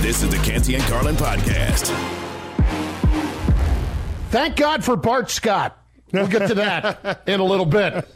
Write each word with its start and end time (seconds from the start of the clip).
This 0.00 0.22
is 0.22 0.30
the 0.30 0.38
Canty 0.38 0.76
and 0.76 0.84
Carlin 0.84 1.16
podcast. 1.16 1.86
Thank 4.30 4.56
God 4.56 4.84
for 4.84 4.94
Bart 4.94 5.28
Scott. 5.28 5.76
We'll 6.12 6.28
get 6.28 6.46
to 6.48 6.54
that 6.54 7.22
in 7.26 7.40
a 7.40 7.44
little 7.44 7.66
bit. 7.66 8.08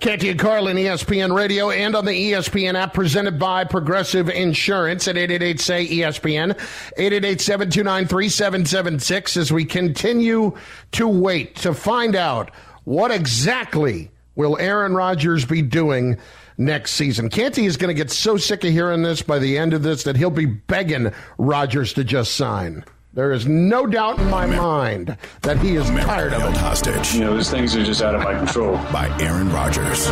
Canty 0.00 0.30
and 0.30 0.38
Carlin, 0.38 0.78
ESPN 0.78 1.36
Radio, 1.36 1.70
and 1.70 1.94
on 1.94 2.06
the 2.06 2.12
ESPN 2.12 2.74
app 2.74 2.94
presented 2.94 3.38
by 3.38 3.64
Progressive 3.64 4.30
Insurance 4.30 5.06
at 5.06 5.18
888 5.18 5.60
say 5.60 5.86
ESPN, 5.86 6.52
888 6.96 7.40
729 7.42 8.06
3776 8.06 9.36
as 9.36 9.52
we 9.52 9.64
continue 9.66 10.56
to 10.92 11.06
wait 11.06 11.56
to 11.56 11.74
find 11.74 12.16
out 12.16 12.50
what 12.84 13.10
exactly 13.10 14.10
will 14.34 14.56
Aaron 14.58 14.94
Rodgers 14.94 15.44
be 15.44 15.60
doing 15.60 16.16
next 16.58 16.92
season. 16.92 17.28
Canty 17.28 17.66
is 17.66 17.76
going 17.76 17.94
to 17.94 17.94
get 17.94 18.10
so 18.10 18.36
sick 18.36 18.64
of 18.64 18.70
hearing 18.70 19.02
this 19.02 19.22
by 19.22 19.38
the 19.38 19.58
end 19.58 19.72
of 19.74 19.82
this 19.82 20.04
that 20.04 20.16
he'll 20.16 20.30
be 20.30 20.46
begging 20.46 21.12
Rodgers 21.38 21.92
to 21.94 22.04
just 22.04 22.34
sign. 22.34 22.84
There 23.12 23.32
is 23.32 23.46
no 23.46 23.86
doubt 23.86 24.18
in 24.18 24.28
my 24.28 24.44
mind 24.44 25.16
that 25.40 25.58
he 25.58 25.76
is 25.76 25.88
America 25.88 26.06
tired 26.06 26.32
of 26.34 26.42
held 26.42 26.54
it. 26.54 26.58
hostage 26.58 27.14
You 27.14 27.20
know, 27.20 27.34
these 27.34 27.50
things 27.50 27.74
are 27.74 27.82
just 27.82 28.02
out 28.02 28.14
of 28.14 28.20
my 28.20 28.34
control. 28.34 28.76
by 28.92 29.08
Aaron 29.20 29.50
Rodgers. 29.50 30.06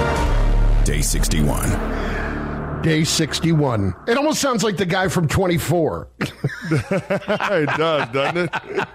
Day 0.87 1.03
61. 1.03 2.83
Day 2.83 3.05
61. 3.05 3.95
It 4.09 4.17
almost 4.17 4.41
sounds 4.41 4.65
like 4.65 4.79
the 4.79 4.87
guy 4.87 5.09
from 5.09 5.29
24. 5.29 6.09
it 6.21 7.69
does, 7.77 8.09
doesn't 8.09 8.37
it? 8.39 8.89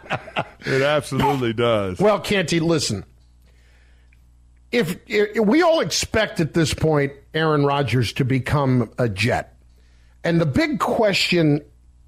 It 0.66 0.81
absolutely 0.81 1.53
does. 1.53 2.00
Well, 2.00 2.19
Canty, 2.19 2.59
listen. 2.59 3.06
If, 4.72 4.97
if 5.08 5.45
we 5.45 5.61
all 5.61 5.81
expect 5.81 6.39
at 6.39 6.53
this 6.56 6.73
point 6.73 7.13
Aaron 7.33 7.66
Rodgers 7.66 8.13
to 8.13 8.25
become 8.25 8.91
a 8.97 9.08
Jet, 9.09 9.55
and 10.23 10.39
the 10.39 10.45
big 10.45 10.80
question 10.80 11.61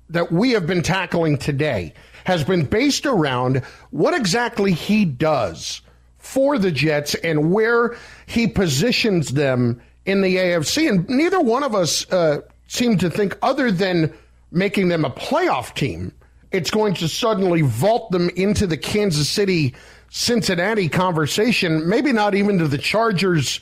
that 0.09 0.31
we 0.31 0.51
have 0.51 0.67
been 0.67 0.81
tackling 0.81 1.37
today 1.37 1.93
has 2.25 2.43
been 2.43 2.65
based 2.65 3.05
around 3.05 3.63
what 3.89 4.13
exactly 4.13 4.73
he 4.73 5.05
does 5.05 5.81
for 6.17 6.57
the 6.57 6.71
Jets 6.71 7.15
and 7.15 7.51
where 7.51 7.97
he 8.27 8.47
positions 8.47 9.29
them 9.29 9.81
in 10.05 10.21
the 10.21 10.35
AFC. 10.35 10.87
And 10.87 11.09
neither 11.09 11.39
one 11.39 11.63
of 11.63 11.73
us 11.73 12.09
uh, 12.11 12.41
seem 12.67 12.97
to 12.99 13.09
think, 13.09 13.37
other 13.41 13.71
than 13.71 14.13
making 14.51 14.89
them 14.89 15.05
a 15.05 15.09
playoff 15.09 15.73
team, 15.73 16.13
it's 16.51 16.69
going 16.69 16.93
to 16.95 17.07
suddenly 17.07 17.61
vault 17.61 18.11
them 18.11 18.29
into 18.35 18.67
the 18.67 18.77
Kansas 18.77 19.29
City 19.29 19.73
Cincinnati 20.09 20.89
conversation, 20.89 21.87
maybe 21.87 22.11
not 22.11 22.35
even 22.35 22.57
to 22.59 22.67
the 22.67 22.77
Chargers 22.77 23.61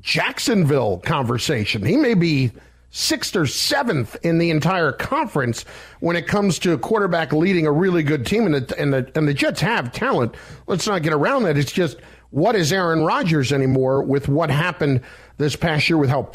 Jacksonville 0.00 0.98
conversation. 0.98 1.84
He 1.84 1.96
may 1.96 2.14
be 2.14 2.50
sixth 2.90 3.34
or 3.34 3.46
seventh 3.46 4.16
in 4.22 4.38
the 4.38 4.50
entire 4.50 4.92
conference 4.92 5.64
when 6.00 6.14
it 6.14 6.26
comes 6.26 6.58
to 6.60 6.72
a 6.72 6.78
quarterback 6.78 7.32
leading 7.32 7.66
a 7.66 7.72
really 7.72 8.02
good 8.02 8.26
team, 8.26 8.46
and 8.46 8.54
the, 8.54 8.78
and 8.78 8.92
the, 8.92 9.10
and 9.14 9.26
the 9.26 9.34
Jets 9.34 9.60
have 9.60 9.92
talent. 9.92 10.34
Let's 10.66 10.86
not 10.86 11.02
get 11.02 11.12
around 11.12 11.44
that. 11.44 11.56
It's 11.56 11.72
just 11.72 11.98
what 12.30 12.54
is 12.54 12.72
Aaron 12.72 13.02
Rodgers 13.02 13.52
anymore 13.52 14.02
with 14.02 14.28
what 14.28 14.50
happened 14.50 15.00
this 15.38 15.56
past 15.56 15.88
year 15.88 15.98
with 15.98 16.10
how, 16.10 16.30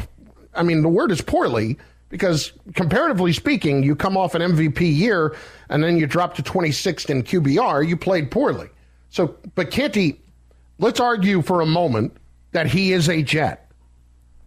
I 0.53 0.63
mean, 0.63 0.81
the 0.81 0.89
word 0.89 1.11
is 1.11 1.21
poorly 1.21 1.77
because 2.09 2.53
comparatively 2.73 3.33
speaking, 3.33 3.83
you 3.83 3.95
come 3.95 4.17
off 4.17 4.33
an 4.33 4.41
MVP 4.41 4.95
year 4.95 5.35
and 5.69 5.83
then 5.83 5.97
you 5.97 6.07
drop 6.07 6.35
to 6.35 6.43
26th 6.43 7.09
in 7.09 7.23
QBR, 7.23 7.87
you 7.87 7.97
played 7.97 8.31
poorly. 8.31 8.69
So, 9.09 9.35
but 9.55 9.71
Canty, 9.71 10.19
let's 10.79 10.99
argue 10.99 11.41
for 11.41 11.61
a 11.61 11.65
moment 11.65 12.15
that 12.51 12.67
he 12.67 12.93
is 12.93 13.09
a 13.09 13.21
Jet. 13.21 13.71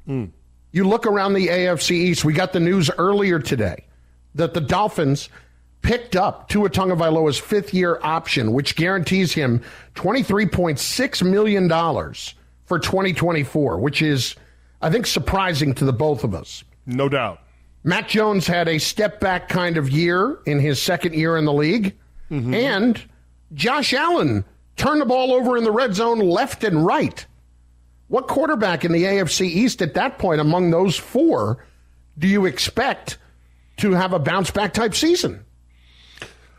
Hmm. 0.07 0.27
You 0.73 0.85
look 0.85 1.07
around 1.07 1.35
the 1.35 1.49
AFC 1.49 1.93
East, 1.93 2.25
we 2.25 2.33
got 2.33 2.53
the 2.53 2.61
news 2.61 2.91
earlier 2.97 3.39
today 3.39 3.85
that 4.35 4.55
the 4.55 4.61
Dolphins 4.61 5.29
picked 5.83 6.15
up 6.15 6.49
Tua 6.49 6.71
Tagovailoa's 6.71 7.39
fifth 7.39 7.75
year 7.75 7.99
option, 8.03 8.53
which 8.53 8.77
guarantees 8.77 9.33
him 9.33 9.63
$23.6 9.95 11.23
million 11.29 11.69
for 12.67 12.79
2024, 12.79 13.79
which 13.79 14.03
is, 14.03 14.37
I 14.81 14.91
think, 14.91 15.07
surprising 15.07 15.75
to 15.75 15.85
the 15.85 15.93
both 15.93 16.23
of 16.23 16.35
us. 16.35 16.63
No 16.87 17.09
doubt. 17.09 17.41
Mac 17.83 18.09
Jones 18.09 18.47
had 18.47 18.69
a 18.69 18.79
step 18.79 19.21
back 19.21 19.49
kind 19.49 19.77
of 19.77 19.91
year 19.91 20.39
in 20.47 20.61
his 20.61 20.81
second 20.81 21.15
year 21.15 21.37
in 21.37 21.47
the 21.47 21.53
league. 21.53 21.97
Mm-hmm. 22.31 22.55
And 22.55 23.03
Josh 23.55 23.95
Allen 23.95 24.45
turned 24.77 25.01
the 25.01 25.07
ball 25.07 25.33
over 25.33 25.57
in 25.57 25.65
the 25.65 25.73
red 25.73 25.95
zone 25.95 26.19
left 26.19 26.63
and 26.63 26.85
right. 26.85 27.25
What 28.11 28.27
quarterback 28.27 28.85
in 28.85 28.91
the 28.91 29.05
AFC 29.05 29.43
East 29.43 29.81
at 29.83 29.95
that 29.95 30.19
point 30.19 30.41
among 30.41 30.73
those 30.73 30.97
four 30.97 31.65
do 32.19 32.27
you 32.27 32.45
expect 32.45 33.19
to 33.77 33.93
have 33.93 34.13
a 34.13 34.19
bounce 34.19 34.51
back 34.51 34.75
type 34.75 34.97
season? 34.97 35.45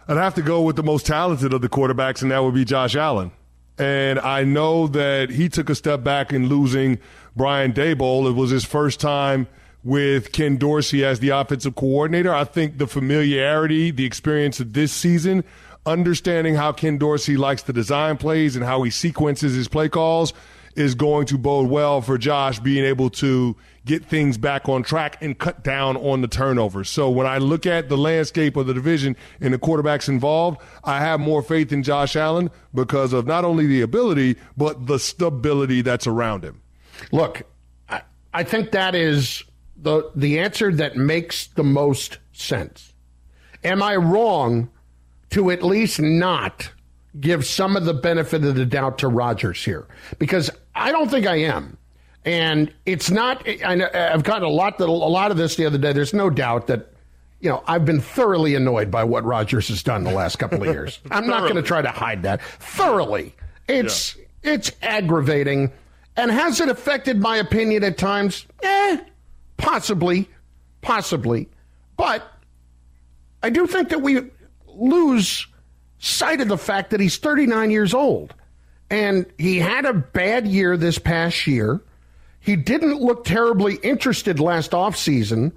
I'd 0.08 0.16
have 0.16 0.36
to 0.36 0.42
go 0.42 0.62
with 0.62 0.78
the 0.78 0.84
most 0.84 1.06
talented 1.06 1.52
of 1.52 1.62
the 1.62 1.68
quarterbacks, 1.68 2.22
and 2.22 2.32
that 2.32 2.42
would 2.42 2.54
be 2.54 2.64
Josh 2.64 2.96
Allen. 2.96 3.34
And 3.78 4.18
I 4.18 4.46
know 4.46 4.88
that 4.88 5.30
he 5.30 5.50
took 5.50 5.70
a 5.70 5.76
step 5.76 6.06
back 6.06 6.32
in 6.32 6.48
losing 6.48 7.00
Brian 7.36 7.74
Daboll. 7.74 8.30
It 8.30 8.34
was 8.34 8.50
his 8.50 8.64
first 8.64 9.02
time 9.02 9.46
with 9.84 10.32
Ken 10.32 10.56
Dorsey 10.56 11.04
as 11.04 11.20
the 11.20 11.30
offensive 11.30 11.76
coordinator. 11.76 12.34
I 12.34 12.46
think 12.46 12.78
the 12.78 12.88
familiarity, 12.88 13.92
the 13.92 14.06
experience 14.06 14.62
of 14.62 14.72
this 14.72 14.94
season, 14.94 15.44
understanding 15.86 16.56
how 16.56 16.72
Ken 16.72 16.98
Dorsey 16.98 17.36
likes 17.36 17.64
to 17.64 17.74
design 17.74 18.16
plays 18.16 18.56
and 18.56 18.64
how 18.64 18.84
he 18.84 18.90
sequences 18.90 19.54
his 19.54 19.68
play 19.68 19.90
calls 19.90 20.32
is 20.76 20.96
going 20.96 21.26
to 21.28 21.38
bode 21.38 21.70
well 21.70 22.02
for 22.02 22.18
Josh 22.18 22.60
being 22.60 22.86
able 22.86 23.10
to 23.12 23.56
get 23.86 24.06
things 24.06 24.38
back 24.38 24.70
on 24.70 24.84
track 24.84 25.18
and 25.22 25.38
cut 25.38 25.64
down 25.64 25.98
on 25.98 26.22
the 26.22 26.28
turnovers. 26.28 26.90
So 26.90 27.10
when 27.10 27.26
I 27.26 27.40
look 27.40 27.66
at 27.66 27.90
the 27.90 27.98
landscape 27.98 28.56
of 28.56 28.68
the 28.68 28.74
division 28.74 29.16
and 29.40 29.54
the 29.54 29.58
quarterbacks 29.58 30.08
involved, 30.08 30.62
I 30.84 31.00
have 31.00 31.20
more 31.20 31.42
faith 31.42 31.72
in 31.72 31.84
Josh 31.84 32.16
Allen 32.16 32.52
because 32.74 33.14
of 33.14 33.26
not 33.26 33.44
only 33.44 33.66
the 33.66 33.82
ability, 33.82 34.38
but 34.56 34.86
the 34.88 35.00
stability 35.00 35.82
that's 35.82 36.06
around 36.08 36.44
him. 36.44 36.62
Look, 37.12 37.44
I, 37.90 38.02
I 38.34 38.44
think 38.44 38.72
that 38.72 38.94
is 38.94 39.44
the 39.76 40.12
the 40.16 40.40
answer 40.40 40.72
that 40.74 40.96
makes 40.96 41.48
the 41.48 41.64
most 41.64 42.20
sense. 42.34 42.94
Am 43.64 43.82
I 43.82 43.96
wrong 43.96 44.70
to 45.32 45.50
at 45.50 45.64
least 45.64 46.00
not 46.00 46.72
give 47.20 47.46
some 47.46 47.76
of 47.76 47.86
the 47.86 47.94
benefit 47.94 48.44
of 48.44 48.56
the 48.56 48.66
doubt 48.66 49.00
to 49.00 49.08
Rodgers 49.08 49.64
here? 49.64 49.88
Because 50.20 50.52
I 50.76 50.92
don't 50.92 51.10
think 51.10 51.26
I 51.26 51.38
am. 51.38 51.78
And 52.24 52.72
it's 52.86 53.10
not. 53.10 53.48
I 53.66 53.76
know, 53.76 53.90
I've 53.94 54.24
gotten 54.24 54.44
a 54.44 54.50
lot 54.50 54.78
that 54.78 54.88
a 54.88 54.92
lot 54.92 55.32
of 55.32 55.38
this 55.38 55.56
the 55.56 55.66
other 55.66 55.78
day. 55.78 55.92
There's 55.92 56.14
no 56.14 56.30
doubt 56.30 56.68
that 56.68 56.94
you 57.40 57.50
know 57.50 57.64
I've 57.68 57.84
been 57.84 58.00
thoroughly 58.00 58.54
annoyed 58.54 58.92
by 58.92 59.04
what 59.04 59.24
Rodgers 59.24 59.70
has 59.70 59.82
done 59.82 60.04
the 60.04 60.12
last 60.12 60.38
couple 60.38 60.62
of 60.62 60.74
years. 60.74 61.00
I'm 61.12 61.26
not 61.26 61.42
going 61.42 61.56
to 61.56 61.64
try 61.64 61.82
to 61.82 61.90
hide 61.90 62.22
that. 62.24 62.44
Thoroughly, 62.44 63.36
it's 63.68 64.18
it's 64.44 64.72
aggravating. 64.84 65.72
And 66.18 66.30
has 66.30 66.60
it 66.60 66.70
affected 66.70 67.20
my 67.20 67.38
opinion 67.38 67.84
at 67.84 67.98
times? 67.98 68.46
Eh, 68.62 68.98
possibly, 69.58 70.30
possibly. 70.82 71.50
But 71.98 72.30
I 73.42 73.50
do 73.50 73.66
think 73.66 73.90
that 73.90 74.02
we 74.02 74.30
lose 74.68 75.48
sight 76.00 76.42
of 76.42 76.48
the 76.50 76.58
fact 76.58 76.92
that 76.92 77.00
he's 77.00 77.18
39 77.18 77.72
years 77.72 77.94
old. 77.94 78.36
And 78.92 79.26
he 79.38 79.58
had 79.58 79.86
a 79.86 79.94
bad 79.94 80.46
year 80.46 80.76
this 80.76 81.00
past 81.00 81.48
year. 81.48 81.82
He 82.42 82.58
didn't 82.58 83.00
look 83.00 83.24
terribly 83.24 83.76
interested 83.76 84.42
last 84.42 84.72
offseason, 84.72 85.54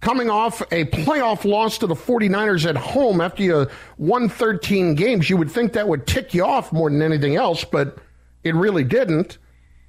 coming 0.00 0.30
off 0.30 0.62
a 0.72 0.86
playoff 0.86 1.44
loss 1.44 1.76
to 1.78 1.86
the 1.86 1.94
49ers 1.94 2.64
at 2.64 2.76
home 2.76 3.20
after 3.20 3.42
you 3.42 3.66
won 3.98 4.30
13 4.30 4.94
games. 4.94 5.28
You 5.28 5.36
would 5.36 5.50
think 5.50 5.74
that 5.74 5.86
would 5.86 6.06
tick 6.06 6.32
you 6.32 6.46
off 6.46 6.72
more 6.72 6.88
than 6.88 7.02
anything 7.02 7.36
else, 7.36 7.62
but 7.62 7.98
it 8.42 8.54
really 8.54 8.84
didn't. 8.84 9.36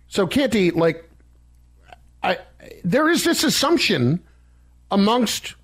So, 0.09 0.27
Canty, 0.27 0.71
like, 0.71 1.09
I, 2.21 2.39
there 2.83 3.07
is 3.09 3.23
this 3.23 3.45
assumption 3.45 4.19
amongst 4.91 5.55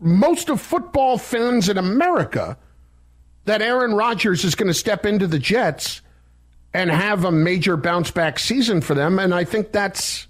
most 0.00 0.48
of 0.48 0.62
football 0.62 1.18
fans 1.18 1.68
in 1.68 1.76
America 1.76 2.56
that 3.44 3.60
Aaron 3.60 3.92
Rodgers 3.92 4.42
is 4.42 4.54
going 4.54 4.68
to 4.68 4.74
step 4.74 5.04
into 5.04 5.26
the 5.26 5.38
Jets 5.38 6.00
and 6.74 6.90
have 6.90 7.24
a 7.24 7.32
major 7.32 7.76
bounce 7.76 8.10
back 8.10 8.38
season 8.38 8.80
for 8.80 8.94
them. 8.94 9.18
And 9.18 9.34
I 9.34 9.44
think 9.44 9.72
that's 9.72 10.26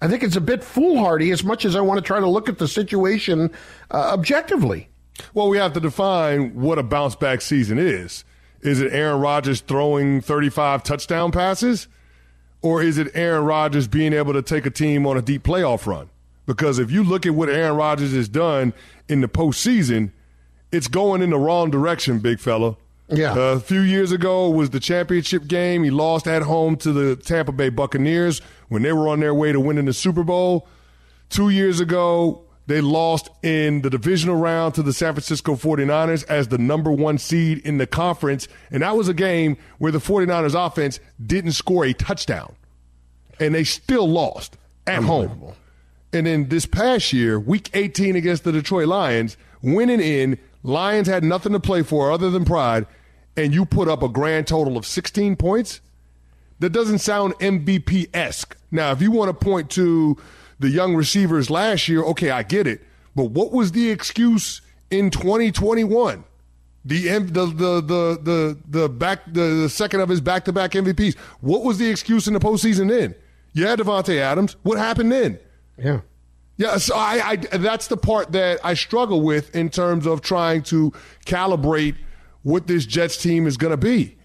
I 0.00 0.08
think 0.08 0.24
it's 0.24 0.36
a 0.36 0.40
bit 0.40 0.64
foolhardy 0.64 1.30
as 1.30 1.44
much 1.44 1.64
as 1.64 1.76
I 1.76 1.80
want 1.80 1.98
to 1.98 2.02
try 2.02 2.18
to 2.18 2.26
look 2.26 2.48
at 2.48 2.58
the 2.58 2.66
situation 2.66 3.50
uh, 3.90 4.10
objectively. 4.12 4.88
Well, 5.32 5.48
we 5.48 5.58
have 5.58 5.74
to 5.74 5.80
define 5.80 6.54
what 6.54 6.78
a 6.78 6.82
bounce 6.82 7.14
back 7.14 7.40
season 7.40 7.78
is. 7.78 8.24
Is 8.62 8.80
it 8.80 8.92
Aaron 8.92 9.20
Rodgers 9.20 9.60
throwing 9.60 10.20
35 10.20 10.82
touchdown 10.82 11.30
passes? 11.30 11.86
Or 12.62 12.82
is 12.82 12.98
it 12.98 13.08
Aaron 13.14 13.44
Rodgers 13.44 13.88
being 13.88 14.12
able 14.12 14.32
to 14.32 14.42
take 14.42 14.66
a 14.66 14.70
team 14.70 15.06
on 15.06 15.16
a 15.16 15.22
deep 15.22 15.42
playoff 15.42 15.86
run? 15.86 16.10
Because 16.46 16.78
if 16.78 16.90
you 16.90 17.02
look 17.04 17.26
at 17.26 17.34
what 17.34 17.48
Aaron 17.48 17.76
Rodgers 17.76 18.12
has 18.12 18.28
done 18.28 18.72
in 19.08 19.20
the 19.20 19.28
postseason, 19.28 20.10
it's 20.70 20.88
going 20.88 21.22
in 21.22 21.30
the 21.30 21.38
wrong 21.38 21.70
direction, 21.70 22.18
big 22.18 22.40
fella. 22.40 22.76
Yeah. 23.08 23.32
Uh, 23.32 23.56
a 23.56 23.60
few 23.60 23.80
years 23.80 24.12
ago 24.12 24.48
was 24.48 24.70
the 24.70 24.80
championship 24.80 25.46
game. 25.46 25.84
He 25.84 25.90
lost 25.90 26.26
at 26.26 26.42
home 26.42 26.76
to 26.76 26.92
the 26.92 27.16
Tampa 27.16 27.52
Bay 27.52 27.68
Buccaneers 27.68 28.40
when 28.68 28.82
they 28.82 28.92
were 28.92 29.08
on 29.08 29.20
their 29.20 29.34
way 29.34 29.52
to 29.52 29.60
winning 29.60 29.84
the 29.84 29.92
Super 29.92 30.22
Bowl. 30.22 30.68
Two 31.28 31.50
years 31.50 31.80
ago, 31.80 32.42
they 32.66 32.80
lost 32.80 33.28
in 33.42 33.82
the 33.82 33.90
divisional 33.90 34.36
round 34.36 34.74
to 34.74 34.82
the 34.82 34.92
San 34.92 35.14
Francisco 35.14 35.56
49ers 35.56 36.24
as 36.28 36.48
the 36.48 36.58
number 36.58 36.92
one 36.92 37.18
seed 37.18 37.58
in 37.66 37.78
the 37.78 37.86
conference. 37.86 38.48
And 38.70 38.82
that 38.82 38.96
was 38.96 39.08
a 39.08 39.14
game 39.14 39.56
where 39.78 39.92
the 39.92 39.98
49ers 39.98 40.54
offense 40.54 41.00
didn't 41.24 41.52
score 41.52 41.84
a 41.84 41.92
touchdown. 41.92 42.54
And 43.40 43.54
they 43.54 43.64
still 43.64 44.08
lost 44.08 44.56
at 44.86 45.02
home. 45.02 45.52
And 46.12 46.26
then 46.26 46.48
this 46.48 46.66
past 46.66 47.12
year, 47.12 47.40
week 47.40 47.70
18 47.74 48.14
against 48.16 48.44
the 48.44 48.52
Detroit 48.52 48.86
Lions, 48.86 49.36
winning 49.62 50.00
in, 50.00 50.38
Lions 50.62 51.08
had 51.08 51.24
nothing 51.24 51.52
to 51.52 51.60
play 51.60 51.82
for 51.82 52.10
other 52.10 52.30
than 52.30 52.44
pride, 52.44 52.86
and 53.36 53.52
you 53.52 53.64
put 53.64 53.88
up 53.88 54.02
a 54.02 54.08
grand 54.08 54.46
total 54.46 54.76
of 54.76 54.86
16 54.86 55.36
points? 55.36 55.80
That 56.60 56.70
doesn't 56.70 56.98
sound 56.98 57.34
MVP 57.34 58.10
esque. 58.14 58.56
Now, 58.70 58.92
if 58.92 59.02
you 59.02 59.10
want 59.10 59.28
to 59.28 59.44
point 59.44 59.68
to 59.70 60.16
the 60.60 60.68
young 60.68 60.94
receivers 60.94 61.50
last 61.50 61.88
year, 61.88 62.02
okay, 62.04 62.30
I 62.30 62.44
get 62.44 62.66
it. 62.66 62.82
But 63.16 63.30
what 63.30 63.52
was 63.52 63.72
the 63.72 63.90
excuse 63.90 64.60
in 64.90 65.10
2021? 65.10 66.24
The 66.84 67.18
the 67.18 67.46
the 67.46 67.80
the 68.22 68.58
the, 68.68 68.88
back 68.88 69.24
the, 69.26 69.40
the 69.40 69.68
second 69.68 70.00
of 70.00 70.08
his 70.08 70.20
back 70.20 70.44
to 70.46 70.52
back 70.52 70.72
MVPs. 70.72 71.16
What 71.40 71.62
was 71.62 71.78
the 71.78 71.88
excuse 71.88 72.26
in 72.26 72.34
the 72.34 72.40
postseason 72.40 72.88
then? 72.88 73.14
You 73.52 73.66
had 73.66 73.78
Davante 73.78 74.18
Adams. 74.18 74.56
What 74.62 74.78
happened 74.78 75.12
then? 75.12 75.38
Yeah. 75.78 76.00
Yeah, 76.56 76.76
so 76.76 76.94
I, 76.94 77.30
I 77.30 77.36
that's 77.36 77.88
the 77.88 77.96
part 77.96 78.32
that 78.32 78.60
I 78.64 78.74
struggle 78.74 79.20
with 79.20 79.54
in 79.54 79.70
terms 79.70 80.06
of 80.06 80.20
trying 80.20 80.62
to 80.64 80.92
calibrate 81.24 81.96
what 82.42 82.66
this 82.66 82.84
Jets 82.84 83.16
team 83.16 83.46
is 83.46 83.56
going 83.56 83.70
to 83.70 83.76
be. 83.76 84.16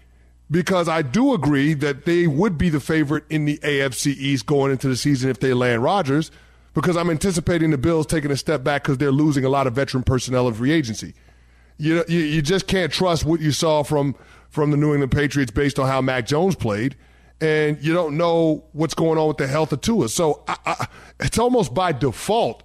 Because 0.50 0.88
I 0.88 1.02
do 1.02 1.34
agree 1.34 1.74
that 1.74 2.06
they 2.06 2.26
would 2.26 2.56
be 2.56 2.70
the 2.70 2.80
favorite 2.80 3.24
in 3.28 3.44
the 3.44 3.58
AFC 3.58 4.14
East 4.16 4.46
going 4.46 4.72
into 4.72 4.88
the 4.88 4.96
season 4.96 5.28
if 5.28 5.40
they 5.40 5.52
land 5.52 5.82
Rodgers, 5.82 6.30
because 6.72 6.96
I'm 6.96 7.10
anticipating 7.10 7.70
the 7.70 7.76
Bills 7.76 8.06
taking 8.06 8.30
a 8.30 8.36
step 8.36 8.64
back 8.64 8.84
because 8.84 8.96
they're 8.96 9.12
losing 9.12 9.44
a 9.44 9.50
lot 9.50 9.66
of 9.66 9.74
veteran 9.74 10.04
personnel 10.04 10.48
in 10.48 10.54
free 10.54 10.72
agency. 10.72 11.12
You, 11.76 12.02
you 12.08 12.20
you 12.20 12.42
just 12.42 12.66
can't 12.66 12.90
trust 12.92 13.24
what 13.24 13.40
you 13.40 13.52
saw 13.52 13.82
from 13.82 14.14
from 14.48 14.70
the 14.70 14.76
New 14.76 14.92
England 14.92 15.12
Patriots 15.12 15.50
based 15.50 15.78
on 15.78 15.86
how 15.86 16.00
Mac 16.00 16.26
Jones 16.26 16.56
played 16.56 16.96
and 17.40 17.82
you 17.82 17.92
don't 17.92 18.16
know 18.16 18.64
what's 18.72 18.94
going 18.94 19.18
on 19.18 19.28
with 19.28 19.36
the 19.36 19.46
health 19.46 19.72
of 19.72 19.80
Tua. 19.80 20.08
So 20.08 20.42
I, 20.48 20.56
I, 20.66 20.86
it's 21.20 21.38
almost 21.38 21.72
by 21.74 21.92
default 21.92 22.62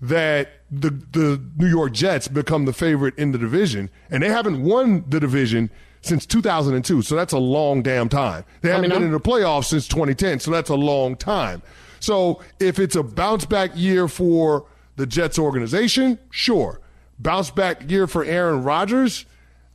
that 0.00 0.48
the 0.70 0.90
the 0.90 1.40
New 1.56 1.68
York 1.68 1.92
Jets 1.92 2.28
become 2.28 2.64
the 2.64 2.72
favorite 2.72 3.16
in 3.18 3.32
the 3.32 3.38
division, 3.38 3.90
and 4.10 4.22
they 4.22 4.28
haven't 4.28 4.62
won 4.62 5.04
the 5.08 5.20
division 5.20 5.70
since 6.00 6.26
2002. 6.26 7.02
So 7.02 7.14
that's 7.14 7.32
a 7.32 7.38
long 7.38 7.82
damn 7.82 8.08
time. 8.08 8.44
They 8.60 8.70
haven't 8.70 8.82
mean, 8.82 8.90
been 8.90 8.98
I'm- 8.98 9.06
in 9.06 9.12
the 9.12 9.20
playoffs 9.20 9.66
since 9.66 9.86
2010. 9.88 10.40
So 10.40 10.50
that's 10.50 10.70
a 10.70 10.74
long 10.74 11.14
time. 11.16 11.62
So 12.00 12.40
if 12.58 12.80
it's 12.80 12.96
a 12.96 13.02
bounce 13.04 13.44
back 13.44 13.70
year 13.74 14.08
for 14.08 14.66
the 14.96 15.06
Jets 15.06 15.38
organization, 15.38 16.18
sure. 16.30 16.80
Bounce 17.20 17.50
back 17.50 17.88
year 17.88 18.08
for 18.08 18.24
Aaron 18.24 18.64
Rodgers. 18.64 19.24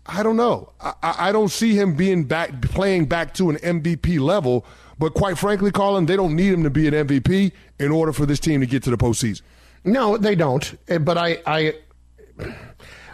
I 0.07 0.23
don't 0.23 0.37
know. 0.37 0.71
I, 0.79 0.93
I 1.03 1.31
don't 1.31 1.49
see 1.49 1.73
him 1.77 1.95
being 1.95 2.23
back, 2.23 2.61
playing 2.61 3.05
back 3.05 3.33
to 3.35 3.49
an 3.49 3.57
MVP 3.57 4.19
level. 4.19 4.65
But 4.99 5.13
quite 5.13 5.37
frankly, 5.37 5.71
Colin, 5.71 6.05
they 6.05 6.15
don't 6.15 6.35
need 6.35 6.53
him 6.53 6.63
to 6.63 6.69
be 6.69 6.87
an 6.87 6.93
MVP 6.93 7.51
in 7.79 7.91
order 7.91 8.13
for 8.13 8.25
this 8.25 8.39
team 8.39 8.61
to 8.61 8.65
get 8.65 8.83
to 8.83 8.89
the 8.89 8.97
postseason. 8.97 9.41
No, 9.83 10.17
they 10.17 10.35
don't. 10.35 10.73
Uh, 10.89 10.99
But 10.99 11.17
I, 11.17 11.37
I 11.45 11.73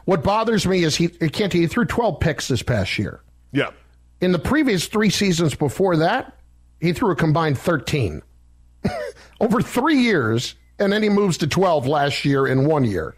what 0.06 0.24
bothers 0.24 0.66
me 0.66 0.84
is 0.84 0.96
he 0.96 1.08
can't 1.08 1.52
he 1.52 1.68
threw 1.68 1.86
12 1.86 2.20
picks 2.20 2.48
this 2.48 2.64
past 2.64 2.98
year. 2.98 3.22
Yeah. 3.52 3.72
In 4.22 4.32
the 4.32 4.40
previous 4.40 4.88
three 4.88 5.10
seasons 5.10 5.56
before 5.56 5.98
that, 5.98 6.38
he 6.80 6.94
threw 6.94 7.12
a 7.12 7.16
combined 7.16 7.58
13. 7.58 8.22
Over 9.42 9.62
three 9.62 9.98
years, 9.98 10.56
and 10.80 10.92
then 10.92 11.04
he 11.04 11.10
moves 11.10 11.38
to 11.40 11.48
12 11.48 11.88
last 11.88 12.24
year 12.24 12.48
in 12.48 12.66
one 12.66 12.84
year. 12.86 13.16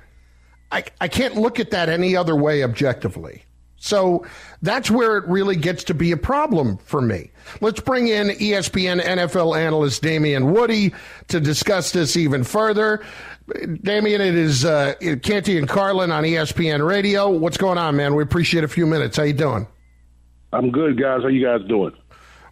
I, 0.71 0.83
I 0.99 1.07
can't 1.07 1.35
look 1.35 1.59
at 1.59 1.71
that 1.71 1.89
any 1.89 2.15
other 2.15 2.35
way 2.35 2.63
objectively. 2.63 3.43
So 3.85 4.25
that's 4.63 4.89
where 4.89 5.15
it 5.15 5.27
really 5.27 5.55
gets 5.55 5.83
to 5.85 5.93
be 5.93 6.11
a 6.11 6.17
problem 6.17 6.77
for 6.77 7.01
me. 7.01 7.29
Let's 7.61 7.79
bring 7.79 8.07
in 8.07 8.29
ESPN 8.29 8.99
NFL 8.99 9.55
analyst 9.55 10.01
Damien 10.01 10.51
Woody 10.51 10.91
to 11.27 11.39
discuss 11.39 11.91
this 11.91 12.17
even 12.17 12.43
further. 12.43 13.05
Damien, 13.83 14.21
it 14.21 14.33
is 14.33 14.65
uh, 14.65 14.95
Canty 15.21 15.59
and 15.59 15.69
Carlin 15.69 16.11
on 16.11 16.23
ESPN 16.23 16.85
Radio. 16.85 17.29
What's 17.29 17.57
going 17.57 17.77
on, 17.77 17.95
man? 17.95 18.15
We 18.15 18.23
appreciate 18.23 18.63
a 18.63 18.67
few 18.67 18.87
minutes. 18.87 19.17
How 19.17 19.23
you 19.23 19.33
doing? 19.33 19.67
I'm 20.51 20.71
good, 20.71 20.99
guys. 20.99 21.21
How 21.21 21.27
you 21.27 21.45
guys 21.45 21.61
doing? 21.67 21.95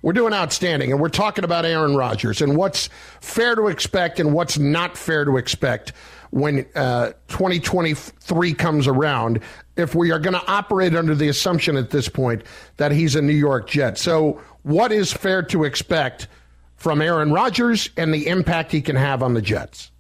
We're 0.04 0.14
doing 0.14 0.34
outstanding, 0.34 0.92
and 0.92 1.02
we're 1.02 1.10
talking 1.10 1.46
about 1.46 1.66
Aaron 1.66 1.96
Rodgers 1.96 2.42
and 2.42 2.56
what's 2.56 2.90
fair 3.22 3.56
to 3.56 3.70
expect 3.70 4.20
and 4.20 4.34
what's 4.34 4.60
not 4.60 4.98
fair 4.98 5.26
to 5.26 5.38
expect 5.38 5.94
when 6.34 6.66
uh, 6.76 7.12
2023 7.28 8.54
comes 8.56 8.88
around. 8.88 9.40
If 9.76 9.96
we 9.96 10.12
are 10.12 10.20
going 10.20 10.36
to 10.36 10.46
operate 10.48 10.96
under 10.96 11.16
the 11.16 11.30
assumption 11.30 11.78
at 11.78 11.90
this 11.90 12.08
point 12.08 12.44
that 12.78 12.92
he's 12.92 13.16
a 13.16 13.22
New 13.22 13.34
York 13.34 13.68
Jet, 13.68 13.98
so 13.98 14.42
what 14.62 14.92
is 14.92 15.12
fair 15.12 15.42
to 15.44 15.64
expect 15.64 16.28
from 16.76 17.02
Aaron 17.02 17.32
Rodgers 17.32 17.90
and 17.98 18.14
the 18.14 18.28
impact 18.28 18.72
he 18.72 18.82
can 18.82 18.96
have 18.96 19.24
on 19.24 19.34
the 19.34 19.42
Jets? 19.42 19.92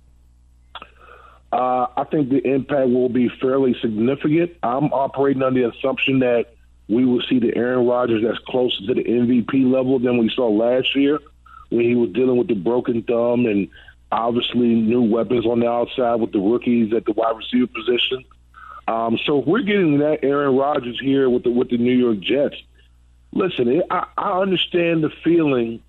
Uh, 1.51 1.87
I 1.95 2.03
think 2.05 2.29
the 2.29 2.45
impact 2.47 2.89
will 2.89 3.09
be 3.09 3.29
fairly 3.39 3.75
significant. 3.79 4.51
I'm 4.63 4.91
operating 4.91 5.43
under 5.43 5.61
the 5.61 5.69
assumption 5.69 6.19
that 6.19 6.55
we 6.87 7.05
will 7.05 7.21
see 7.29 7.39
the 7.39 7.55
Aaron 7.55 7.85
Rodgers 7.85 8.23
that's 8.23 8.39
closer 8.47 8.77
to 8.87 8.93
the 8.93 9.03
MVP 9.03 9.71
level 9.71 9.99
than 9.99 10.17
we 10.17 10.29
saw 10.29 10.49
last 10.49 10.95
year 10.95 11.19
when 11.69 11.85
he 11.85 11.95
was 11.95 12.09
dealing 12.11 12.37
with 12.37 12.47
the 12.47 12.55
broken 12.55 13.03
thumb 13.03 13.45
and 13.45 13.67
obviously 14.11 14.67
new 14.67 15.01
weapons 15.01 15.45
on 15.45 15.59
the 15.59 15.69
outside 15.69 16.15
with 16.15 16.31
the 16.31 16.39
rookies 16.39 16.93
at 16.93 17.05
the 17.05 17.11
wide 17.13 17.35
receiver 17.37 17.67
position. 17.67 18.23
Um, 18.87 19.17
so 19.25 19.39
if 19.39 19.47
we're 19.47 19.61
getting 19.61 19.99
that 19.99 20.19
Aaron 20.23 20.55
Rodgers 20.55 20.99
here 21.01 21.29
with 21.29 21.43
the 21.43 21.51
with 21.51 21.69
the 21.69 21.77
New 21.77 21.93
York 21.93 22.19
Jets, 22.19 22.55
listen, 23.31 23.67
it, 23.69 23.85
I, 23.89 24.07
I 24.17 24.41
understand 24.41 25.03
the 25.03 25.11
feeling 25.23 25.81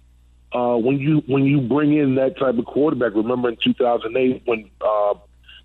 uh, 0.53 0.77
when 0.77 0.99
you 0.99 1.23
when 1.27 1.45
you 1.45 1.61
bring 1.61 1.97
in 1.97 2.15
that 2.17 2.39
type 2.39 2.57
of 2.57 2.65
quarterback. 2.65 3.15
Remember 3.15 3.49
in 3.49 3.57
2008 3.57 4.43
when 4.45 4.71
uh, 4.81 5.15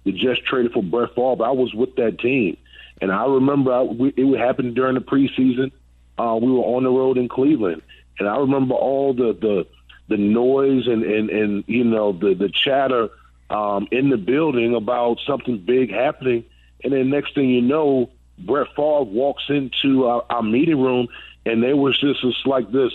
the 0.04 0.12
Jets 0.12 0.40
traded 0.46 0.74
for 0.74 0.82
Brett 0.82 1.14
Favre, 1.16 1.44
I 1.44 1.52
was 1.52 1.74
with 1.74 1.96
that 1.98 2.20
team, 2.20 2.58
and 3.00 3.12
I 3.12 3.26
remember 3.26 3.74
I, 3.74 3.82
we, 3.84 4.14
it 4.18 4.24
would 4.24 4.40
happen 4.40 4.74
during 4.74 4.96
the 4.96 5.02
preseason. 5.02 5.72
Uh, 6.18 6.36
we 6.42 6.52
were 6.52 6.60
on 6.60 6.84
the 6.84 6.90
road 6.90 7.18
in 7.18 7.30
Cleveland, 7.30 7.84
and 8.18 8.28
I 8.28 8.38
remember 8.38 8.74
all 8.74 9.14
the 9.14 9.34
the 9.34 9.68
the 10.08 10.18
noise 10.18 10.88
and 10.88 11.04
and 11.04 11.30
and 11.30 11.64
you 11.68 11.84
know 11.84 12.12
the 12.12 12.34
the 12.34 12.50
chatter 12.50 13.10
um, 13.50 13.88
in 13.92 14.10
the 14.10 14.18
building 14.18 14.76
about 14.76 15.20
something 15.26 15.60
big 15.60 15.92
happening, 15.92 16.46
and 16.84 16.94
then 16.94 17.10
next 17.10 17.36
thing 17.36 17.50
you 17.50 17.62
know, 17.62 18.10
Brett 18.38 18.68
Favre 18.76 19.04
walks 19.04 19.44
into 19.50 20.06
our, 20.06 20.26
our 20.30 20.44
meeting 20.44 20.82
room, 20.82 21.08
and 21.46 21.62
there 21.62 21.76
was 21.76 22.00
just 22.00 22.22
this 22.24 22.36
like 22.46 22.72
this 22.72 22.92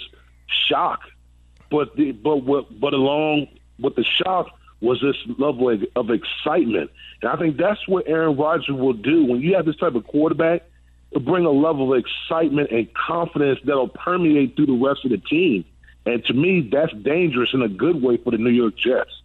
shock, 0.69 1.01
but 1.71 1.95
the, 1.97 2.13
but 2.13 2.39
what 2.45 2.81
but 2.81 2.95
along 2.95 3.49
with 3.79 3.97
the 3.97 4.05
shock 4.05 4.49
was 4.81 5.01
this 5.01 5.17
level 5.39 5.71
of, 5.71 5.85
of 5.97 6.11
excitement, 6.11 6.91
and 7.23 7.31
I 7.31 7.37
think 7.37 7.57
that's 7.57 7.87
what 7.87 8.07
Aaron 8.07 8.37
Rodgers 8.37 8.69
will 8.69 8.93
do 8.93 9.25
when 9.25 9.41
you 9.41 9.55
have 9.57 9.67
this 9.67 9.77
type 9.77 9.95
of 9.95 10.07
quarterback. 10.07 10.63
It'll 11.11 11.25
bring 11.25 11.45
a 11.45 11.51
level 11.51 11.93
of 11.93 12.05
excitement 12.05 12.71
and 12.71 12.93
confidence 12.95 13.61
that'll 13.65 13.89
permeate 13.89 14.57
through 14.57 14.67
the 14.67 14.73
rest 14.85 15.05
of 15.05 15.13
the 15.13 15.19
team. 15.19 15.65
And 16.07 16.25
to 16.27 16.35
me, 16.35 16.69
that's 16.73 16.93
dangerous 16.93 17.51
in 17.55 17.63
a 17.63 17.69
good 17.69 18.03
way 18.03 18.17
for 18.17 18.33
the 18.33 18.37
New 18.37 18.51
York 18.51 18.77
Jets. 18.77 19.23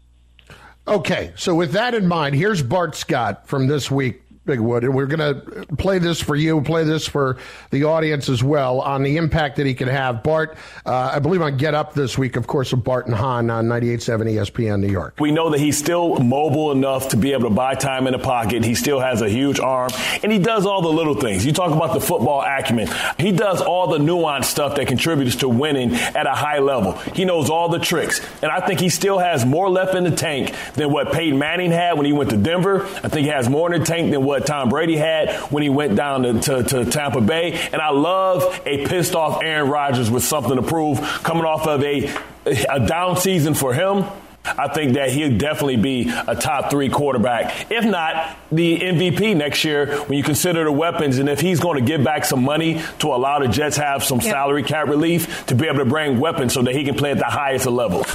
Okay, 0.87 1.33
so 1.35 1.55
with 1.55 1.71
that 1.73 1.93
in 1.93 2.07
mind, 2.07 2.35
here's 2.35 2.61
Bart 2.61 2.95
Scott 2.95 3.47
from 3.47 3.67
this 3.67 3.91
week 3.91 4.21
Big 4.45 4.59
Wood, 4.59 4.83
and 4.83 4.95
we're 4.95 5.05
going 5.05 5.19
to 5.19 5.65
play 5.75 5.99
this 5.99 6.19
for 6.19 6.35
you, 6.35 6.61
play 6.61 6.83
this 6.83 7.07
for 7.07 7.37
the 7.69 7.83
audience 7.83 8.29
as 8.29 8.43
well 8.43 8.81
on 8.81 9.03
the 9.03 9.17
impact 9.17 9.57
that 9.57 9.67
he 9.67 9.75
can 9.75 9.87
have. 9.87 10.23
Bart, 10.23 10.57
uh, 10.85 11.11
I 11.13 11.19
believe 11.19 11.41
on 11.41 11.57
Get 11.57 11.75
Up 11.75 11.93
this 11.93 12.17
week, 12.17 12.35
of 12.35 12.47
course, 12.47 12.73
of 12.73 12.83
Bart 12.83 13.05
and 13.05 13.13
Hahn 13.13 13.49
on 13.51 13.67
98.7 13.67 14.33
ESPN 14.33 14.79
New 14.79 14.91
York. 14.91 15.15
We 15.19 15.31
know 15.31 15.51
that 15.51 15.59
he's 15.59 15.77
still 15.77 16.15
mobile 16.17 16.71
enough 16.71 17.09
to 17.09 17.17
be 17.17 17.33
able 17.33 17.49
to 17.49 17.55
buy 17.55 17.75
time 17.75 18.07
in 18.07 18.13
the 18.13 18.19
pocket. 18.19 18.63
He 18.63 18.73
still 18.73 18.99
has 18.99 19.21
a 19.21 19.29
huge 19.29 19.59
arm, 19.59 19.91
and 20.23 20.31
he 20.31 20.39
does 20.39 20.65
all 20.65 20.81
the 20.81 20.89
little 20.89 21.15
things. 21.15 21.45
You 21.45 21.53
talk 21.53 21.71
about 21.71 21.93
the 21.93 22.01
football 22.01 22.41
acumen. 22.41 22.89
He 23.19 23.31
does 23.31 23.61
all 23.61 23.87
the 23.87 23.99
nuanced 23.99 24.45
stuff 24.45 24.75
that 24.77 24.87
contributes 24.87 25.35
to 25.37 25.49
winning 25.49 25.93
at 25.93 26.25
a 26.25 26.33
high 26.33 26.59
level. 26.59 26.93
He 27.13 27.23
knows 27.23 27.51
all 27.51 27.69
the 27.69 27.79
tricks, 27.79 28.19
and 28.41 28.51
I 28.51 28.65
think 28.65 28.79
he 28.79 28.89
still 28.89 29.19
has 29.19 29.45
more 29.45 29.69
left 29.69 29.93
in 29.93 30.05
the 30.05 30.15
tank 30.15 30.55
than 30.73 30.91
what 30.91 31.11
Peyton 31.11 31.37
Manning 31.37 31.71
had 31.71 31.97
when 31.97 32.07
he 32.07 32.13
went 32.13 32.31
to 32.31 32.37
Denver. 32.37 32.83
I 32.85 33.09
think 33.09 33.25
he 33.25 33.27
has 33.27 33.47
more 33.47 33.71
in 33.71 33.79
the 33.79 33.85
tank 33.85 34.11
than 34.11 34.23
what 34.23 34.38
Tom 34.45 34.69
Brady 34.69 34.95
had 34.95 35.35
when 35.51 35.63
he 35.63 35.69
went 35.69 35.95
down 35.95 36.23
to, 36.23 36.39
to, 36.41 36.63
to 36.63 36.85
Tampa 36.85 37.21
Bay. 37.21 37.53
And 37.71 37.81
I 37.81 37.91
love 37.91 38.61
a 38.65 38.85
pissed 38.87 39.15
off 39.15 39.41
Aaron 39.43 39.69
Rodgers 39.69 40.09
with 40.09 40.23
something 40.23 40.55
to 40.55 40.61
prove 40.61 40.99
coming 41.23 41.45
off 41.45 41.67
of 41.67 41.83
a, 41.83 42.13
a 42.45 42.85
down 42.85 43.17
season 43.17 43.53
for 43.53 43.73
him. 43.73 44.05
I 44.45 44.67
think 44.69 44.93
that 44.93 45.11
he'll 45.11 45.37
definitely 45.37 45.77
be 45.77 46.09
a 46.09 46.35
top 46.35 46.69
three 46.71 46.89
quarterback, 46.89 47.69
if 47.69 47.85
not 47.85 48.37
the 48.51 48.79
MVP 48.79 49.35
next 49.35 49.63
year 49.63 49.97
when 50.03 50.17
you 50.17 50.23
consider 50.23 50.63
the 50.63 50.71
weapons. 50.71 51.19
And 51.19 51.29
if 51.29 51.39
he's 51.41 51.59
going 51.59 51.77
to 51.79 51.85
give 51.85 52.03
back 52.03 52.25
some 52.25 52.43
money 52.43 52.81
to 52.99 53.07
allow 53.07 53.39
the 53.39 53.47
Jets 53.47 53.77
have 53.77 54.03
some 54.03 54.19
yep. 54.19 54.31
salary 54.31 54.63
cap 54.63 54.87
relief 54.87 55.45
to 55.47 55.55
be 55.55 55.67
able 55.67 55.79
to 55.79 55.85
bring 55.85 56.19
weapons 56.19 56.53
so 56.53 56.61
that 56.63 56.73
he 56.73 56.83
can 56.83 56.95
play 56.95 57.11
at 57.11 57.17
the 57.17 57.25
highest 57.25 57.67
of 57.67 57.73
levels. 57.73 58.07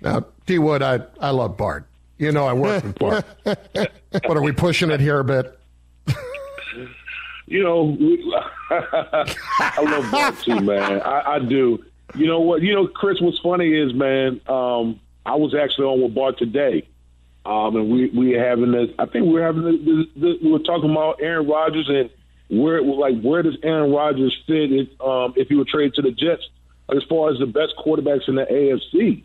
Now, 0.00 0.26
D 0.46 0.58
Wood, 0.58 0.82
I, 0.82 1.00
I 1.20 1.30
love 1.30 1.56
Bart. 1.56 1.86
You 2.18 2.32
know 2.32 2.46
I 2.46 2.52
work 2.52 2.82
with 2.82 2.98
Bart. 2.98 3.24
but 3.44 4.26
are 4.26 4.42
we 4.42 4.52
pushing 4.52 4.90
it 4.90 5.00
here 5.00 5.20
a 5.20 5.24
bit? 5.24 5.57
you 7.46 7.62
know, 7.62 7.96
I 8.70 9.80
love 9.82 10.10
Bart 10.10 10.38
too, 10.40 10.60
man. 10.60 11.00
I, 11.00 11.34
I 11.34 11.38
do. 11.38 11.84
You 12.14 12.26
know 12.26 12.40
what? 12.40 12.62
You 12.62 12.74
know, 12.74 12.86
Chris, 12.86 13.20
what's 13.20 13.38
funny 13.38 13.72
is, 13.74 13.92
man, 13.94 14.40
um, 14.48 15.00
I 15.26 15.34
was 15.34 15.54
actually 15.54 15.86
on 15.86 16.02
with 16.02 16.14
Bart 16.14 16.38
today. 16.38 16.88
Um, 17.48 17.76
and 17.76 17.90
we 17.90 18.10
we 18.10 18.32
having 18.32 18.72
this. 18.72 18.90
I 18.98 19.06
think 19.06 19.26
we 19.26 19.40
are 19.40 19.46
having 19.46 19.64
this, 19.64 20.06
this, 20.16 20.36
we 20.42 20.52
were 20.52 20.58
talking 20.58 20.90
about 20.90 21.20
Aaron 21.22 21.46
Rodgers 21.46 21.88
and 21.88 22.10
where 22.50 22.82
like 22.82 23.20
where 23.22 23.42
does 23.42 23.56
Aaron 23.62 23.90
Rodgers 23.90 24.36
fit 24.46 24.70
if, 24.70 25.00
um, 25.00 25.32
if 25.36 25.48
he 25.48 25.54
would 25.54 25.68
trade 25.68 25.94
to 25.94 26.02
the 26.02 26.10
Jets 26.10 26.46
as 26.94 27.02
far 27.08 27.30
as 27.30 27.38
the 27.38 27.46
best 27.46 27.74
quarterbacks 27.78 28.28
in 28.28 28.34
the 28.34 28.44
AFC. 28.44 29.22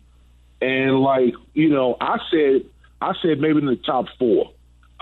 And 0.62 1.00
like 1.00 1.34
you 1.52 1.68
know, 1.68 1.98
I 2.00 2.18
said 2.30 2.64
I 3.02 3.12
said 3.20 3.40
maybe 3.40 3.58
in 3.58 3.66
the 3.66 3.76
top 3.76 4.06
four 4.18 4.52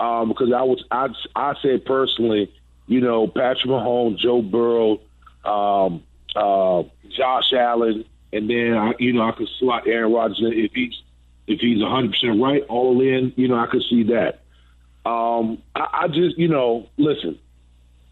um, 0.03 0.29
because 0.29 0.51
I 0.51 0.63
was 0.63 0.83
I 0.91 1.07
I 1.35 1.53
said 1.61 1.85
personally, 1.85 2.53
you 2.87 2.99
know, 2.99 3.27
Patrick 3.27 3.65
Mahomes, 3.65 4.17
Joe 4.17 4.41
Burrow, 4.41 4.99
um, 5.45 6.03
uh, 6.35 6.83
Josh 7.09 7.53
Allen, 7.53 8.03
and 8.33 8.49
then 8.49 8.73
I, 8.73 8.93
you 8.99 9.13
know 9.13 9.21
I 9.21 9.31
could 9.31 9.47
slot 9.59 9.87
Aaron 9.87 10.11
Rodgers 10.11 10.41
in 10.41 10.51
if 10.53 10.71
he's 10.73 11.01
if 11.47 11.59
he's 11.61 11.81
100 11.81 12.11
percent 12.11 12.41
right, 12.41 12.63
all 12.67 12.99
in. 12.99 13.31
You 13.37 13.47
know 13.47 13.55
I 13.55 13.67
could 13.67 13.83
see 13.89 14.03
that. 14.03 14.41
Um, 15.09 15.59
I, 15.73 16.03
I 16.03 16.07
just 16.07 16.37
you 16.37 16.49
know 16.49 16.89
listen, 16.97 17.39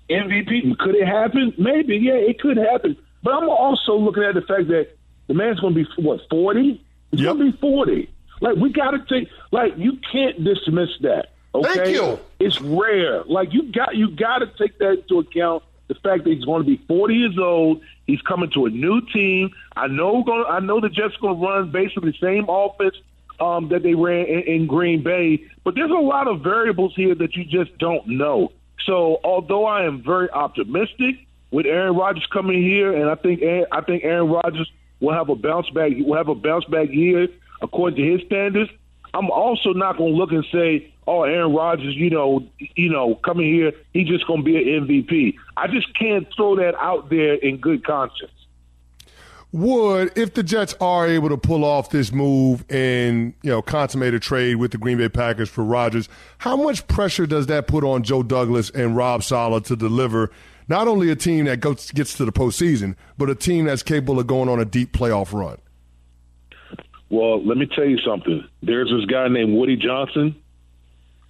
MVP 0.09 0.77
could 0.77 0.95
it 0.95 1.07
happen? 1.07 1.53
Maybe 1.57 1.97
yeah, 1.97 2.13
it 2.13 2.39
could 2.39 2.57
happen. 2.57 2.95
But 3.21 3.33
I'm 3.33 3.49
also 3.49 3.97
looking 3.97 4.23
at 4.23 4.35
the 4.35 4.41
fact 4.41 4.69
that 4.69 4.95
the 5.27 5.33
man's 5.33 5.59
going 5.59 5.75
to 5.75 5.83
be 5.83 6.01
what 6.01 6.21
40. 6.29 6.83
He's 7.11 7.19
yep. 7.19 7.35
going 7.35 7.51
to 7.51 7.51
be 7.51 7.57
40. 7.59 8.09
Like 8.39 8.55
we 8.55 8.71
got 8.71 8.91
to 8.91 8.99
take 9.07 9.29
like 9.51 9.73
you 9.77 9.99
can't 10.09 10.41
dismiss 10.43 10.89
that. 11.01 11.31
Okay, 11.53 11.73
Thank 11.73 11.89
you. 11.89 12.19
It's 12.39 12.61
rare. 12.61 13.23
Like 13.23 13.53
you 13.53 13.71
got 13.71 13.95
you 13.95 14.09
got 14.09 14.39
to 14.39 14.47
take 14.57 14.77
that 14.79 15.01
into 15.01 15.19
account. 15.19 15.63
The 15.87 15.95
fact 15.95 16.23
that 16.23 16.29
he's 16.31 16.45
going 16.45 16.63
to 16.63 16.67
be 16.67 16.81
40 16.87 17.13
years 17.13 17.37
old, 17.37 17.81
he's 18.07 18.21
coming 18.21 18.49
to 18.51 18.65
a 18.65 18.69
new 18.69 19.01
team. 19.13 19.51
I 19.75 19.87
know. 19.87 20.23
Gonna, 20.23 20.45
I 20.45 20.61
know 20.61 20.79
the 20.79 20.87
Jets 20.87 21.15
are 21.15 21.19
going 21.19 21.39
to 21.39 21.45
run 21.45 21.71
basically 21.71 22.11
the 22.11 22.17
same 22.25 22.45
offense 22.47 22.95
um, 23.41 23.67
that 23.69 23.83
they 23.83 23.93
ran 23.93 24.25
in, 24.27 24.39
in 24.41 24.67
Green 24.67 25.03
Bay, 25.03 25.43
but 25.65 25.75
there's 25.75 25.91
a 25.91 25.95
lot 25.95 26.27
of 26.27 26.41
variables 26.41 26.93
here 26.95 27.13
that 27.15 27.35
you 27.35 27.43
just 27.43 27.77
don't 27.77 28.07
know. 28.07 28.53
So, 28.85 29.19
although 29.23 29.65
I 29.65 29.83
am 29.83 30.01
very 30.01 30.29
optimistic 30.29 31.15
with 31.51 31.65
Aaron 31.65 31.95
Rodgers 31.95 32.25
coming 32.31 32.63
here, 32.63 32.95
and 32.95 33.09
I 33.09 33.15
think 33.15 33.41
I 33.43 33.81
think 33.81 34.03
Aaron 34.03 34.29
Rodgers 34.29 34.71
will 35.01 35.13
have 35.13 35.29
a 35.29 35.35
bounce 35.35 35.69
back. 35.71 35.91
Will 35.97 36.15
have 36.15 36.29
a 36.29 36.35
bounce 36.35 36.65
back 36.65 36.89
year 36.89 37.27
according 37.61 37.97
to 37.97 38.11
his 38.11 38.25
standards. 38.25 38.71
I'm 39.13 39.29
also 39.29 39.73
not 39.73 39.97
going 39.97 40.13
to 40.13 40.17
look 40.17 40.31
and 40.31 40.45
say, 40.51 40.91
"Oh, 41.07 41.23
Aaron 41.23 41.53
Rodgers, 41.53 41.95
you 41.95 42.09
know, 42.09 42.45
you 42.75 42.89
know, 42.89 43.15
coming 43.15 43.53
here, 43.53 43.73
he's 43.93 44.07
just 44.07 44.25
going 44.27 44.41
to 44.41 44.45
be 44.45 44.57
an 44.57 44.87
MVP." 44.87 45.35
I 45.57 45.67
just 45.67 45.93
can't 45.97 46.27
throw 46.35 46.55
that 46.57 46.75
out 46.75 47.09
there 47.09 47.35
in 47.35 47.57
good 47.57 47.85
conscience. 47.85 48.31
Wood 49.53 50.13
if 50.15 50.33
the 50.33 50.43
Jets 50.43 50.73
are 50.79 51.05
able 51.07 51.27
to 51.27 51.37
pull 51.37 51.65
off 51.65 51.89
this 51.89 52.13
move 52.13 52.63
and 52.69 53.33
you 53.43 53.49
know 53.49 53.61
consummate 53.61 54.13
a 54.13 54.19
trade 54.19 54.55
with 54.55 54.71
the 54.71 54.77
Green 54.77 54.97
Bay 54.97 55.09
Packers 55.09 55.49
for 55.49 55.63
Rodgers, 55.63 56.07
how 56.37 56.55
much 56.55 56.87
pressure 56.87 57.25
does 57.25 57.47
that 57.47 57.67
put 57.67 57.83
on 57.83 58.03
Joe 58.03 58.23
Douglas 58.23 58.69
and 58.69 58.95
Rob 58.95 59.23
Saleh 59.23 59.63
to 59.65 59.75
deliver 59.75 60.31
not 60.69 60.87
only 60.87 61.09
a 61.09 61.17
team 61.17 61.45
that 61.45 61.59
gets 61.59 62.13
to 62.13 62.23
the 62.23 62.31
postseason, 62.31 62.95
but 63.17 63.29
a 63.29 63.35
team 63.35 63.65
that's 63.65 63.83
capable 63.83 64.21
of 64.21 64.27
going 64.27 64.47
on 64.47 64.59
a 64.59 64.65
deep 64.65 64.93
playoff 64.93 65.33
run? 65.33 65.57
Well, 67.11 67.45
let 67.45 67.57
me 67.57 67.65
tell 67.65 67.85
you 67.85 67.97
something. 67.97 68.47
There's 68.63 68.89
this 68.89 69.05
guy 69.05 69.27
named 69.27 69.53
Woody 69.53 69.75
Johnson. 69.75 70.33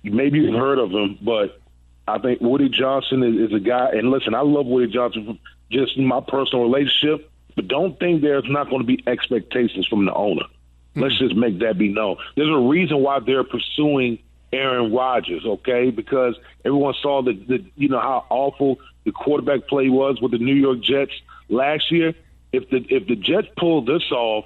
Maybe 0.04 0.40
you've 0.40 0.54
heard 0.54 0.78
of 0.78 0.92
him, 0.92 1.18
but 1.22 1.60
I 2.08 2.20
think 2.20 2.40
Woody 2.40 2.70
Johnson 2.70 3.24
is, 3.24 3.50
is 3.50 3.56
a 3.56 3.60
guy. 3.60 3.90
And 3.94 4.12
listen, 4.12 4.36
I 4.36 4.42
love 4.42 4.68
Woody 4.68 4.92
Johnson 4.92 5.26
from 5.26 5.40
just 5.72 5.98
my 5.98 6.22
personal 6.22 6.64
relationship, 6.64 7.32
but 7.56 7.68
don't 7.68 8.00
think 8.00 8.22
there's 8.22 8.46
not 8.48 8.70
going 8.70 8.82
to 8.82 8.86
be 8.86 9.04
expectations 9.08 9.88
from 9.88 10.06
the 10.06 10.14
owner. 10.14 10.44
Mm-hmm. 10.44 11.02
Let's 11.02 11.18
just 11.18 11.36
make 11.36 11.60
that 11.60 11.80
be 11.80 11.90
known. 11.90 12.18
There's 12.36 12.54
a 12.54 12.68
reason 12.68 13.00
why 13.00 13.20
they're 13.20 13.44
pursuing 13.44 14.20
Aaron 14.54 14.94
Rodgers, 14.94 15.46
okay? 15.46 15.90
Because 15.90 16.36
everyone 16.64 16.94
saw 17.02 17.24
the, 17.24 17.34
the 17.34 17.66
you 17.76 17.90
know 17.90 18.00
how 18.00 18.26
awful 18.30 18.80
the 19.04 19.12
quarterback 19.12 19.68
play 19.68 19.90
was 19.90 20.22
with 20.22 20.32
the 20.32 20.38
New 20.38 20.54
York 20.54 20.82
Jets 20.82 21.14
last 21.50 21.92
year. 21.92 22.14
If 22.52 22.70
the 22.70 22.86
if 22.90 23.08
the 23.08 23.16
Jets 23.16 23.48
pull 23.58 23.84
this 23.84 24.12
off, 24.12 24.46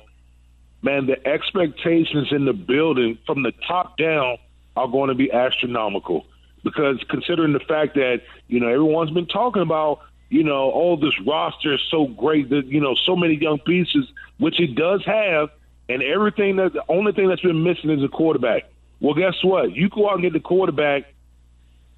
man, 0.86 1.08
the 1.08 1.28
expectations 1.28 2.30
in 2.32 2.46
the 2.46 2.54
building 2.54 3.18
from 3.26 3.44
the 3.44 3.52
top 3.68 3.98
down 3.98 4.38
are 4.78 4.88
going 4.88 5.10
to 5.10 5.16
be 5.16 5.32
astronomical. 5.32 6.26
Because 6.64 7.04
considering 7.10 7.54
the 7.54 7.60
fact 7.60 7.96
that, 7.96 8.22
you 8.48 8.60
know, 8.60 8.68
everyone's 8.68 9.12
been 9.12 9.28
talking 9.28 9.62
about, 9.62 10.02
you 10.30 10.44
know, 10.44 10.72
oh, 10.74 10.96
this 10.96 11.14
roster 11.26 11.74
is 11.74 11.82
so 11.90 12.08
great 12.08 12.50
that, 12.50 12.68
you 12.68 12.80
know, 12.80 12.96
so 13.06 13.16
many 13.16 13.36
young 13.36 13.60
pieces, 13.60 14.08
which 14.38 14.60
it 14.60 14.76
does 14.76 15.04
have, 15.06 15.50
and 15.90 16.02
everything 16.02 16.56
that 16.56 16.74
the 16.74 16.84
only 16.90 17.12
thing 17.12 17.28
that's 17.28 17.42
been 17.42 17.64
missing 17.64 17.90
is 17.90 18.04
a 18.04 18.08
quarterback. 18.08 18.64
Well, 19.00 19.14
guess 19.14 19.44
what? 19.44 19.76
You 19.76 19.90
go 19.90 20.10
out 20.10 20.16
and 20.16 20.24
get 20.24 20.34
the 20.34 20.40
quarterback, 20.40 21.04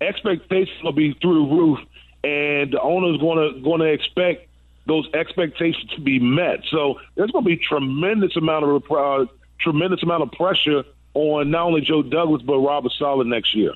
expectations 0.02 0.84
will 0.84 0.92
be 0.92 1.14
through 1.22 1.48
the 1.48 1.56
roof, 1.56 1.80
and 2.24 2.74
the 2.74 2.82
owner's 2.82 3.20
going 3.20 3.54
to 3.54 3.62
going 3.62 3.80
to 3.80 3.88
expect 3.88 4.47
those 4.88 5.08
expectations 5.14 5.92
to 5.96 6.02
be 6.02 6.20
met. 6.20 6.62
So 6.72 7.00
there's 7.16 7.32
going 7.32 7.44
to 7.44 7.50
be 7.50 7.58
tremendous 7.58 8.36
amount 8.36 8.66
of 8.66 8.84
uh, 8.92 9.26
tremendous 9.60 10.02
amount 10.04 10.24
of 10.24 10.32
pressure 10.32 10.84
on 11.14 11.52
not 11.52 11.64
only 11.64 11.82
Joe 11.82 12.02
Douglas 12.02 12.42
but 12.42 12.58
Robert 12.58 12.92
Saleh 12.98 13.28
next 13.28 13.56
year. 13.56 13.74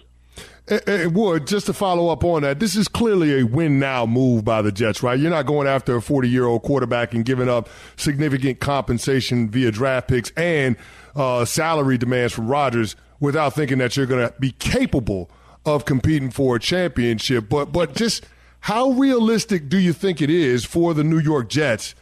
And 0.87 1.13
Wood, 1.15 1.47
just 1.47 1.65
to 1.65 1.73
follow 1.73 2.09
up 2.09 2.23
on 2.23 2.43
that, 2.43 2.59
this 2.59 2.75
is 2.75 2.87
clearly 2.87 3.41
a 3.41 3.43
win 3.43 3.79
now 3.79 4.05
move 4.05 4.45
by 4.45 4.61
the 4.61 4.71
Jets, 4.71 5.03
right? 5.03 5.19
You're 5.19 5.31
not 5.31 5.45
going 5.45 5.67
after 5.67 5.95
a 5.97 6.01
40 6.01 6.29
year 6.29 6.45
old 6.45 6.63
quarterback 6.63 7.13
and 7.13 7.25
giving 7.25 7.49
up 7.49 7.67
significant 7.97 8.59
compensation 8.59 9.49
via 9.49 9.71
draft 9.71 10.07
picks 10.07 10.29
and 10.37 10.77
uh, 11.15 11.43
salary 11.45 11.97
demands 11.97 12.31
from 12.31 12.47
Rodgers 12.47 12.95
without 13.19 13.53
thinking 13.53 13.79
that 13.79 13.97
you're 13.97 14.05
going 14.05 14.25
to 14.25 14.33
be 14.39 14.51
capable 14.51 15.29
of 15.65 15.83
competing 15.85 16.29
for 16.31 16.55
a 16.55 16.59
championship. 16.59 17.49
But 17.49 17.73
but 17.73 17.93
just 17.95 18.25
how 18.61 18.91
realistic 18.91 19.69
do 19.69 19.77
you 19.77 19.91
think 19.91 20.21
it 20.21 20.29
is 20.29 20.63
for 20.63 20.93
the 20.93 21.03
New 21.03 21.19
York 21.19 21.49
Jets 21.49 21.95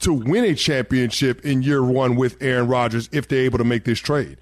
to 0.00 0.12
win 0.12 0.44
a 0.44 0.54
championship 0.54 1.44
in 1.44 1.62
year 1.62 1.82
one 1.82 2.16
with 2.16 2.36
Aaron 2.40 2.68
Rodgers 2.68 3.08
if 3.12 3.28
they're 3.28 3.44
able 3.44 3.58
to 3.58 3.64
make 3.64 3.84
this 3.84 3.98
trade? 3.98 4.38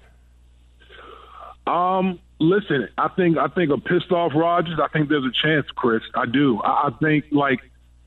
Um, 1.67 2.19
listen, 2.39 2.89
I 2.97 3.09
think 3.09 3.37
I 3.37 3.47
think 3.47 3.71
a 3.71 3.77
pissed 3.77 4.11
off 4.11 4.31
Rodgers. 4.33 4.79
I 4.81 4.87
think 4.87 5.09
there's 5.09 5.25
a 5.25 5.31
chance, 5.31 5.67
Chris. 5.75 6.01
I 6.15 6.25
do. 6.25 6.59
I, 6.61 6.87
I 6.87 6.89
think 6.99 7.25
like 7.31 7.59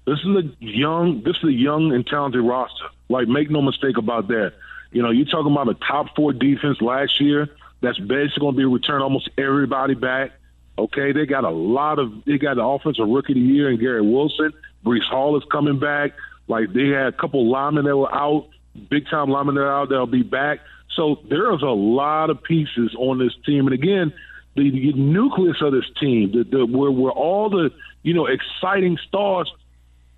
this 0.07 0.19
is 0.19 0.37
a 0.37 0.43
young, 0.59 1.23
this 1.23 1.37
is 1.37 1.45
a 1.45 1.53
young 1.53 1.93
and 1.93 2.05
talented 2.05 2.45
roster. 2.45 2.87
Like, 3.09 3.29
make 3.29 3.51
no 3.51 3.63
mistake 3.63 3.97
about 3.97 4.29
that. 4.29 4.55
You 4.91 5.03
know, 5.03 5.11
you're 5.11 5.27
talking 5.27 5.53
about 5.53 5.69
a 5.69 5.75
top 5.75 6.17
four 6.17 6.33
defense 6.33 6.81
last 6.81 7.21
year 7.21 7.49
that's 7.81 7.99
basically 7.99 8.41
going 8.41 8.55
to 8.55 8.59
be 8.59 8.65
return 8.65 9.03
almost 9.03 9.31
everybody 9.39 9.95
back. 9.95 10.33
Okay, 10.79 11.13
they 11.13 11.27
got 11.27 11.45
a 11.45 11.51
lot 11.51 11.99
of 11.99 12.25
they 12.25 12.39
got 12.39 12.57
the 12.57 12.65
offensive 12.65 13.07
rookie 13.07 13.33
of 13.33 13.37
the 13.37 13.41
year 13.41 13.69
and 13.69 13.79
Garrett 13.79 14.05
Wilson. 14.05 14.53
Breece 14.85 15.05
Hall 15.05 15.37
is 15.37 15.45
coming 15.51 15.79
back. 15.79 16.13
Like 16.49 16.73
they 16.73 16.89
had 16.89 17.09
a 17.09 17.13
couple 17.13 17.51
linemen 17.51 17.85
that 17.85 17.97
were 17.97 18.13
out, 18.13 18.49
big 18.91 19.09
time 19.09 19.29
linemen 19.29 19.57
that 19.57 19.63
are 19.63 19.83
out 19.83 19.91
that'll 19.91 20.07
be 20.07 20.23
back. 20.23 20.61
So 20.97 21.21
there's 21.29 21.63
a 21.63 21.67
lot 21.67 22.31
of 22.31 22.43
pieces 22.43 22.95
on 22.99 23.19
this 23.19 23.33
team. 23.47 23.67
And 23.67 23.75
again, 23.75 24.13
the, 24.55 24.71
the 24.71 24.93
nucleus 24.93 25.57
of 25.63 25.73
this 25.73 25.89
team, 26.01 26.33
the, 26.33 26.45
the 26.45 26.67
where 26.67 26.91
where 26.91 27.13
all 27.13 27.51
the 27.51 27.71
you 28.03 28.15
know 28.15 28.27
exciting 28.27 28.99
stars, 29.09 29.53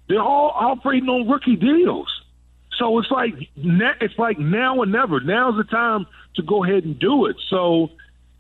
they're 0.08 0.22
all 0.22 0.52
operating 0.54 1.08
on 1.08 1.28
rookie 1.28 1.56
deals. 1.56 2.08
So 2.78 2.98
it's 2.98 3.10
like 3.10 3.34
it's 3.56 4.18
like 4.18 4.38
now 4.38 4.78
or 4.78 4.86
never. 4.86 5.20
Now's 5.20 5.56
the 5.56 5.64
time 5.64 6.06
to 6.36 6.42
go 6.42 6.64
ahead 6.64 6.84
and 6.84 6.98
do 6.98 7.26
it. 7.26 7.36
So 7.48 7.90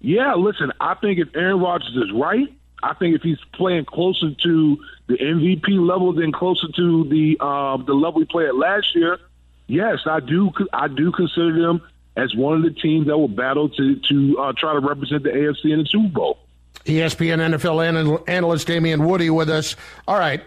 yeah, 0.04 0.34
listen, 0.34 0.70
I 0.80 0.94
think 0.94 1.18
if 1.18 1.34
Aaron 1.34 1.60
Rodgers 1.60 1.96
is 1.96 2.12
right, 2.12 2.52
I 2.82 2.92
think 2.92 3.16
if 3.16 3.22
he's 3.22 3.38
playing 3.54 3.86
closer 3.86 4.32
to 4.32 4.78
the 5.06 5.14
MVP 5.14 5.68
level 5.68 6.12
than 6.12 6.30
closer 6.30 6.68
to 6.76 7.04
the 7.04 7.38
uh, 7.40 7.78
the 7.78 7.94
level 7.94 8.20
he 8.20 8.26
played 8.26 8.52
last 8.52 8.94
year, 8.94 9.18
yes, 9.66 10.00
I 10.04 10.20
do 10.20 10.52
I 10.74 10.88
do 10.88 11.10
consider 11.10 11.58
them 11.58 11.80
as 12.16 12.34
one 12.34 12.54
of 12.54 12.62
the 12.62 12.78
teams 12.78 13.06
that 13.06 13.16
will 13.16 13.28
battle 13.28 13.70
to 13.70 13.96
to 13.96 14.38
uh, 14.38 14.52
try 14.54 14.74
to 14.74 14.80
represent 14.80 15.22
the 15.22 15.30
AFC 15.30 15.72
in 15.72 15.78
the 15.78 15.86
Super 15.86 16.08
Bowl. 16.08 16.38
ESPN 16.84 17.56
NFL 17.56 18.28
analyst 18.28 18.66
Damien 18.66 19.06
Woody 19.06 19.30
with 19.30 19.48
us. 19.48 19.74
All 20.06 20.18
right, 20.18 20.44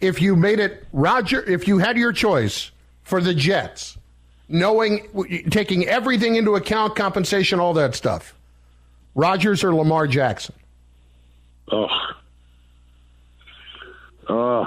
if 0.00 0.20
you 0.20 0.34
made 0.34 0.58
it, 0.58 0.84
Roger, 0.92 1.48
if 1.48 1.68
you 1.68 1.78
had 1.78 1.96
your 1.96 2.12
choice 2.12 2.72
for 3.04 3.20
the 3.20 3.34
Jets, 3.34 3.96
knowing 4.48 5.06
taking 5.50 5.86
everything 5.86 6.34
into 6.34 6.56
account, 6.56 6.96
compensation, 6.96 7.60
all 7.60 7.74
that 7.74 7.94
stuff, 7.94 8.34
Rodgers 9.14 9.64
or 9.64 9.74
Lamar 9.74 10.06
Jackson? 10.06 10.54
Oh, 11.70 11.88
uh, 14.28 14.64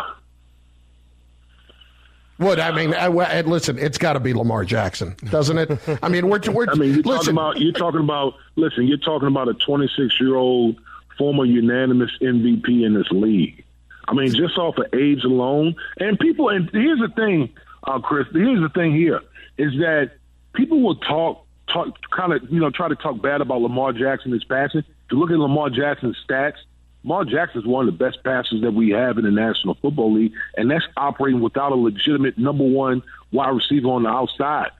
would 2.40 2.60
I 2.60 2.72
mean? 2.72 2.94
I, 2.94 3.08
I, 3.08 3.42
listen, 3.42 3.80
it's 3.80 3.98
got 3.98 4.14
to 4.14 4.20
be 4.20 4.34
Lamar 4.34 4.64
Jackson, 4.64 5.16
doesn't 5.30 5.58
it? 5.58 6.00
I 6.04 6.10
mean, 6.10 6.30
we're, 6.30 6.40
we're 6.52 6.68
I 6.70 6.76
mean, 6.76 6.94
you're 6.94 7.04
listen, 7.04 7.34
talking 7.34 7.34
about 7.34 7.62
you're 7.62 7.74
talking 7.74 8.00
about 8.00 8.34
listen, 8.56 8.86
you're 8.88 8.98
talking 8.98 9.28
about 9.28 9.48
a 9.50 9.54
26 9.54 10.20
year 10.20 10.36
old 10.36 10.80
former 11.18 11.46
unanimous 11.46 12.12
MVP 12.22 12.86
in 12.86 12.94
this 12.94 13.10
league. 13.10 13.64
I 14.08 14.14
mean, 14.14 14.34
just 14.34 14.58
off 14.58 14.78
of 14.78 14.86
age 14.94 15.24
alone, 15.24 15.76
and 16.00 16.20
people. 16.20 16.50
And 16.50 16.70
here's 16.72 17.00
the 17.00 17.10
thing, 17.16 17.50
uh, 17.84 18.00
Chris. 18.00 18.28
Here's 18.32 18.62
the 18.62 18.70
thing 18.70 18.96
here 18.96 19.22
is 19.58 19.74
that 19.80 20.12
people 20.54 20.82
will 20.82 20.98
talk, 20.98 21.44
talk, 21.72 21.88
kind 22.12 22.34
of, 22.34 22.44
you 22.52 22.60
know, 22.60 22.70
try 22.70 22.88
to 22.88 22.96
talk 22.96 23.22
bad 23.22 23.42
about 23.42 23.62
Lamar 23.62 23.94
Jackson 23.94 24.32
his 24.32 24.44
passing. 24.44 24.84
You 25.12 25.20
look 25.20 25.32
at 25.32 25.38
Lamar 25.38 25.70
Jackson's 25.70 26.18
stats, 26.28 26.58
Lamar 27.04 27.26
Jackson 27.26 27.62
is 27.62 27.68
one 27.68 27.88
of 27.88 27.98
the 27.98 28.04
best 28.04 28.24
passers 28.24 28.62
that 28.62 28.74
we 28.74 28.90
have 28.90 29.18
in 29.18 29.24
the 29.24 29.32
National 29.32 29.76
Football 29.76 30.14
League, 30.14 30.34
and 30.58 30.70
that's 30.70 30.86
operating 30.98 31.42
without 31.42 31.72
a 31.72 31.76
legitimate 31.76 32.38
number 32.38 32.66
one 32.66 33.02
wide 33.32 33.50
receiver 33.50 33.88
on 33.88 34.04
the 34.04 34.10
outside. 34.10 34.72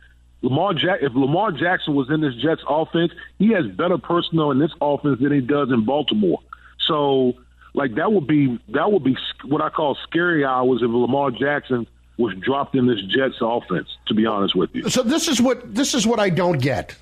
Lamar 0.42 0.74
Jack, 0.74 1.00
if 1.02 1.14
Lamar 1.16 1.52
Jackson 1.52 1.96
was 1.96 2.10
in 2.10 2.22
this 2.22 2.36
Jets 2.36 2.62
offense, 2.68 3.12
he 3.40 3.50
has 3.54 3.66
better 3.68 3.98
personnel 3.98 4.52
in 4.52 4.60
this 4.60 4.72
offense 4.82 5.20
than 5.22 5.32
he 5.32 5.42
does 5.42 5.70
in 5.72 5.86
Baltimore. 5.86 6.40
So, 6.86 7.34
like 7.74 7.96
that 7.96 8.12
would 8.12 8.28
be 8.28 8.60
that 8.70 8.92
would 8.92 9.04
be 9.04 9.18
what 9.46 9.62
I 9.62 9.70
call 9.70 9.98
scary 10.04 10.46
hours 10.46 10.82
if 10.82 10.90
Lamar 10.90 11.32
Jackson 11.32 11.88
was 12.18 12.36
dropped 12.38 12.76
in 12.76 12.88
this 12.88 13.02
Jets 13.04 13.36
offense. 13.42 13.88
To 14.08 14.14
be 14.14 14.26
honest 14.26 14.56
with 14.56 14.70
you, 14.74 14.90
so 14.90 15.04
this 15.04 15.28
is 15.28 15.42
what 15.42 15.74
this 15.74 15.94
is 15.94 16.06
what 16.08 16.20
I 16.20 16.30
don't 16.30 16.60
get. 16.60 16.96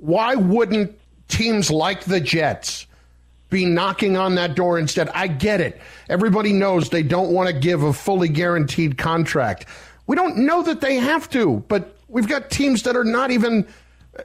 Why 0.00 0.34
wouldn't 0.34 0.98
teams 1.28 1.70
like 1.70 2.04
the 2.04 2.20
Jets? 2.20 2.86
be 3.54 3.64
knocking 3.64 4.16
on 4.16 4.34
that 4.34 4.56
door 4.56 4.80
instead. 4.80 5.08
I 5.10 5.28
get 5.28 5.60
it. 5.60 5.80
Everybody 6.08 6.52
knows 6.52 6.88
they 6.88 7.04
don't 7.04 7.30
want 7.30 7.48
to 7.48 7.54
give 7.54 7.84
a 7.84 7.92
fully 7.92 8.28
guaranteed 8.28 8.98
contract. 8.98 9.66
We 10.08 10.16
don't 10.16 10.38
know 10.38 10.62
that 10.64 10.80
they 10.80 10.96
have 10.96 11.30
to, 11.30 11.62
but 11.68 11.96
we've 12.08 12.26
got 12.26 12.50
teams 12.50 12.82
that 12.82 12.96
are 12.96 13.04
not 13.04 13.30
even 13.30 13.64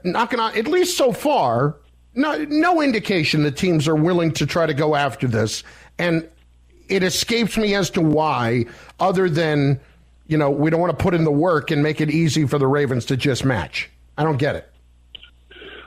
knocking 0.03 0.39
on, 0.39 0.57
at 0.57 0.67
least 0.67 0.97
so 0.97 1.11
far, 1.11 1.75
no, 2.15 2.43
no 2.45 2.81
indication 2.81 3.43
that 3.43 3.55
teams 3.55 3.87
are 3.87 3.95
willing 3.95 4.31
to 4.33 4.47
try 4.47 4.65
to 4.65 4.73
go 4.73 4.95
after 4.95 5.27
this. 5.27 5.63
And 5.99 6.27
it 6.87 7.03
escapes 7.03 7.55
me 7.55 7.75
as 7.75 7.89
to 7.91 8.01
why, 8.01 8.65
other 8.99 9.29
than, 9.29 9.79
you 10.29 10.37
know, 10.37 10.51
we 10.51 10.69
don't 10.69 10.79
want 10.79 10.97
to 10.97 11.03
put 11.03 11.15
in 11.15 11.23
the 11.23 11.31
work 11.31 11.71
and 11.71 11.81
make 11.81 11.99
it 11.99 12.11
easy 12.11 12.45
for 12.45 12.59
the 12.59 12.67
Ravens 12.67 13.05
to 13.05 13.17
just 13.17 13.43
match. 13.43 13.89
I 14.15 14.23
don't 14.23 14.37
get 14.37 14.55
it. 14.55 14.71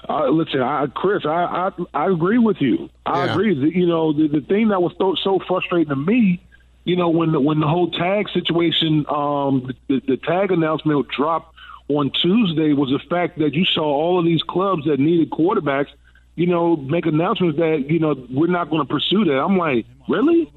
Uh, 0.09 0.29
listen, 0.31 0.61
I, 0.61 0.89
Chris, 0.89 1.25
I, 1.25 1.71
I 1.71 1.71
I 1.95 2.11
agree 2.11 2.39
with 2.39 2.57
you. 2.61 2.91
I 3.07 3.25
yeah. 3.25 3.33
agree. 3.33 3.55
You 3.55 3.87
know, 3.87 4.13
the, 4.13 4.27
the 4.27 4.41
thing 4.41 4.69
that 4.69 4.83
was 4.83 4.93
so, 4.99 5.15
so 5.23 5.39
frustrating 5.47 5.91
to 5.91 5.97
me, 5.97 6.43
you 6.85 6.97
know, 6.97 7.09
when 7.09 7.31
the, 7.31 7.41
when 7.41 7.61
the 7.61 7.69
whole 7.69 7.89
tag 7.93 8.29
situation, 8.31 9.07
um, 9.09 9.73
the, 9.89 10.03
the 10.09 10.17
tag 10.17 10.51
announcement 10.51 11.07
dropped 11.09 11.55
on 11.89 12.11
Tuesday, 12.11 12.73
was 12.73 12.91
the 12.91 12.99
fact 13.09 13.39
that 13.39 13.55
you 13.55 13.65
saw 13.65 13.85
all 13.85 14.19
of 14.19 14.25
these 14.25 14.43
clubs 14.43 14.87
that 14.87 14.99
needed 14.99 15.31
quarterbacks, 15.31 15.91
you 16.35 16.49
know, 16.49 16.75
make 16.75 17.07
announcements 17.07 17.59
that 17.59 17.89
you 17.89 18.01
know 18.01 18.27
we're 18.29 18.49
not 18.49 18.71
going 18.71 18.85
to 18.85 18.93
pursue 18.93 19.25
that. 19.27 19.39
I'm 19.39 19.57
like, 19.57 19.87
really, 20.09 20.53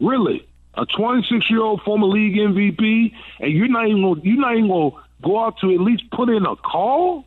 really, 0.00 0.46
a 0.76 0.86
26 0.86 1.50
year 1.50 1.62
old 1.62 1.82
former 1.82 2.06
league 2.06 2.34
MVP, 2.34 3.12
and 3.40 3.52
you're 3.52 3.68
not 3.68 3.88
even 3.88 4.02
gonna, 4.02 4.20
you're 4.22 4.40
not 4.40 4.56
even 4.56 4.68
going 4.68 4.90
to 4.90 4.96
go 5.22 5.44
out 5.44 5.58
to 5.60 5.72
at 5.72 5.80
least 5.80 6.10
put 6.10 6.28
in 6.28 6.44
a 6.46 6.56
call. 6.56 7.24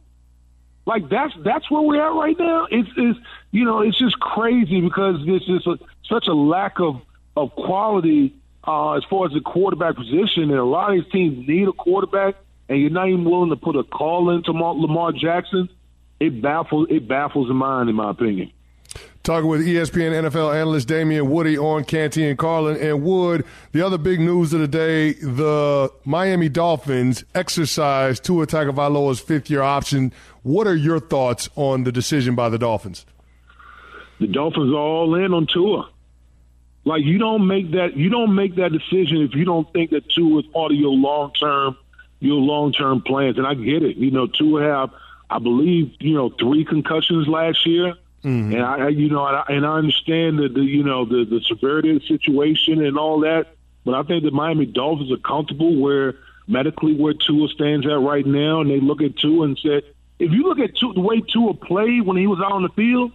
Like 0.85 1.09
that's 1.09 1.33
that's 1.43 1.69
where 1.69 1.81
we're 1.81 2.01
at 2.01 2.13
right 2.13 2.37
now. 2.39 2.67
It's, 2.71 2.89
it's 2.95 3.19
you 3.51 3.65
know 3.65 3.81
it's 3.81 3.97
just 3.97 4.19
crazy 4.19 4.79
because 4.79 5.17
there's 5.25 5.45
just 5.45 5.67
such 6.07 6.27
a 6.27 6.33
lack 6.33 6.79
of 6.79 7.01
of 7.35 7.53
quality 7.55 8.33
uh, 8.65 8.93
as 8.93 9.03
far 9.09 9.25
as 9.25 9.33
the 9.33 9.41
quarterback 9.41 9.95
position, 9.95 10.43
and 10.43 10.53
a 10.53 10.63
lot 10.63 10.91
of 10.91 11.03
these 11.03 11.11
teams 11.11 11.47
need 11.47 11.67
a 11.67 11.73
quarterback, 11.73 12.35
and 12.69 12.79
you're 12.79 12.89
not 12.89 13.07
even 13.07 13.25
willing 13.25 13.49
to 13.49 13.55
put 13.55 13.75
a 13.75 13.83
call 13.83 14.29
into 14.29 14.51
Lamar 14.51 15.11
Jackson. 15.11 15.69
It 16.19 16.41
baffles 16.41 16.87
it 16.89 17.07
baffles 17.07 17.49
the 17.49 17.53
mind, 17.53 17.89
in 17.89 17.95
my 17.95 18.11
opinion. 18.11 18.51
Talking 19.27 19.49
with 19.49 19.67
ESPN 19.67 20.13
NFL 20.13 20.55
analyst 20.55 20.87
Damien 20.87 21.29
Woody 21.29 21.57
on 21.57 21.83
Canty 21.83 22.29
and 22.29 22.39
Carlin. 22.39 22.77
And 22.77 23.03
Wood, 23.03 23.43
the 23.73 23.85
other 23.85 23.97
big 23.97 24.21
news 24.21 24.53
of 24.53 24.61
the 24.61 24.69
day, 24.69 25.15
the 25.15 25.91
Miami 26.05 26.47
Dolphins 26.47 27.25
exercised 27.35 28.23
Tua 28.23 28.47
Tagovailoa's 28.47 29.19
fifth-year 29.19 29.61
option. 29.61 30.13
What 30.43 30.65
are 30.65 30.77
your 30.77 31.01
thoughts 31.01 31.49
on 31.57 31.83
the 31.83 31.91
decision 31.91 32.35
by 32.35 32.47
the 32.47 32.57
Dolphins? 32.57 33.05
The 34.21 34.27
Dolphins 34.27 34.71
are 34.71 34.77
all 34.77 35.13
in 35.15 35.33
on 35.33 35.45
Tua. 35.45 35.89
Like 36.85 37.03
you 37.03 37.17
don't 37.17 37.45
make 37.47 37.71
that 37.71 37.97
you 37.97 38.09
don't 38.09 38.33
make 38.33 38.55
that 38.55 38.71
decision 38.71 39.23
if 39.23 39.35
you 39.35 39.43
don't 39.43 39.69
think 39.73 39.89
that 39.89 40.07
Tua 40.07 40.39
is 40.39 40.45
part 40.53 40.71
of 40.71 40.77
your 40.77 40.93
long 40.93 41.33
term 41.33 41.75
your 42.21 42.39
long 42.39 42.71
term 42.71 43.01
plans. 43.01 43.37
And 43.37 43.45
I 43.45 43.55
get 43.55 43.83
it. 43.83 43.97
You 43.97 44.09
know, 44.09 44.27
Tua 44.27 44.63
have 44.63 44.91
I 45.29 45.39
believe 45.39 45.91
you 45.99 46.13
know 46.13 46.29
three 46.29 46.63
concussions 46.63 47.27
last 47.27 47.65
year. 47.65 47.95
Mm-hmm. 48.23 48.53
And 48.53 48.63
I, 48.63 48.87
you 48.89 49.09
know, 49.09 49.25
and 49.25 49.37
I, 49.37 49.43
and 49.49 49.65
I 49.65 49.77
understand 49.77 50.39
the, 50.39 50.49
the, 50.49 50.61
you 50.61 50.83
know, 50.83 51.05
the, 51.05 51.25
the 51.25 51.41
severity 51.41 51.95
of 51.95 52.01
the 52.01 52.07
situation 52.07 52.83
and 52.83 52.97
all 52.97 53.21
that. 53.21 53.47
But 53.85 53.93
I 53.93 54.03
think 54.03 54.23
the 54.23 54.31
Miami 54.31 54.65
Dolphins 54.65 55.11
are 55.11 55.17
comfortable 55.17 55.79
where 55.79 56.15
medically 56.47 56.93
where 56.93 57.13
Tua 57.13 57.47
stands 57.49 57.85
at 57.85 57.99
right 57.99 58.25
now, 58.25 58.61
and 58.61 58.69
they 58.69 58.79
look 58.79 59.01
at 59.01 59.17
Tua 59.17 59.45
and 59.45 59.59
said, 59.59 59.83
if 60.19 60.31
you 60.31 60.43
look 60.43 60.59
at 60.59 60.75
Tua, 60.75 60.93
the 60.93 61.01
way 61.01 61.21
Tua 61.21 61.53
played 61.53 62.05
when 62.05 62.17
he 62.17 62.27
was 62.27 62.39
out 62.43 62.53
on 62.53 62.63
the 62.63 62.69
field, 62.69 63.11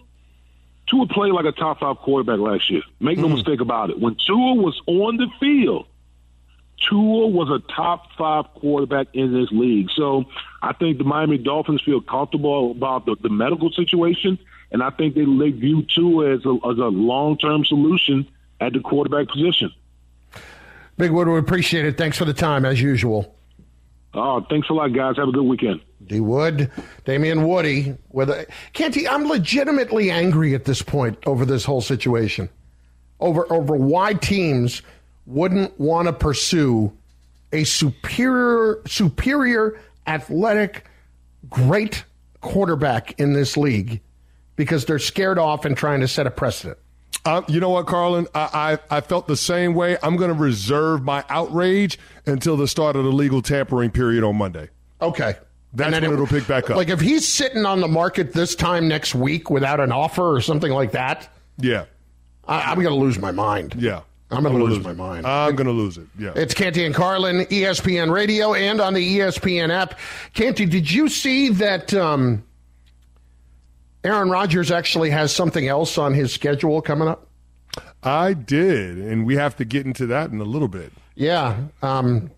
Tua 0.87 1.07
played 1.07 1.33
like 1.33 1.45
a 1.45 1.51
top 1.51 1.79
five 1.79 1.97
quarterback 1.97 2.39
last 2.39 2.69
year. 2.69 2.81
Make 2.99 3.17
no 3.17 3.27
mm. 3.27 3.35
mistake 3.35 3.61
about 3.61 3.89
it. 3.89 3.99
When 3.99 4.15
Tua 4.15 4.53
was 4.55 4.79
on 4.85 5.17
the 5.17 5.27
field, 5.39 5.87
Tua 6.89 7.27
was 7.27 7.49
a 7.49 7.59
top 7.73 8.11
five 8.17 8.45
quarterback 8.55 9.07
in 9.13 9.33
this 9.33 9.49
league. 9.51 9.89
So 9.95 10.25
I 10.61 10.73
think 10.73 10.97
the 10.97 11.03
Miami 11.03 11.37
Dolphins 11.37 11.81
feel 11.81 12.01
comfortable 12.01 12.71
about 12.71 13.05
the, 13.05 13.15
the 13.21 13.29
medical 13.29 13.71
situation, 13.71 14.37
and 14.73 14.81
I 14.81 14.89
think 14.89 15.13
they, 15.13 15.23
they 15.23 15.51
view 15.51 15.85
Tua 15.95 16.33
as 16.33 16.45
a, 16.45 16.55
as 16.69 16.77
a 16.79 16.89
long 16.89 17.37
term 17.37 17.63
solution 17.63 18.27
at 18.59 18.73
the 18.73 18.79
quarterback 18.79 19.27
position. 19.29 19.71
Big 20.97 21.11
Wood, 21.11 21.27
we 21.27 21.37
appreciate 21.37 21.85
it. 21.85 21.97
Thanks 21.97 22.17
for 22.17 22.25
the 22.25 22.33
time, 22.33 22.65
as 22.65 22.81
usual. 22.81 23.33
Oh, 24.15 24.45
thanks 24.49 24.69
a 24.69 24.73
lot, 24.73 24.93
guys. 24.93 25.17
Have 25.17 25.29
a 25.29 25.31
good 25.31 25.43
weekend. 25.43 25.81
D 26.05 26.19
Wood, 26.19 26.69
Damien 27.05 27.47
Woody. 27.47 27.95
With 28.11 28.29
a, 28.29 28.45
Canty, 28.73 29.07
I'm 29.07 29.27
legitimately 29.27 30.11
angry 30.11 30.53
at 30.53 30.65
this 30.65 30.81
point 30.81 31.17
over 31.25 31.45
this 31.45 31.65
whole 31.65 31.81
situation, 31.81 32.49
over 33.19 33.51
over 33.51 33.75
why 33.75 34.13
teams 34.13 34.81
wouldn't 35.25 35.79
want 35.79 36.07
to 36.07 36.13
pursue 36.13 36.91
a 37.51 37.63
superior 37.63 38.81
superior 38.85 39.79
athletic, 40.05 40.85
great 41.49 42.03
quarterback 42.41 43.19
in 43.19 43.33
this 43.33 43.55
league 43.55 44.01
because 44.55 44.85
they're 44.85 44.99
scared 44.99 45.37
off 45.37 45.65
and 45.65 45.75
trying 45.75 46.01
to 46.01 46.07
set 46.07 46.27
a 46.27 46.31
precedent. 46.31 46.77
Uh, 47.25 47.41
you 47.47 47.59
know 47.59 47.69
what, 47.69 47.87
Carlin? 47.87 48.27
I, 48.35 48.77
I, 48.89 48.97
I 48.97 49.01
felt 49.01 49.27
the 49.27 49.37
same 49.37 49.75
way. 49.75 49.97
I'm 50.03 50.17
going 50.17 50.29
to 50.29 50.37
reserve 50.37 51.03
my 51.03 51.23
outrage 51.29 51.97
until 52.25 52.57
the 52.57 52.67
start 52.67 52.95
of 52.95 53.05
the 53.05 53.11
legal 53.11 53.41
tampering 53.41 53.91
period 53.91 54.23
on 54.23 54.35
Monday. 54.35 54.69
Okay. 55.01 55.35
That's 55.73 55.91
when 55.91 56.03
it, 56.03 56.11
it'll 56.11 56.27
pick 56.27 56.47
back 56.47 56.69
up. 56.69 56.77
Like 56.77 56.89
if 56.89 56.99
he's 56.99 57.27
sitting 57.27 57.65
on 57.65 57.81
the 57.81 57.87
market 57.87 58.33
this 58.33 58.55
time 58.55 58.87
next 58.87 59.15
week 59.15 59.49
without 59.49 59.79
an 59.79 59.91
offer 59.91 60.35
or 60.35 60.41
something 60.41 60.71
like 60.71 60.91
that. 60.91 61.33
Yeah. 61.57 61.85
I, 62.47 62.71
am 62.71 62.81
going 62.81 62.93
to 62.93 63.01
lose 63.01 63.17
my 63.17 63.31
mind. 63.31 63.75
Yeah. 63.75 64.01
I'm 64.29 64.43
going 64.43 64.55
to 64.57 64.63
lose, 64.63 64.77
lose 64.77 64.85
my 64.85 64.93
mind. 64.93 65.25
I'm 65.25 65.55
going 65.55 65.67
to 65.67 65.73
lose 65.73 65.97
it. 65.97 66.07
Yeah. 66.17 66.33
It's 66.35 66.53
Canty 66.53 66.85
and 66.85 66.93
Carlin, 66.93 67.45
ESPN 67.45 68.11
Radio, 68.11 68.53
and 68.53 68.81
on 68.81 68.93
the 68.93 69.19
ESPN 69.19 69.69
app. 69.69 69.99
Canty, 70.33 70.65
did 70.65 70.91
you 70.91 71.07
see 71.07 71.49
that 71.49 71.93
um, 71.93 72.43
Aaron 74.03 74.29
Rodgers 74.29 74.71
actually 74.71 75.09
has 75.11 75.33
something 75.33 75.67
else 75.67 75.97
on 75.97 76.13
his 76.13 76.33
schedule 76.33 76.81
coming 76.81 77.07
up? 77.07 77.27
I 78.03 78.33
did, 78.33 78.97
and 78.97 79.25
we 79.25 79.35
have 79.37 79.55
to 79.57 79.65
get 79.65 79.85
into 79.85 80.05
that 80.07 80.29
in 80.29 80.39
a 80.39 80.43
little 80.43 80.67
bit. 80.67 80.91
Yeah. 81.15 81.57
Um, 81.81 82.29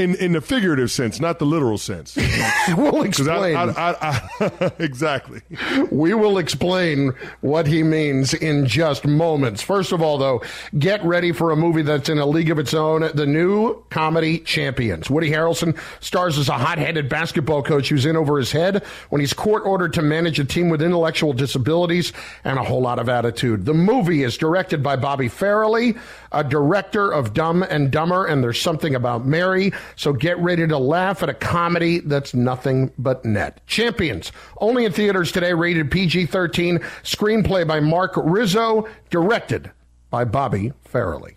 in 0.00 0.14
in 0.16 0.32
the 0.32 0.40
figurative 0.40 0.90
sense, 0.90 1.20
not 1.20 1.38
the 1.38 1.46
literal 1.46 1.78
sense. 1.78 2.16
we'll 2.76 3.02
explain. 3.02 3.54
I, 3.54 3.70
I, 3.70 4.20
I, 4.40 4.72
exactly. 4.78 5.42
We 5.90 6.14
will 6.14 6.38
explain 6.38 7.12
what 7.42 7.66
he 7.66 7.82
means 7.82 8.34
in 8.34 8.66
just 8.66 9.06
moments. 9.06 9.62
First 9.62 9.92
of 9.92 10.02
all, 10.02 10.18
though, 10.18 10.42
get 10.78 11.04
ready 11.04 11.32
for 11.32 11.50
a 11.52 11.56
movie 11.56 11.82
that's 11.82 12.08
in 12.08 12.18
a 12.18 12.26
league 12.26 12.50
of 12.50 12.58
its 12.58 12.74
own. 12.74 13.10
The 13.14 13.26
new 13.26 13.82
comedy 13.90 14.38
Champions. 14.40 15.10
Woody 15.10 15.30
Harrelson 15.30 15.78
stars 16.00 16.38
as 16.38 16.48
a 16.48 16.54
hot-headed 16.54 17.08
basketball 17.08 17.62
coach 17.62 17.88
who's 17.88 18.06
in 18.06 18.16
over 18.16 18.38
his 18.38 18.50
head 18.50 18.84
when 19.10 19.20
he's 19.20 19.32
court 19.32 19.64
ordered 19.66 19.92
to 19.94 20.02
manage 20.02 20.40
a 20.40 20.44
team 20.44 20.70
with 20.70 20.82
intellectual 20.82 21.32
disabilities 21.32 22.12
and 22.44 22.58
a 22.58 22.64
whole 22.64 22.80
lot 22.80 22.98
of 22.98 23.08
attitude. 23.08 23.66
The 23.66 23.74
movie 23.74 24.22
is 24.22 24.36
directed 24.36 24.82
by 24.82 24.96
Bobby 24.96 25.28
Farrelly, 25.28 25.98
a 26.32 26.42
director 26.42 27.10
of 27.10 27.34
Dumb 27.34 27.62
and 27.62 27.90
Dumber, 27.90 28.26
and 28.26 28.42
There's 28.42 28.60
Something 28.60 28.94
About 28.94 29.26
Mary. 29.26 29.72
So 29.96 30.12
get 30.12 30.38
ready 30.38 30.66
to 30.66 30.78
laugh 30.78 31.22
at 31.22 31.28
a 31.28 31.34
comedy 31.34 32.00
that's 32.00 32.34
nothing 32.34 32.92
but 32.98 33.24
net. 33.24 33.60
Champions, 33.66 34.32
only 34.58 34.84
in 34.84 34.92
theaters 34.92 35.32
today, 35.32 35.54
rated 35.54 35.90
PG 35.90 36.26
13, 36.26 36.78
screenplay 37.02 37.66
by 37.66 37.80
Mark 37.80 38.12
Rizzo, 38.16 38.88
directed 39.10 39.70
by 40.10 40.24
Bobby 40.24 40.72
Farrelly. 40.88 41.36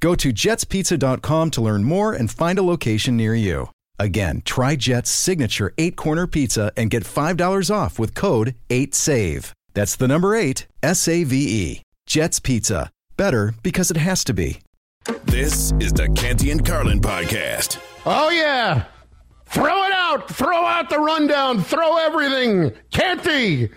Go 0.00 0.14
to 0.14 0.32
jetspizza.com 0.32 1.50
to 1.52 1.60
learn 1.60 1.84
more 1.84 2.12
and 2.12 2.30
find 2.30 2.58
a 2.58 2.62
location 2.62 3.16
near 3.16 3.34
you. 3.34 3.70
Again, 3.98 4.42
try 4.44 4.76
Jet's 4.76 5.10
signature 5.10 5.72
eight 5.78 5.96
corner 5.96 6.26
pizza 6.26 6.70
and 6.76 6.90
get 6.90 7.04
$5 7.04 7.74
off 7.74 7.98
with 7.98 8.14
code 8.14 8.54
8SAVE. 8.68 9.52
That's 9.72 9.96
the 9.96 10.08
number 10.08 10.34
eight, 10.34 10.66
S 10.82 11.08
A 11.08 11.24
V 11.24 11.36
E. 11.36 11.82
Jet's 12.06 12.40
Pizza. 12.40 12.90
Better 13.16 13.54
because 13.62 13.90
it 13.90 13.96
has 13.96 14.22
to 14.24 14.34
be. 14.34 14.60
This 15.24 15.72
is 15.80 15.92
the 15.92 16.08
Canty 16.14 16.50
and 16.50 16.64
Carlin 16.64 17.00
podcast. 17.00 17.78
Oh, 18.04 18.30
yeah. 18.30 18.84
Throw 19.46 19.84
it 19.84 19.92
out. 19.92 20.28
Throw 20.28 20.64
out 20.64 20.90
the 20.90 20.98
rundown. 20.98 21.62
Throw 21.62 21.96
everything. 21.98 22.72
Canty. 22.90 23.70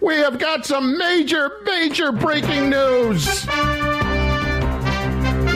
We 0.00 0.16
have 0.16 0.38
got 0.38 0.66
some 0.66 0.98
major, 0.98 1.50
major 1.64 2.12
breaking 2.12 2.70
news. 2.70 3.46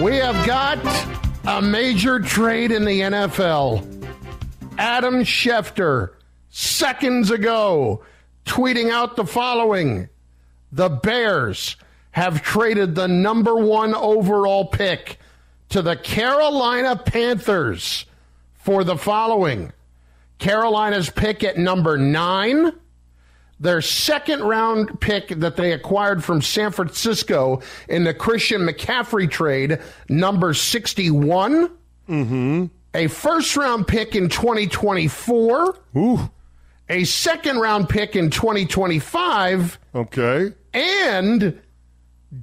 We 0.03 0.15
have 0.17 0.47
got 0.47 0.79
a 1.45 1.61
major 1.61 2.21
trade 2.21 2.71
in 2.71 2.85
the 2.85 3.01
NFL. 3.01 3.85
Adam 4.79 5.25
Schefter, 5.25 6.11
seconds 6.51 7.33
ago, 7.33 8.05
tweeting 8.47 8.91
out 8.91 9.17
the 9.17 9.27
following. 9.27 10.09
The 10.71 10.89
Bears 10.89 11.77
have 12.13 12.43
traded 12.43 12.95
the 12.95 13.09
number 13.09 13.57
one 13.57 13.93
overall 13.93 14.67
pick 14.67 15.19
to 15.71 15.83
the 15.83 15.97
Carolina 15.97 16.95
Panthers 16.95 18.07
for 18.55 18.85
the 18.85 18.97
following. 18.97 19.73
Carolina's 20.39 21.11
pick 21.11 21.43
at 21.43 21.59
number 21.59 21.99
nine 21.99 22.73
their 23.61 23.81
second 23.83 24.42
round 24.42 25.01
pick 25.01 25.29
that 25.29 25.57
they 25.57 25.73
acquired 25.73 26.23
from 26.23 26.42
San 26.42 26.71
Francisco 26.71 27.61
in 27.88 28.05
the 28.05 28.14
Christian 28.14 28.62
McCaffrey 28.62 29.31
trade, 29.31 29.81
number 30.09 30.55
61. 30.55 31.71
Mm-hmm. 32.09 32.66
A 32.94 33.07
first 33.09 33.57
round 33.57 33.87
pick 33.87 34.14
in 34.14 34.29
2024. 34.29 35.79
Ooh. 35.97 36.31
A 36.88 37.05
second 37.05 37.59
round 37.59 37.88
pick 37.88 38.16
in 38.16 38.31
2025. 38.31 39.79
Okay. 39.94 40.53
And 40.73 41.61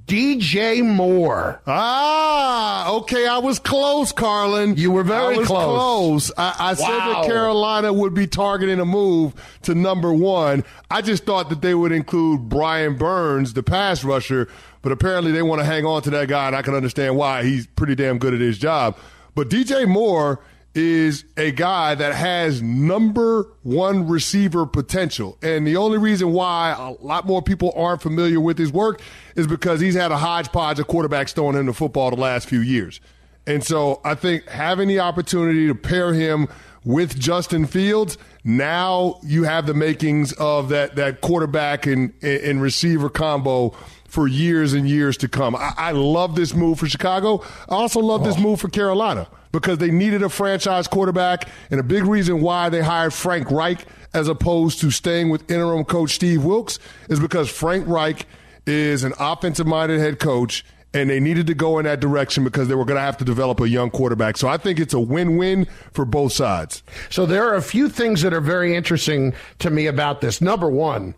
DJ 0.06 0.84
Moore. 0.84 1.60
Ah, 1.64 2.90
okay. 2.90 3.28
I 3.28 3.38
was 3.38 3.60
close, 3.60 4.10
Carlin. 4.10 4.76
You 4.76 4.90
were 4.90 5.04
very 5.04 5.36
I 5.36 5.38
was 5.38 5.46
close. 5.46 5.62
close. 5.64 6.32
I, 6.36 6.56
I 6.58 6.74
said 6.74 6.88
that 6.88 7.24
Carolina 7.26 7.92
would 7.92 8.12
be 8.12 8.26
targeting 8.26 8.80
a 8.80 8.84
move 8.84 9.34
to 9.62 9.76
number 9.76 10.12
one. 10.12 10.64
I 10.90 11.02
just 11.02 11.24
thought 11.24 11.50
that 11.50 11.62
they 11.62 11.74
would 11.74 11.92
include 11.92 12.48
Brian 12.48 12.96
Burns, 12.96 13.52
the 13.52 13.62
pass 13.62 14.02
rusher, 14.02 14.48
but 14.82 14.90
apparently 14.90 15.30
they 15.30 15.42
want 15.42 15.60
to 15.60 15.64
hang 15.64 15.84
on 15.86 16.02
to 16.02 16.10
that 16.10 16.26
guy, 16.26 16.48
and 16.48 16.56
I 16.56 16.62
can 16.62 16.74
understand 16.74 17.16
why. 17.16 17.44
He's 17.44 17.68
pretty 17.68 17.94
damn 17.94 18.18
good 18.18 18.34
at 18.34 18.40
his 18.40 18.58
job. 18.58 18.96
But 19.36 19.48
DJ 19.50 19.86
Moore 19.86 20.40
is 20.76 21.24
a 21.38 21.50
guy 21.50 21.94
that 21.94 22.14
has 22.14 22.60
number 22.60 23.48
one 23.62 24.06
receiver 24.06 24.66
potential. 24.66 25.38
And 25.42 25.66
the 25.66 25.76
only 25.78 25.96
reason 25.96 26.32
why 26.32 26.74
a 26.78 26.90
lot 27.04 27.26
more 27.26 27.40
people 27.40 27.72
aren't 27.74 28.02
familiar 28.02 28.40
with 28.40 28.58
his 28.58 28.70
work 28.70 29.00
is 29.34 29.46
because 29.46 29.80
he's 29.80 29.94
had 29.94 30.12
a 30.12 30.18
hodgepodge 30.18 30.78
of 30.78 30.86
quarterbacks 30.86 31.32
throwing 31.32 31.56
him 31.56 31.66
the 31.66 31.72
football 31.72 32.10
the 32.10 32.16
last 32.16 32.46
few 32.48 32.60
years. 32.60 33.00
And 33.46 33.64
so 33.64 34.00
I 34.04 34.14
think 34.14 34.46
having 34.48 34.88
the 34.88 35.00
opportunity 35.00 35.66
to 35.66 35.74
pair 35.74 36.12
him 36.12 36.48
with 36.84 37.18
Justin 37.18 37.66
Fields, 37.66 38.18
now 38.44 39.18
you 39.22 39.44
have 39.44 39.66
the 39.66 39.74
makings 39.74 40.32
of 40.34 40.68
that, 40.68 40.96
that 40.96 41.22
quarterback 41.22 41.86
and, 41.86 42.12
and 42.22 42.60
receiver 42.60 43.08
combo 43.08 43.70
for 44.08 44.28
years 44.28 44.72
and 44.72 44.88
years 44.88 45.16
to 45.18 45.28
come. 45.28 45.56
I, 45.56 45.72
I 45.76 45.90
love 45.92 46.36
this 46.36 46.54
move 46.54 46.78
for 46.78 46.86
Chicago. 46.86 47.42
I 47.68 47.74
also 47.74 48.00
love 48.00 48.24
this 48.24 48.36
oh. 48.36 48.40
move 48.40 48.60
for 48.60 48.68
Carolina 48.68 49.26
because 49.52 49.78
they 49.78 49.90
needed 49.90 50.22
a 50.22 50.28
franchise 50.28 50.86
quarterback. 50.88 51.48
And 51.70 51.80
a 51.80 51.82
big 51.84 52.04
reason 52.04 52.40
why 52.40 52.68
they 52.68 52.82
hired 52.82 53.12
Frank 53.14 53.50
Reich 53.50 53.84
as 54.14 54.28
opposed 54.28 54.80
to 54.80 54.90
staying 54.90 55.28
with 55.30 55.50
interim 55.50 55.84
coach 55.84 56.14
Steve 56.14 56.44
Wilks 56.44 56.78
is 57.08 57.20
because 57.20 57.50
Frank 57.50 57.86
Reich 57.86 58.26
is 58.66 59.04
an 59.04 59.12
offensive 59.18 59.66
minded 59.66 60.00
head 60.00 60.18
coach. 60.18 60.64
And 60.94 61.10
they 61.10 61.20
needed 61.20 61.46
to 61.48 61.54
go 61.54 61.78
in 61.78 61.84
that 61.84 62.00
direction 62.00 62.42
because 62.42 62.68
they 62.68 62.74
were 62.74 62.86
going 62.86 62.96
to 62.96 63.02
have 63.02 63.18
to 63.18 63.24
develop 63.24 63.60
a 63.60 63.68
young 63.68 63.90
quarterback. 63.90 64.38
So 64.38 64.48
I 64.48 64.56
think 64.56 64.80
it's 64.80 64.94
a 64.94 65.00
win 65.00 65.36
win 65.36 65.66
for 65.92 66.06
both 66.06 66.32
sides. 66.32 66.82
So 67.10 67.26
there 67.26 67.44
are 67.46 67.54
a 67.56 67.60
few 67.60 67.90
things 67.90 68.22
that 68.22 68.32
are 68.32 68.40
very 68.40 68.74
interesting 68.74 69.34
to 69.58 69.68
me 69.68 69.88
about 69.88 70.22
this. 70.22 70.40
Number 70.40 70.70
one, 70.70 71.14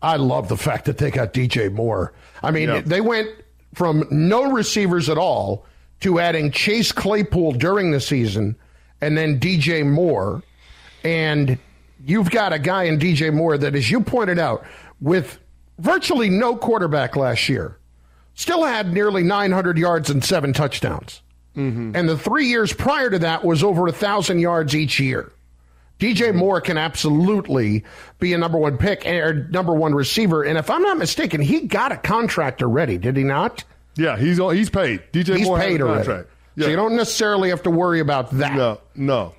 I 0.00 0.16
love 0.16 0.48
the 0.48 0.56
fact 0.56 0.86
that 0.86 0.98
they 0.98 1.12
got 1.12 1.32
DJ 1.32 1.72
Moore. 1.72 2.12
I 2.42 2.50
mean, 2.50 2.68
Yeah. 2.68 2.80
they 2.84 3.00
went 3.00 3.28
from 3.74 4.08
no 4.10 4.50
receivers 4.50 5.08
at 5.08 5.18
all 5.18 5.66
to 6.02 6.18
adding 6.18 6.50
Chase 6.50 6.92
Claypool 6.92 7.52
during 7.52 7.90
the 7.90 8.00
season 8.00 8.56
and 9.00 9.16
then 9.16 9.40
DJ 9.40 9.86
Moore. 9.88 10.42
And 11.04 11.58
you've 12.04 12.30
got 12.30 12.52
a 12.52 12.58
guy 12.58 12.84
in 12.84 12.98
DJ 12.98 13.32
Moore 13.32 13.58
that, 13.58 13.74
as 13.74 13.90
you 13.90 14.00
pointed 14.00 14.38
out, 14.38 14.64
with 15.00 15.38
virtually 15.78 16.30
no 16.30 16.56
quarterback 16.56 17.16
last 17.16 17.48
year, 17.48 17.78
still 18.34 18.64
had 18.64 18.92
nearly 18.92 19.22
900 19.22 19.78
yards 19.78 20.10
and 20.10 20.24
seven 20.24 20.52
touchdowns. 20.52 21.22
Mm-hmm. 21.56 21.94
And 21.94 22.08
the 22.08 22.16
three 22.16 22.46
years 22.46 22.72
prior 22.72 23.10
to 23.10 23.18
that 23.20 23.44
was 23.44 23.62
over 23.62 23.86
a 23.86 23.92
thousand 23.92 24.38
yards 24.38 24.74
each 24.74 24.98
year. 24.98 25.32
DJ 25.98 26.28
mm-hmm. 26.28 26.38
Moore 26.38 26.60
can 26.60 26.78
absolutely 26.78 27.84
be 28.18 28.32
a 28.32 28.38
number 28.38 28.58
one 28.58 28.78
pick 28.78 29.06
or 29.06 29.48
number 29.50 29.74
one 29.74 29.94
receiver. 29.94 30.42
And 30.42 30.56
if 30.56 30.70
I'm 30.70 30.82
not 30.82 30.98
mistaken, 30.98 31.40
he 31.40 31.66
got 31.66 31.92
a 31.92 31.96
contract 31.96 32.62
already, 32.62 32.98
did 32.98 33.16
he 33.16 33.22
not? 33.22 33.64
Yeah, 33.96 34.16
he's 34.16 34.40
on, 34.40 34.54
he's 34.56 34.70
paid. 34.70 35.02
DJ 35.12 35.36
He's 35.36 35.46
Moore 35.46 35.58
paid 35.58 35.80
already. 35.82 36.04
contract. 36.04 36.28
So 36.58 36.68
you 36.68 36.76
don't 36.76 36.96
necessarily 36.96 37.48
have 37.50 37.62
to 37.62 37.70
worry 37.70 38.00
about 38.00 38.30
that. 38.32 38.54
No, 38.56 38.80
no. 38.94 39.34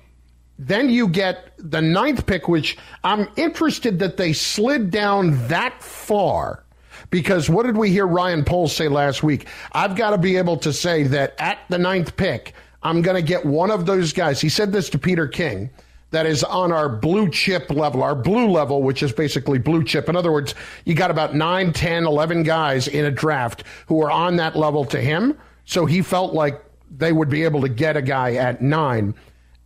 Then 0.58 0.88
you 0.88 1.08
get 1.08 1.52
the 1.58 1.80
ninth 1.82 2.26
pick, 2.26 2.48
which 2.48 2.76
I'm 3.02 3.28
interested 3.36 3.98
that 4.00 4.16
they 4.16 4.32
slid 4.32 4.90
down 4.90 5.48
that 5.48 5.82
far 5.82 6.64
Because 7.10 7.48
what 7.50 7.66
did 7.66 7.76
we 7.76 7.90
hear 7.90 8.06
Ryan 8.06 8.44
Poles 8.44 8.74
say 8.74 8.88
last 8.88 9.22
week? 9.22 9.46
I've 9.72 9.94
got 9.96 10.10
to 10.10 10.18
be 10.18 10.36
able 10.36 10.56
to 10.58 10.72
say 10.72 11.04
that 11.04 11.34
at 11.38 11.58
the 11.68 11.78
ninth 11.78 12.16
pick, 12.16 12.54
I'm 12.82 13.02
going 13.02 13.16
to 13.16 13.22
get 13.22 13.44
one 13.44 13.70
of 13.70 13.86
those 13.86 14.12
guys. 14.12 14.40
He 14.40 14.48
said 14.48 14.72
this 14.72 14.88
to 14.90 14.98
Peter 14.98 15.26
King 15.28 15.70
that 16.14 16.26
is 16.26 16.44
on 16.44 16.70
our 16.70 16.88
blue 16.88 17.28
chip 17.28 17.70
level, 17.70 18.02
our 18.02 18.14
blue 18.14 18.48
level, 18.48 18.82
which 18.82 19.02
is 19.02 19.12
basically 19.12 19.58
blue 19.58 19.82
chip. 19.82 20.08
In 20.08 20.14
other 20.14 20.30
words, 20.30 20.54
you 20.84 20.94
got 20.94 21.10
about 21.10 21.34
9, 21.34 21.72
10, 21.72 22.06
11 22.06 22.44
guys 22.44 22.86
in 22.86 23.04
a 23.04 23.10
draft 23.10 23.64
who 23.86 24.00
are 24.00 24.10
on 24.10 24.36
that 24.36 24.54
level 24.54 24.84
to 24.86 25.00
him. 25.00 25.36
So 25.64 25.86
he 25.86 26.02
felt 26.02 26.32
like 26.32 26.62
they 26.88 27.12
would 27.12 27.28
be 27.28 27.42
able 27.42 27.62
to 27.62 27.68
get 27.68 27.96
a 27.96 28.02
guy 28.02 28.34
at 28.34 28.62
nine. 28.62 29.14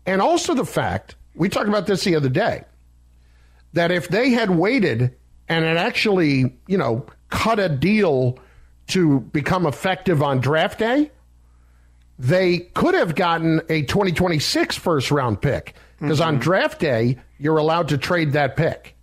And 0.07 0.23
also 0.23 0.55
the 0.55 0.65
fact, 0.65 1.17
we 1.35 1.51
talked 1.51 1.69
about 1.69 1.87
this 1.87 2.05
the 2.05 2.17
other 2.17 2.31
day, 2.31 2.65
that 3.75 3.91
if 3.91 4.09
they 4.09 4.31
had 4.31 4.49
waited 4.49 5.15
and 5.49 5.65
had 5.67 5.77
actually, 5.77 6.57
you 6.67 6.79
know, 6.79 7.05
cut 7.29 7.59
a 7.59 7.69
deal 7.69 8.39
to 8.87 9.21
become 9.21 9.67
effective 9.67 10.23
on 10.23 10.41
draft 10.41 10.79
day, 10.79 11.11
they 12.19 12.59
could 12.59 12.95
have 12.95 13.15
gotten 13.15 13.61
a 13.69 13.83
2026 13.83 14.77
first 14.77 15.11
round 15.11 15.43
pick 15.43 15.75
because 16.01 16.21
mm-hmm. 16.21 16.29
on 16.29 16.39
draft 16.39 16.81
day 16.81 17.19
you're 17.39 17.59
allowed 17.59 17.89
to 17.89 17.99
trade 17.99 18.33
that 18.33 18.57
pick. 18.57 18.95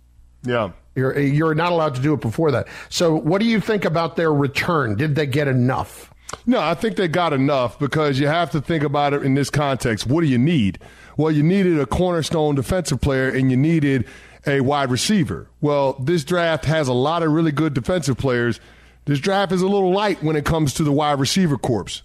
Yeah. 0.42 0.72
You're 0.94 1.18
you're 1.18 1.54
not 1.54 1.72
allowed 1.72 1.94
to 1.96 2.00
do 2.00 2.14
it 2.14 2.20
before 2.20 2.50
that. 2.52 2.68
So 2.88 3.14
what 3.14 3.40
do 3.40 3.46
you 3.46 3.60
think 3.60 3.84
about 3.84 4.16
their 4.16 4.32
return? 4.32 4.96
Did 4.96 5.14
they 5.14 5.26
get 5.26 5.48
enough? 5.48 6.12
No, 6.46 6.60
I 6.60 6.74
think 6.74 6.96
they 6.96 7.08
got 7.08 7.32
enough 7.32 7.78
because 7.78 8.18
you 8.18 8.26
have 8.26 8.50
to 8.52 8.60
think 8.60 8.82
about 8.82 9.12
it 9.12 9.22
in 9.22 9.34
this 9.34 9.50
context. 9.50 10.06
What 10.06 10.22
do 10.22 10.26
you 10.26 10.38
need? 10.38 10.78
Well, 11.16 11.30
you 11.30 11.42
needed 11.42 11.78
a 11.78 11.86
cornerstone 11.86 12.54
defensive 12.54 13.00
player 13.00 13.28
and 13.28 13.50
you 13.50 13.56
needed 13.56 14.06
a 14.46 14.60
wide 14.60 14.90
receiver. 14.90 15.48
Well, 15.60 15.94
this 15.94 16.24
draft 16.24 16.64
has 16.64 16.88
a 16.88 16.92
lot 16.92 17.22
of 17.22 17.30
really 17.30 17.52
good 17.52 17.74
defensive 17.74 18.16
players. 18.16 18.60
This 19.04 19.20
draft 19.20 19.52
is 19.52 19.62
a 19.62 19.68
little 19.68 19.92
light 19.92 20.22
when 20.22 20.36
it 20.36 20.44
comes 20.44 20.74
to 20.74 20.84
the 20.84 20.92
wide 20.92 21.20
receiver 21.20 21.58
corps. 21.58 22.02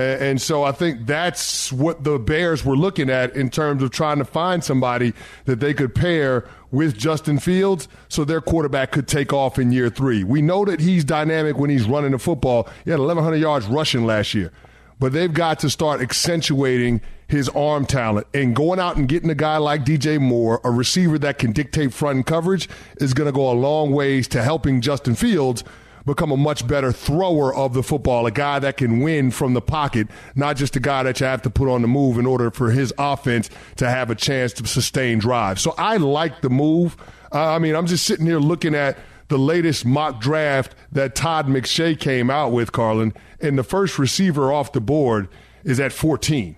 And 0.00 0.40
so 0.40 0.64
I 0.64 0.72
think 0.72 1.06
that's 1.06 1.72
what 1.72 2.04
the 2.04 2.18
Bears 2.18 2.64
were 2.64 2.76
looking 2.76 3.10
at 3.10 3.34
in 3.36 3.50
terms 3.50 3.82
of 3.82 3.90
trying 3.90 4.18
to 4.18 4.24
find 4.24 4.64
somebody 4.64 5.12
that 5.44 5.60
they 5.60 5.74
could 5.74 5.94
pair 5.94 6.46
with 6.70 6.96
Justin 6.96 7.38
Fields 7.38 7.88
so 8.08 8.24
their 8.24 8.40
quarterback 8.40 8.92
could 8.92 9.08
take 9.08 9.32
off 9.32 9.58
in 9.58 9.72
year 9.72 9.90
three. 9.90 10.24
We 10.24 10.42
know 10.42 10.64
that 10.64 10.80
he's 10.80 11.04
dynamic 11.04 11.58
when 11.58 11.70
he's 11.70 11.84
running 11.84 12.12
the 12.12 12.18
football. 12.18 12.68
He 12.84 12.90
had 12.90 13.00
1,100 13.00 13.36
yards 13.36 13.66
rushing 13.66 14.06
last 14.06 14.34
year. 14.34 14.52
But 14.98 15.12
they've 15.12 15.32
got 15.32 15.58
to 15.60 15.70
start 15.70 16.02
accentuating 16.02 17.00
his 17.26 17.48
arm 17.50 17.86
talent 17.86 18.26
and 18.34 18.54
going 18.54 18.78
out 18.78 18.96
and 18.96 19.08
getting 19.08 19.30
a 19.30 19.34
guy 19.34 19.56
like 19.56 19.84
DJ 19.84 20.20
Moore, 20.20 20.60
a 20.62 20.70
receiver 20.70 21.18
that 21.20 21.38
can 21.38 21.52
dictate 21.52 21.94
front 21.94 22.26
coverage, 22.26 22.68
is 22.98 23.14
going 23.14 23.26
to 23.26 23.32
go 23.32 23.50
a 23.50 23.54
long 23.54 23.92
ways 23.92 24.28
to 24.28 24.42
helping 24.42 24.80
Justin 24.80 25.14
Fields– 25.14 25.64
become 26.06 26.30
a 26.30 26.36
much 26.36 26.66
better 26.66 26.92
thrower 26.92 27.54
of 27.54 27.74
the 27.74 27.82
football, 27.82 28.26
a 28.26 28.30
guy 28.30 28.58
that 28.58 28.76
can 28.76 29.00
win 29.00 29.30
from 29.30 29.54
the 29.54 29.60
pocket, 29.60 30.08
not 30.34 30.56
just 30.56 30.76
a 30.76 30.80
guy 30.80 31.02
that 31.02 31.20
you 31.20 31.26
have 31.26 31.42
to 31.42 31.50
put 31.50 31.68
on 31.68 31.82
the 31.82 31.88
move 31.88 32.18
in 32.18 32.26
order 32.26 32.50
for 32.50 32.70
his 32.70 32.92
offense 32.98 33.50
to 33.76 33.88
have 33.88 34.10
a 34.10 34.14
chance 34.14 34.52
to 34.54 34.66
sustain 34.66 35.18
drive. 35.18 35.60
So 35.60 35.74
I 35.76 35.96
like 35.98 36.40
the 36.40 36.50
move. 36.50 36.96
Uh, 37.32 37.54
I 37.54 37.58
mean, 37.58 37.74
I'm 37.74 37.86
just 37.86 38.06
sitting 38.06 38.26
here 38.26 38.38
looking 38.38 38.74
at 38.74 38.98
the 39.28 39.38
latest 39.38 39.86
mock 39.86 40.20
draft 40.20 40.74
that 40.92 41.14
Todd 41.14 41.46
McShay 41.46 41.98
came 41.98 42.30
out 42.30 42.52
with, 42.52 42.72
Carlin, 42.72 43.14
and 43.40 43.56
the 43.56 43.62
first 43.62 43.98
receiver 43.98 44.52
off 44.52 44.72
the 44.72 44.80
board 44.80 45.28
is 45.62 45.78
at 45.78 45.92
14. 45.92 46.56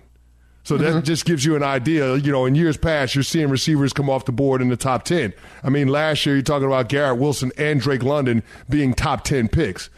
So 0.63 0.77
that 0.77 0.85
mm-hmm. 0.85 1.01
just 1.01 1.25
gives 1.25 1.43
you 1.43 1.55
an 1.57 1.63
idea. 1.63 2.15
You 2.15 2.31
know, 2.31 2.45
in 2.45 2.55
years 2.55 2.77
past, 2.77 3.15
you're 3.15 3.23
seeing 3.23 3.49
receivers 3.49 3.91
come 3.91 4.09
off 4.09 4.25
the 4.25 4.31
board 4.31 4.61
in 4.61 4.69
the 4.69 4.77
top 4.77 5.03
10. 5.03 5.33
I 5.61 5.69
mean, 5.69 5.89
last 5.89 6.25
year, 6.25 6.35
you're 6.35 6.43
talking 6.43 6.67
about 6.67 6.87
Garrett 6.87 7.19
Wilson 7.19 7.51
and 7.57 7.81
Drake 7.81 8.03
London 8.03 8.43
being 8.69 8.93
top 8.93 9.25
10 9.25 9.49
picks. 9.49 9.89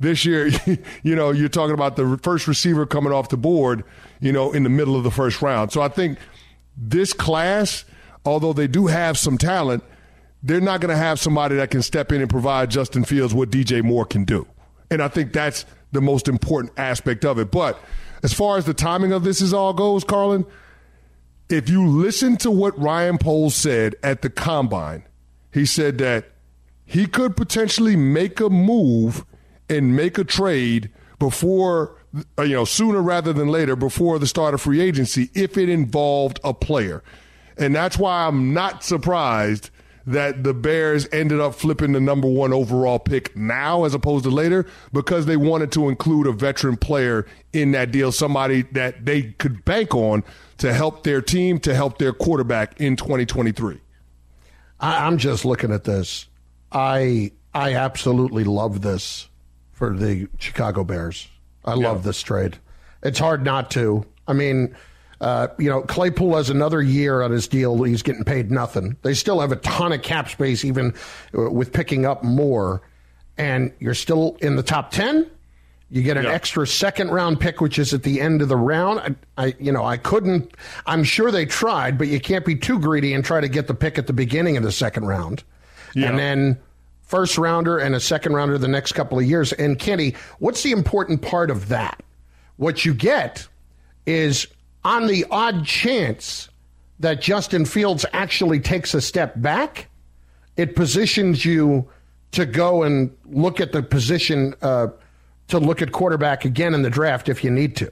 This 0.00 0.24
year, 0.24 0.50
you 1.02 1.14
know, 1.14 1.30
you're 1.30 1.50
talking 1.50 1.74
about 1.74 1.96
the 1.96 2.18
first 2.22 2.48
receiver 2.48 2.86
coming 2.86 3.12
off 3.12 3.28
the 3.28 3.36
board, 3.36 3.84
you 4.20 4.32
know, 4.32 4.52
in 4.52 4.62
the 4.62 4.70
middle 4.70 4.96
of 4.96 5.04
the 5.04 5.10
first 5.10 5.42
round. 5.42 5.70
So 5.70 5.82
I 5.82 5.88
think 5.88 6.18
this 6.76 7.12
class, 7.12 7.84
although 8.24 8.54
they 8.54 8.68
do 8.68 8.86
have 8.86 9.18
some 9.18 9.36
talent, 9.36 9.84
they're 10.42 10.60
not 10.60 10.80
going 10.80 10.90
to 10.90 10.96
have 10.96 11.18
somebody 11.20 11.56
that 11.56 11.70
can 11.70 11.82
step 11.82 12.10
in 12.10 12.20
and 12.22 12.30
provide 12.30 12.70
Justin 12.70 13.04
Fields 13.04 13.34
what 13.34 13.50
DJ 13.50 13.82
Moore 13.82 14.06
can 14.06 14.24
do. 14.24 14.46
And 14.90 15.02
I 15.02 15.08
think 15.08 15.32
that's 15.32 15.66
the 15.92 16.00
most 16.00 16.28
important 16.28 16.72
aspect 16.76 17.24
of 17.24 17.38
it. 17.38 17.50
But 17.50 17.78
as 18.22 18.32
far 18.32 18.56
as 18.56 18.64
the 18.64 18.74
timing 18.74 19.12
of 19.12 19.24
this 19.24 19.40
is 19.40 19.52
all 19.52 19.72
goes, 19.72 20.04
Carlin, 20.04 20.46
if 21.48 21.68
you 21.68 21.86
listen 21.86 22.36
to 22.38 22.50
what 22.50 22.78
Ryan 22.78 23.18
Poles 23.18 23.54
said 23.54 23.94
at 24.02 24.22
the 24.22 24.30
combine, 24.30 25.04
he 25.52 25.64
said 25.64 25.98
that 25.98 26.26
he 26.84 27.06
could 27.06 27.36
potentially 27.36 27.96
make 27.96 28.40
a 28.40 28.48
move 28.48 29.24
and 29.68 29.96
make 29.96 30.18
a 30.18 30.24
trade 30.24 30.90
before 31.18 31.96
uh, 32.38 32.42
you 32.42 32.54
know 32.54 32.64
sooner 32.64 33.02
rather 33.02 33.32
than 33.32 33.48
later 33.48 33.74
before 33.74 34.18
the 34.18 34.26
start 34.26 34.54
of 34.54 34.60
free 34.60 34.80
agency 34.80 35.30
if 35.34 35.56
it 35.56 35.68
involved 35.68 36.40
a 36.44 36.54
player. 36.54 37.02
And 37.58 37.74
that's 37.74 37.98
why 37.98 38.26
I'm 38.26 38.52
not 38.52 38.84
surprised 38.84 39.70
that 40.06 40.44
the 40.44 40.54
Bears 40.54 41.08
ended 41.10 41.40
up 41.40 41.54
flipping 41.54 41.92
the 41.92 42.00
number 42.00 42.28
one 42.28 42.52
overall 42.52 42.98
pick 42.98 43.36
now 43.36 43.84
as 43.84 43.92
opposed 43.92 44.24
to 44.24 44.30
later 44.30 44.64
because 44.92 45.26
they 45.26 45.36
wanted 45.36 45.72
to 45.72 45.88
include 45.88 46.26
a 46.26 46.32
veteran 46.32 46.76
player 46.76 47.26
in 47.52 47.72
that 47.72 47.90
deal, 47.90 48.12
somebody 48.12 48.62
that 48.72 49.04
they 49.04 49.22
could 49.22 49.64
bank 49.64 49.94
on 49.94 50.22
to 50.58 50.72
help 50.72 51.02
their 51.02 51.20
team, 51.20 51.58
to 51.60 51.74
help 51.74 51.98
their 51.98 52.12
quarterback 52.12 52.80
in 52.80 52.96
2023. 52.96 53.80
I'm 54.78 55.18
just 55.18 55.44
looking 55.44 55.72
at 55.72 55.84
this. 55.84 56.26
I 56.70 57.32
I 57.54 57.74
absolutely 57.74 58.44
love 58.44 58.82
this 58.82 59.28
for 59.72 59.96
the 59.96 60.28
Chicago 60.38 60.84
Bears. 60.84 61.28
I 61.64 61.74
yeah. 61.74 61.88
love 61.88 62.02
this 62.02 62.20
trade. 62.22 62.58
It's 63.02 63.18
hard 63.18 63.44
not 63.44 63.70
to. 63.72 64.04
I 64.28 64.34
mean, 64.34 64.76
uh, 65.20 65.48
you 65.58 65.70
know, 65.70 65.82
Claypool 65.82 66.36
has 66.36 66.50
another 66.50 66.82
year 66.82 67.22
on 67.22 67.30
his 67.30 67.48
deal. 67.48 67.82
He's 67.82 68.02
getting 68.02 68.24
paid 68.24 68.50
nothing. 68.50 68.96
They 69.02 69.14
still 69.14 69.40
have 69.40 69.52
a 69.52 69.56
ton 69.56 69.92
of 69.92 70.02
cap 70.02 70.28
space, 70.28 70.64
even 70.64 70.94
uh, 71.36 71.50
with 71.50 71.72
picking 71.72 72.04
up 72.04 72.22
more. 72.22 72.82
And 73.38 73.72
you're 73.78 73.94
still 73.94 74.36
in 74.40 74.56
the 74.56 74.62
top 74.62 74.90
10. 74.90 75.30
You 75.88 76.02
get 76.02 76.16
an 76.16 76.24
yeah. 76.24 76.32
extra 76.32 76.66
second 76.66 77.10
round 77.10 77.40
pick, 77.40 77.60
which 77.60 77.78
is 77.78 77.94
at 77.94 78.02
the 78.02 78.20
end 78.20 78.42
of 78.42 78.48
the 78.48 78.56
round. 78.56 79.16
I, 79.38 79.44
I, 79.46 79.54
you 79.60 79.70
know, 79.70 79.84
I 79.84 79.96
couldn't. 79.96 80.52
I'm 80.84 81.04
sure 81.04 81.30
they 81.30 81.46
tried, 81.46 81.96
but 81.96 82.08
you 82.08 82.20
can't 82.20 82.44
be 82.44 82.56
too 82.56 82.78
greedy 82.80 83.14
and 83.14 83.24
try 83.24 83.40
to 83.40 83.48
get 83.48 83.68
the 83.68 83.74
pick 83.74 83.96
at 83.96 84.08
the 84.08 84.12
beginning 84.12 84.56
of 84.56 84.64
the 84.64 84.72
second 84.72 85.06
round, 85.06 85.44
yeah. 85.94 86.08
and 86.08 86.18
then 86.18 86.58
first 87.02 87.38
rounder 87.38 87.78
and 87.78 87.94
a 87.94 88.00
second 88.00 88.34
rounder 88.34 88.58
the 88.58 88.66
next 88.66 88.92
couple 88.92 89.16
of 89.16 89.24
years. 89.24 89.52
And 89.52 89.78
Canty, 89.78 90.16
what's 90.40 90.64
the 90.64 90.72
important 90.72 91.22
part 91.22 91.50
of 91.50 91.68
that? 91.68 92.02
What 92.56 92.84
you 92.84 92.92
get 92.92 93.46
is 94.06 94.48
on 94.86 95.08
the 95.08 95.26
odd 95.32 95.66
chance 95.66 96.48
that 97.00 97.20
Justin 97.20 97.64
Fields 97.64 98.06
actually 98.12 98.60
takes 98.60 98.94
a 98.94 99.00
step 99.00 99.34
back, 99.36 99.88
it 100.56 100.76
positions 100.76 101.44
you 101.44 101.90
to 102.30 102.46
go 102.46 102.84
and 102.84 103.14
look 103.26 103.60
at 103.60 103.72
the 103.72 103.82
position 103.82 104.54
uh, 104.62 104.86
to 105.48 105.58
look 105.58 105.82
at 105.82 105.90
quarterback 105.90 106.44
again 106.44 106.72
in 106.72 106.82
the 106.82 106.90
draft 106.90 107.28
if 107.28 107.42
you 107.42 107.50
need 107.50 107.74
to. 107.76 107.90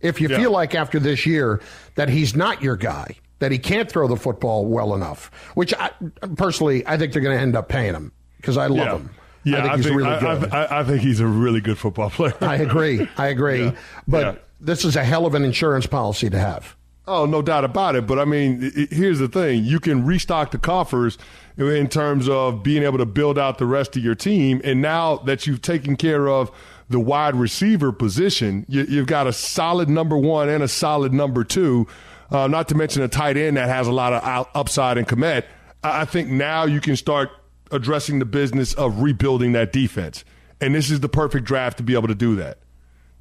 If 0.00 0.20
you 0.20 0.28
yeah. 0.28 0.38
feel 0.38 0.50
like 0.50 0.74
after 0.74 0.98
this 0.98 1.26
year 1.26 1.60
that 1.96 2.08
he's 2.08 2.34
not 2.34 2.62
your 2.62 2.76
guy, 2.76 3.14
that 3.38 3.52
he 3.52 3.58
can't 3.58 3.90
throw 3.90 4.08
the 4.08 4.16
football 4.16 4.64
well 4.64 4.94
enough, 4.94 5.30
which 5.54 5.74
I, 5.74 5.90
personally 6.36 6.84
I 6.86 6.96
think 6.96 7.12
they're 7.12 7.22
going 7.22 7.36
to 7.36 7.42
end 7.42 7.56
up 7.56 7.68
paying 7.68 7.94
him 7.94 8.10
because 8.38 8.56
I 8.56 8.68
love 8.68 8.86
yeah. 8.86 8.96
him. 8.96 9.10
Yeah, 9.44 9.58
I 9.58 9.60
think 9.60 9.72
I 9.72 9.76
he's 9.76 9.84
think, 9.84 9.96
really 9.98 10.20
good. 10.20 10.52
I, 10.52 10.80
I, 10.80 10.84
think 10.84 11.02
he's 11.02 11.20
a 11.20 11.26
really 11.26 11.60
good 11.60 11.76
football 11.76 12.10
player. 12.10 12.34
I 12.40 12.56
agree. 12.56 13.06
I 13.18 13.28
agree. 13.28 13.64
Yeah. 13.64 13.76
But 14.08 14.48
this 14.62 14.84
is 14.84 14.96
a 14.96 15.04
hell 15.04 15.26
of 15.26 15.34
an 15.34 15.44
insurance 15.44 15.86
policy 15.86 16.30
to 16.30 16.38
have. 16.38 16.76
Oh, 17.06 17.26
no 17.26 17.42
doubt 17.42 17.64
about 17.64 17.96
it. 17.96 18.06
But 18.06 18.20
I 18.20 18.24
mean, 18.24 18.60
it, 18.62 18.92
here's 18.92 19.18
the 19.18 19.28
thing: 19.28 19.64
you 19.64 19.80
can 19.80 20.06
restock 20.06 20.52
the 20.52 20.58
coffers 20.58 21.18
in 21.58 21.88
terms 21.88 22.28
of 22.28 22.62
being 22.62 22.84
able 22.84 22.98
to 22.98 23.06
build 23.06 23.38
out 23.38 23.58
the 23.58 23.66
rest 23.66 23.96
of 23.96 24.04
your 24.04 24.14
team. 24.14 24.60
And 24.64 24.80
now 24.80 25.16
that 25.18 25.46
you've 25.46 25.62
taken 25.62 25.96
care 25.96 26.28
of 26.28 26.50
the 26.88 27.00
wide 27.00 27.34
receiver 27.34 27.90
position, 27.92 28.64
you, 28.68 28.98
have 28.98 29.06
got 29.06 29.26
a 29.26 29.32
solid 29.32 29.88
number 29.88 30.16
one 30.16 30.48
and 30.48 30.62
a 30.62 30.68
solid 30.68 31.12
number 31.12 31.42
two. 31.44 31.86
Uh, 32.30 32.46
not 32.46 32.68
to 32.68 32.74
mention 32.74 33.02
a 33.02 33.08
tight 33.08 33.36
end 33.36 33.58
that 33.58 33.68
has 33.68 33.86
a 33.86 33.92
lot 33.92 34.12
of 34.12 34.48
upside 34.54 34.96
in 34.96 35.04
Kmet. 35.04 35.44
I 35.84 36.04
think 36.04 36.28
now 36.28 36.64
you 36.64 36.80
can 36.80 36.96
start 36.96 37.30
addressing 37.70 38.20
the 38.20 38.24
business 38.24 38.72
of 38.74 39.02
rebuilding 39.02 39.52
that 39.52 39.72
defense. 39.72 40.24
And 40.60 40.74
this 40.74 40.90
is 40.90 41.00
the 41.00 41.08
perfect 41.08 41.44
draft 41.44 41.78
to 41.78 41.82
be 41.82 41.94
able 41.94 42.08
to 42.08 42.14
do 42.14 42.36
that 42.36 42.61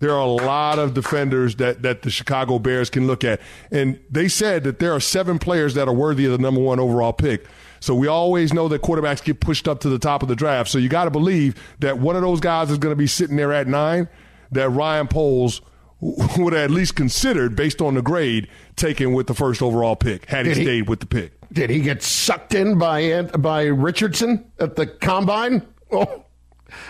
there 0.01 0.11
are 0.11 0.19
a 0.19 0.25
lot 0.25 0.79
of 0.79 0.93
defenders 0.95 1.55
that, 1.57 1.83
that 1.83 2.01
the 2.01 2.09
Chicago 2.09 2.59
Bears 2.59 2.89
can 2.89 3.07
look 3.07 3.23
at. 3.23 3.39
And 3.71 3.99
they 4.09 4.27
said 4.27 4.63
that 4.63 4.79
there 4.79 4.93
are 4.93 4.99
seven 4.99 5.37
players 5.39 5.75
that 5.75 5.87
are 5.87 5.93
worthy 5.93 6.25
of 6.25 6.31
the 6.31 6.39
number 6.39 6.59
one 6.59 6.79
overall 6.79 7.13
pick. 7.13 7.45
So 7.79 7.93
we 7.93 8.07
always 8.07 8.51
know 8.51 8.67
that 8.67 8.81
quarterbacks 8.81 9.23
get 9.23 9.39
pushed 9.39 9.67
up 9.67 9.79
to 9.81 9.89
the 9.89 9.99
top 9.99 10.23
of 10.23 10.27
the 10.27 10.35
draft. 10.35 10.71
So 10.71 10.79
you 10.79 10.89
got 10.89 11.05
to 11.05 11.11
believe 11.11 11.55
that 11.79 11.99
one 11.99 12.15
of 12.15 12.23
those 12.23 12.39
guys 12.39 12.71
is 12.71 12.79
going 12.79 12.91
to 12.91 12.97
be 12.97 13.05
sitting 13.05 13.37
there 13.37 13.53
at 13.53 13.67
nine, 13.67 14.09
that 14.51 14.69
Ryan 14.69 15.07
Poles 15.07 15.61
would 16.01 16.53
have 16.53 16.63
at 16.63 16.71
least 16.71 16.95
considered, 16.95 17.55
based 17.55 17.79
on 17.79 17.93
the 17.93 18.01
grade, 18.01 18.47
taken 18.75 19.13
with 19.13 19.27
the 19.27 19.35
first 19.35 19.61
overall 19.61 19.95
pick 19.95 20.25
had 20.25 20.47
he, 20.47 20.53
he 20.53 20.63
stayed 20.63 20.89
with 20.89 20.99
the 20.99 21.05
pick. 21.05 21.33
Did 21.53 21.69
he 21.69 21.79
get 21.81 22.01
sucked 22.01 22.55
in 22.55 22.79
by 22.79 23.21
by 23.23 23.65
Richardson 23.65 24.51
at 24.59 24.75
the 24.75 24.87
combine? 24.87 25.67
Oh. 25.93 26.23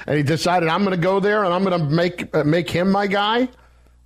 And 0.07 0.17
he 0.17 0.23
decided 0.23 0.69
I'm 0.69 0.83
going 0.83 0.95
to 0.95 1.01
go 1.01 1.19
there 1.19 1.43
and 1.43 1.53
I'm 1.53 1.63
going 1.63 1.79
to 1.79 1.85
make 1.85 2.33
uh, 2.35 2.43
make 2.43 2.69
him 2.69 2.91
my 2.91 3.07
guy. 3.07 3.49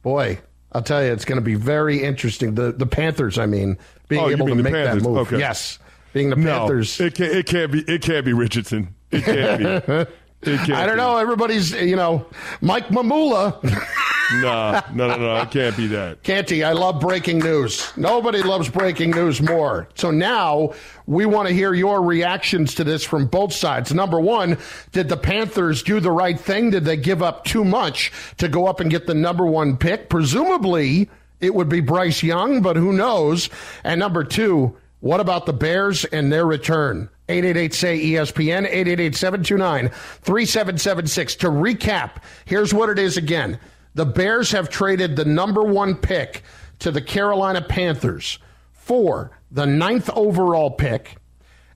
Boy, 0.01 0.39
I'll 0.71 0.81
tell 0.83 1.03
you, 1.03 1.11
it's 1.11 1.25
going 1.25 1.37
to 1.37 1.45
be 1.45 1.55
very 1.55 2.03
interesting. 2.03 2.55
The 2.55 2.71
the 2.71 2.85
Panthers, 2.85 3.37
I 3.37 3.45
mean, 3.45 3.77
being 4.07 4.23
Oh, 4.23 4.29
able 4.29 4.47
to 4.47 4.55
make 4.55 4.73
Panthers. 4.73 5.03
that 5.03 5.09
move. 5.09 5.17
Okay. 5.27 5.39
Yes, 5.39 5.79
being 6.13 6.29
the 6.29 6.35
No, 6.35 6.59
Panthers. 6.59 6.99
it 6.99 7.15
can't. 7.15 7.31
It 7.33 7.45
can't 7.45 7.71
be. 7.71 7.79
It 7.81 8.01
can't 8.01 8.25
be 8.25 8.33
Richardson. 8.33 8.93
It 9.11 9.23
can't 9.23 9.85
be. 9.87 10.05
I 10.47 10.85
don't 10.85 10.95
be. 10.95 11.01
know. 11.01 11.17
Everybody's, 11.17 11.71
you 11.71 11.95
know, 11.95 12.25
Mike 12.61 12.87
Mamula. 12.87 13.61
Nah, 14.33 14.81
no, 14.93 15.07
no, 15.07 15.17
no. 15.17 15.35
It 15.37 15.51
can't 15.51 15.77
be 15.77 15.87
that. 15.87 16.23
Canty, 16.23 16.63
I 16.63 16.73
love 16.73 16.99
breaking 16.99 17.39
news. 17.39 17.95
Nobody 17.95 18.41
loves 18.41 18.69
breaking 18.69 19.11
news 19.11 19.41
more. 19.41 19.87
So 19.95 20.09
now 20.09 20.73
we 21.05 21.25
want 21.27 21.47
to 21.47 21.53
hear 21.53 21.73
your 21.73 22.01
reactions 22.01 22.73
to 22.75 22.83
this 22.83 23.03
from 23.03 23.27
both 23.27 23.53
sides. 23.53 23.93
Number 23.93 24.19
one, 24.19 24.57
did 24.91 25.09
the 25.09 25.17
Panthers 25.17 25.83
do 25.83 25.99
the 25.99 26.11
right 26.11 26.39
thing? 26.39 26.71
Did 26.71 26.85
they 26.85 26.97
give 26.97 27.21
up 27.21 27.45
too 27.45 27.63
much 27.63 28.11
to 28.37 28.47
go 28.47 28.65
up 28.65 28.79
and 28.79 28.89
get 28.89 29.05
the 29.05 29.13
number 29.13 29.45
one 29.45 29.77
pick? 29.77 30.09
Presumably, 30.09 31.07
it 31.39 31.53
would 31.53 31.69
be 31.69 31.81
Bryce 31.81 32.23
Young, 32.23 32.61
but 32.61 32.77
who 32.77 32.93
knows? 32.93 33.49
And 33.83 33.99
number 33.99 34.23
two, 34.23 34.75
what 35.05 35.19
about 35.19 35.45
the 35.45 35.53
Bears 35.53 36.03
and 36.03 36.33
their 36.33 36.47
return? 36.47 37.07
888 37.29 37.73
say 37.75 37.99
ESPN, 37.99 38.65
888 38.65 39.15
729 39.15 39.89
3776. 39.89 41.35
To 41.35 41.47
recap, 41.49 42.23
here's 42.45 42.73
what 42.73 42.89
it 42.89 42.97
is 42.97 43.15
again. 43.15 43.59
The 43.93 44.07
Bears 44.07 44.49
have 44.49 44.67
traded 44.67 45.15
the 45.15 45.23
number 45.23 45.61
one 45.61 45.93
pick 45.93 46.41
to 46.79 46.89
the 46.89 47.03
Carolina 47.03 47.61
Panthers 47.61 48.39
for 48.73 49.29
the 49.51 49.67
ninth 49.67 50.09
overall 50.15 50.71
pick, 50.71 51.17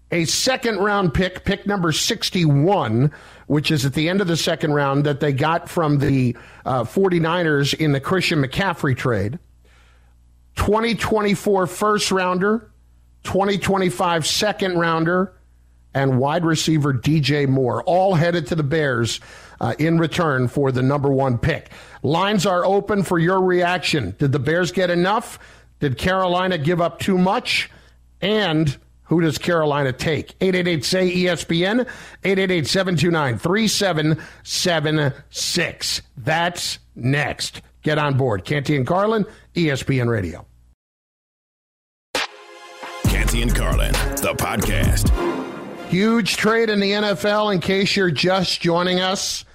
a 0.09 0.25
second 0.25 0.79
round 0.79 1.13
pick, 1.13 1.45
pick 1.45 1.67
number 1.67 1.91
61, 1.91 3.11
which 3.45 3.69
is 3.69 3.85
at 3.85 3.93
the 3.93 4.09
end 4.09 4.21
of 4.21 4.27
the 4.27 4.37
second 4.37 4.73
round 4.73 5.05
that 5.05 5.19
they 5.19 5.33
got 5.33 5.69
from 5.69 5.99
the 5.99 6.35
uh, 6.65 6.83
49ers 6.83 7.75
in 7.75 7.91
the 7.91 7.99
Christian 7.99 8.41
McCaffrey 8.41 8.97
trade, 8.97 9.37
2024 10.55 11.67
first 11.67 12.11
rounder, 12.11 12.71
2025 13.29 14.25
second 14.25 14.79
rounder, 14.79 15.31
and 15.93 16.17
wide 16.17 16.43
receiver 16.43 16.91
DJ 16.91 17.47
Moore, 17.47 17.83
all 17.83 18.15
headed 18.15 18.47
to 18.47 18.55
the 18.55 18.63
Bears 18.63 19.19
uh, 19.61 19.75
in 19.77 19.99
return 19.99 20.47
for 20.47 20.71
the 20.71 20.81
number 20.81 21.11
one 21.11 21.37
pick. 21.37 21.69
Lines 22.01 22.47
are 22.47 22.65
open 22.65 23.03
for 23.03 23.19
your 23.19 23.39
reaction. 23.39 24.15
Did 24.17 24.31
the 24.31 24.39
Bears 24.39 24.71
get 24.71 24.89
enough? 24.89 25.37
Did 25.79 25.99
Carolina 25.99 26.57
give 26.57 26.81
up 26.81 26.97
too 26.97 27.19
much? 27.19 27.69
And 28.19 28.75
who 29.03 29.21
does 29.21 29.37
Carolina 29.37 29.93
take? 29.93 30.33
888 30.41 30.83
say 30.83 31.15
ESPN, 31.15 31.81
888 32.23 32.65
729 32.65 33.37
3776. 33.37 36.01
That's 36.17 36.79
next. 36.95 37.61
Get 37.83 37.99
on 37.99 38.17
board. 38.17 38.43
Canty 38.43 38.75
and 38.75 38.87
Carlin, 38.87 39.27
ESPN 39.53 40.09
Radio. 40.09 40.47
Canty 43.29 43.43
and 43.43 43.55
Carlin, 43.55 43.91
the 43.91 44.33
podcast. 44.35 45.11
Huge 45.87 46.35
trade 46.35 46.67
in 46.67 46.79
the 46.79 46.89
NFL. 46.93 47.53
In 47.53 47.59
case 47.59 47.95
you're 47.95 48.09
just 48.09 48.59
joining 48.59 49.01
us, 49.01 49.45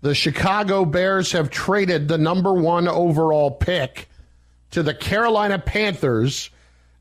the 0.00 0.14
Chicago 0.14 0.84
Bears 0.84 1.32
have 1.32 1.50
traded 1.50 2.06
the 2.06 2.18
number 2.18 2.54
one 2.54 2.86
overall 2.86 3.50
pick 3.50 4.08
to 4.70 4.84
the 4.84 4.94
Carolina 4.94 5.58
Panthers. 5.58 6.50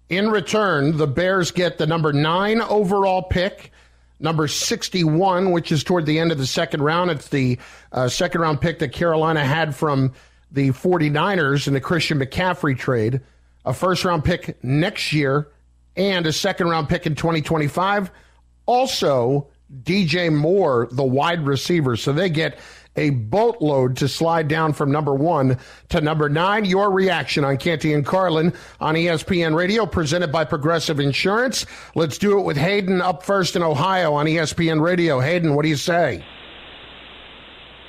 In 0.09 0.31
return, 0.31 0.97
the 0.97 1.05
Bears 1.05 1.51
get 1.51 1.77
the 1.77 1.85
number 1.85 2.11
nine 2.11 2.59
overall 2.59 3.21
pick, 3.21 3.71
number 4.19 4.47
61, 4.47 5.51
which 5.51 5.71
is 5.71 5.83
toward 5.83 6.07
the 6.07 6.17
end 6.17 6.31
of 6.31 6.39
the 6.39 6.47
second 6.47 6.81
round. 6.81 7.11
It's 7.11 7.29
the 7.29 7.59
uh, 7.91 8.09
second 8.09 8.41
round 8.41 8.61
pick 8.61 8.79
that 8.79 8.93
Carolina 8.93 9.45
had 9.45 9.75
from 9.75 10.11
the 10.51 10.69
49ers 10.69 11.67
in 11.67 11.75
the 11.75 11.81
Christian 11.81 12.19
McCaffrey 12.19 12.75
trade, 12.75 13.21
a 13.63 13.73
first 13.73 14.03
round 14.03 14.25
pick 14.25 14.63
next 14.63 15.13
year, 15.13 15.49
and 15.95 16.25
a 16.25 16.33
second 16.33 16.69
round 16.69 16.89
pick 16.89 17.05
in 17.05 17.15
2025. 17.15 18.11
Also, 18.65 19.47
DJ 19.83 20.33
Moore, 20.33 20.87
the 20.91 21.03
wide 21.03 21.45
receiver. 21.45 21.95
So 21.95 22.13
they 22.13 22.29
get 22.29 22.59
a 22.95 23.09
boatload 23.09 23.97
to 23.97 24.07
slide 24.07 24.47
down 24.47 24.73
from 24.73 24.91
number 24.91 25.13
one 25.13 25.57
to 25.89 26.01
number 26.01 26.29
nine. 26.29 26.65
Your 26.65 26.91
reaction 26.91 27.43
on 27.43 27.57
Canty 27.57 27.93
and 27.93 28.05
Carlin 28.05 28.53
on 28.79 28.95
ESPN 28.95 29.55
Radio, 29.55 29.85
presented 29.85 30.31
by 30.31 30.45
Progressive 30.45 30.99
Insurance. 30.99 31.65
Let's 31.93 32.17
do 32.17 32.39
it 32.39 32.43
with 32.43 32.57
Hayden 32.57 33.01
up 33.01 33.23
first 33.23 33.55
in 33.55 33.63
Ohio 33.63 34.13
on 34.13 34.25
ESPN 34.25 34.81
Radio. 34.81 35.19
Hayden, 35.19 35.55
what 35.55 35.63
do 35.63 35.69
you 35.69 35.75
say? 35.75 36.23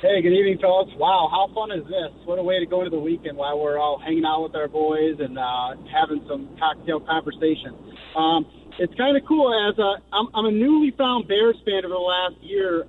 Hey, 0.01 0.21
good 0.21 0.33
evening, 0.33 0.59
fellas. 0.59 0.93
Wow, 0.95 1.27
how 1.31 1.51
fun 1.55 1.71
is 1.71 1.83
this? 1.85 2.13
What 2.25 2.37
a 2.37 2.43
way 2.43 2.59
to 2.59 2.67
go 2.67 2.81
into 2.81 2.91
the 2.91 2.99
weekend 2.99 3.35
while 3.35 3.59
we're 3.59 3.79
all 3.79 3.97
hanging 3.97 4.25
out 4.25 4.43
with 4.43 4.55
our 4.55 4.67
boys 4.67 5.15
and 5.19 5.39
uh, 5.39 5.73
having 5.91 6.23
some 6.27 6.55
cocktail 6.59 6.99
conversation. 6.99 7.73
Um, 8.15 8.45
it's 8.79 8.93
kind 8.95 9.17
of 9.17 9.25
cool 9.27 9.49
as 9.49 9.77
a, 9.77 9.97
I'm, 10.13 10.27
I'm 10.33 10.45
a 10.45 10.51
newly 10.51 10.91
found 10.97 11.27
Bears 11.27 11.57
fan 11.65 11.83
over 11.83 11.93
the 11.93 11.99
last 11.99 12.37
year, 12.41 12.85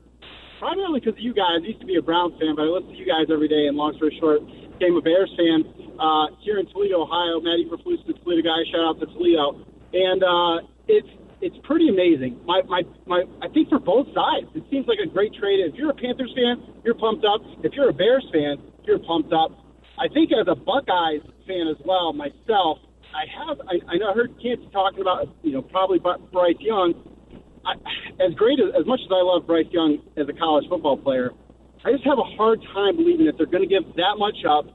primarily 0.58 1.00
because 1.00 1.16
of 1.16 1.24
you 1.24 1.32
guys. 1.32 1.64
I 1.64 1.66
used 1.66 1.80
to 1.80 1.86
be 1.86 1.96
a 1.96 2.02
Browns 2.02 2.36
fan, 2.38 2.54
but 2.54 2.62
I 2.62 2.70
listen 2.70 2.92
to 2.92 2.96
you 2.96 3.08
guys 3.08 3.32
every 3.32 3.48
day, 3.48 3.66
and 3.66 3.76
long 3.76 3.96
story 3.96 4.16
short, 4.20 4.44
became 4.78 4.96
a 4.96 5.02
Bears 5.02 5.32
fan 5.34 5.64
uh, 5.98 6.28
here 6.44 6.58
in 6.58 6.66
Toledo, 6.70 7.02
Ohio. 7.02 7.40
Matt 7.40 7.58
Eberflus, 7.58 8.04
the 8.06 8.14
Toledo 8.20 8.42
guy. 8.44 8.62
Shout 8.70 8.84
out 8.84 9.00
to 9.00 9.06
Toledo. 9.06 9.64
And 9.92 10.22
uh, 10.22 10.68
it's 10.86 11.08
it's 11.40 11.56
pretty 11.62 11.88
amazing. 11.88 12.40
My, 12.44 12.62
my, 12.66 12.82
my, 13.06 13.22
I 13.40 13.48
think 13.48 13.68
for 13.68 13.78
both 13.78 14.06
sides, 14.10 14.50
it 14.54 14.64
seems 14.70 14.86
like 14.88 14.98
a 14.98 15.06
great 15.06 15.32
trade. 15.34 15.60
If 15.62 15.74
you're 15.74 15.90
a 15.90 15.94
Panthers 15.94 16.34
fan, 16.34 16.82
you're 16.84 16.98
pumped 16.98 17.24
up. 17.24 17.40
If 17.62 17.74
you're 17.74 17.90
a 17.90 17.92
Bears 17.92 18.26
fan, 18.32 18.58
you're 18.84 18.98
pumped 18.98 19.32
up. 19.32 19.54
I 19.98 20.08
think 20.12 20.30
as 20.32 20.46
a 20.50 20.56
Buckeyes 20.56 21.22
fan 21.46 21.68
as 21.70 21.78
well, 21.84 22.12
myself, 22.12 22.78
I 23.14 23.24
have, 23.46 23.60
I, 23.66 23.80
I 23.92 23.96
know 23.96 24.10
I 24.10 24.14
heard 24.14 24.34
Canty 24.42 24.68
talking 24.72 25.00
about, 25.00 25.28
you 25.42 25.52
know, 25.52 25.62
probably 25.62 25.98
Bryce 25.98 26.56
Young. 26.60 26.94
I, 27.64 27.74
as 28.24 28.34
great 28.34 28.58
as, 28.60 28.72
as 28.78 28.86
much 28.86 29.00
as 29.00 29.08
I 29.10 29.22
love 29.22 29.46
Bryce 29.46 29.66
Young 29.70 29.98
as 30.16 30.28
a 30.28 30.32
college 30.32 30.68
football 30.68 30.96
player, 30.96 31.30
I 31.84 31.92
just 31.92 32.04
have 32.04 32.18
a 32.18 32.36
hard 32.36 32.60
time 32.74 32.96
believing 32.96 33.26
that 33.26 33.36
they're 33.36 33.46
going 33.46 33.66
to 33.66 33.68
give 33.68 33.84
that 33.96 34.16
much 34.18 34.44
up 34.48 34.66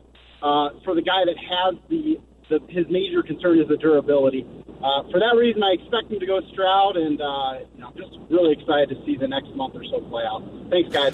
uh, 0.41 0.69
for 0.83 0.95
the 0.95 1.01
guy 1.01 1.23
that 1.25 1.37
has 1.37 1.75
the, 1.89 2.19
the 2.49 2.59
his 2.69 2.85
major 2.89 3.23
concern 3.23 3.59
is 3.59 3.67
the 3.67 3.77
durability. 3.77 4.45
Uh, 4.83 5.03
for 5.11 5.19
that 5.19 5.35
reason, 5.37 5.63
I 5.63 5.71
expect 5.79 6.11
him 6.11 6.19
to 6.19 6.25
go 6.25 6.41
Stroud, 6.51 6.97
and 6.97 7.21
uh, 7.21 7.59
you 7.73 7.81
know, 7.81 7.87
I'm 7.87 7.95
just 7.95 8.17
really 8.29 8.51
excited 8.51 8.89
to 8.89 9.05
see 9.05 9.15
the 9.15 9.27
next 9.27 9.55
month 9.55 9.75
or 9.75 9.83
so 9.85 10.01
play 10.09 10.23
out. 10.25 10.43
Thanks, 10.69 10.91
guys. 10.91 11.13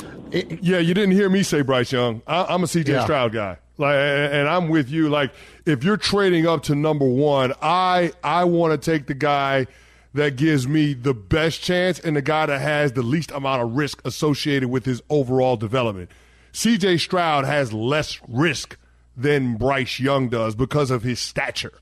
Yeah, 0.61 0.79
you 0.79 0.93
didn't 0.95 1.11
hear 1.11 1.29
me 1.29 1.43
say 1.43 1.61
Bryce 1.61 1.91
Young. 1.91 2.21
I, 2.25 2.45
I'm 2.45 2.63
a 2.63 2.65
CJ 2.67 2.87
Yeah. 2.87 3.03
Stroud 3.03 3.31
guy. 3.33 3.57
Like, 3.79 3.95
and 3.95 4.47
I'm 4.47 4.67
with 4.67 4.89
you. 4.89 5.09
Like, 5.09 5.31
if 5.65 5.83
you're 5.83 5.97
trading 5.97 6.45
up 6.45 6.63
to 6.63 6.75
number 6.75 7.05
one, 7.05 7.53
I 7.61 8.11
I 8.23 8.43
want 8.43 8.79
to 8.79 8.91
take 8.91 9.07
the 9.07 9.13
guy 9.13 9.67
that 10.13 10.35
gives 10.35 10.67
me 10.67 10.93
the 10.93 11.13
best 11.13 11.61
chance 11.61 11.99
and 11.99 12.15
the 12.15 12.21
guy 12.21 12.45
that 12.45 12.59
has 12.59 12.91
the 12.93 13.01
least 13.01 13.31
amount 13.31 13.61
of 13.61 13.75
risk 13.75 14.01
associated 14.05 14.69
with 14.69 14.85
his 14.85 15.01
overall 15.09 15.55
development. 15.55 16.11
CJ 16.51 16.99
Stroud 16.99 17.45
has 17.45 17.71
less 17.71 18.19
risk 18.27 18.77
than 19.15 19.55
Bryce 19.55 19.99
Young 19.99 20.29
does 20.29 20.55
because 20.55 20.91
of 20.91 21.03
his 21.03 21.19
stature. 21.19 21.73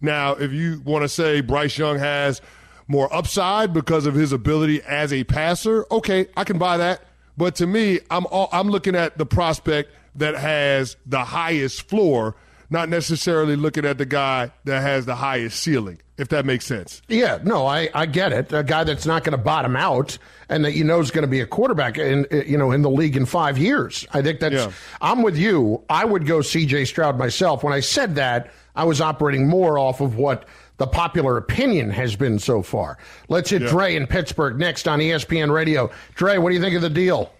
Now, 0.00 0.32
if 0.32 0.52
you 0.52 0.82
want 0.84 1.02
to 1.02 1.08
say 1.08 1.40
Bryce 1.40 1.78
Young 1.78 1.98
has 1.98 2.40
more 2.88 3.12
upside 3.14 3.72
because 3.72 4.04
of 4.04 4.14
his 4.14 4.32
ability 4.32 4.82
as 4.82 5.12
a 5.12 5.24
passer, 5.24 5.86
okay, 5.90 6.26
I 6.36 6.44
can 6.44 6.58
buy 6.58 6.76
that. 6.76 7.02
But 7.36 7.54
to 7.56 7.66
me, 7.66 8.00
I'm 8.10 8.26
all, 8.26 8.48
I'm 8.52 8.68
looking 8.68 8.94
at 8.94 9.16
the 9.16 9.24
prospect 9.24 9.90
that 10.16 10.34
has 10.34 10.96
the 11.06 11.24
highest 11.24 11.88
floor, 11.88 12.36
not 12.70 12.88
necessarily 12.88 13.56
looking 13.56 13.84
at 13.84 13.98
the 13.98 14.06
guy 14.06 14.50
that 14.64 14.80
has 14.82 15.06
the 15.06 15.14
highest 15.16 15.60
ceiling. 15.60 15.98
If 16.18 16.28
that 16.28 16.44
makes 16.44 16.66
sense. 16.66 17.02
Yeah, 17.08 17.38
no, 17.42 17.66
I, 17.66 17.88
I 17.94 18.06
get 18.06 18.32
it. 18.32 18.52
A 18.52 18.62
guy 18.62 18.84
that's 18.84 19.06
not 19.06 19.24
going 19.24 19.36
to 19.36 19.42
bottom 19.42 19.74
out 19.74 20.18
and 20.48 20.64
that 20.64 20.74
you 20.74 20.84
know 20.84 21.00
is 21.00 21.10
going 21.10 21.22
to 21.22 21.28
be 21.28 21.40
a 21.40 21.46
quarterback 21.46 21.98
in 21.98 22.26
eh, 22.30 22.44
you 22.46 22.56
know 22.56 22.70
in 22.70 22.82
the 22.82 22.90
league 22.90 23.16
in 23.16 23.26
five 23.26 23.58
years. 23.58 24.06
I 24.12 24.22
think 24.22 24.38
that's. 24.38 24.54
Yeah. 24.54 24.70
I'm 25.00 25.22
with 25.22 25.36
you. 25.36 25.82
I 25.88 26.04
would 26.04 26.26
go 26.26 26.40
C.J. 26.42 26.84
Stroud 26.84 27.18
myself. 27.18 27.64
When 27.64 27.72
I 27.72 27.80
said 27.80 28.14
that, 28.16 28.52
I 28.76 28.84
was 28.84 29.00
operating 29.00 29.48
more 29.48 29.78
off 29.78 30.00
of 30.00 30.16
what 30.16 30.44
the 30.76 30.86
popular 30.86 31.36
opinion 31.38 31.90
has 31.90 32.14
been 32.14 32.38
so 32.38 32.62
far. 32.62 32.98
Let's 33.28 33.50
hit 33.50 33.62
Yeah. 33.62 33.68
Dre 33.70 33.96
in 33.96 34.06
Pittsburgh 34.06 34.58
next 34.58 34.86
on 34.86 35.00
ESPN 35.00 35.50
Radio. 35.52 35.90
Dre, 36.14 36.38
what 36.38 36.50
do 36.50 36.54
you 36.54 36.60
think 36.62 36.76
of 36.76 36.82
the 36.82 36.90
deal? 36.90 37.32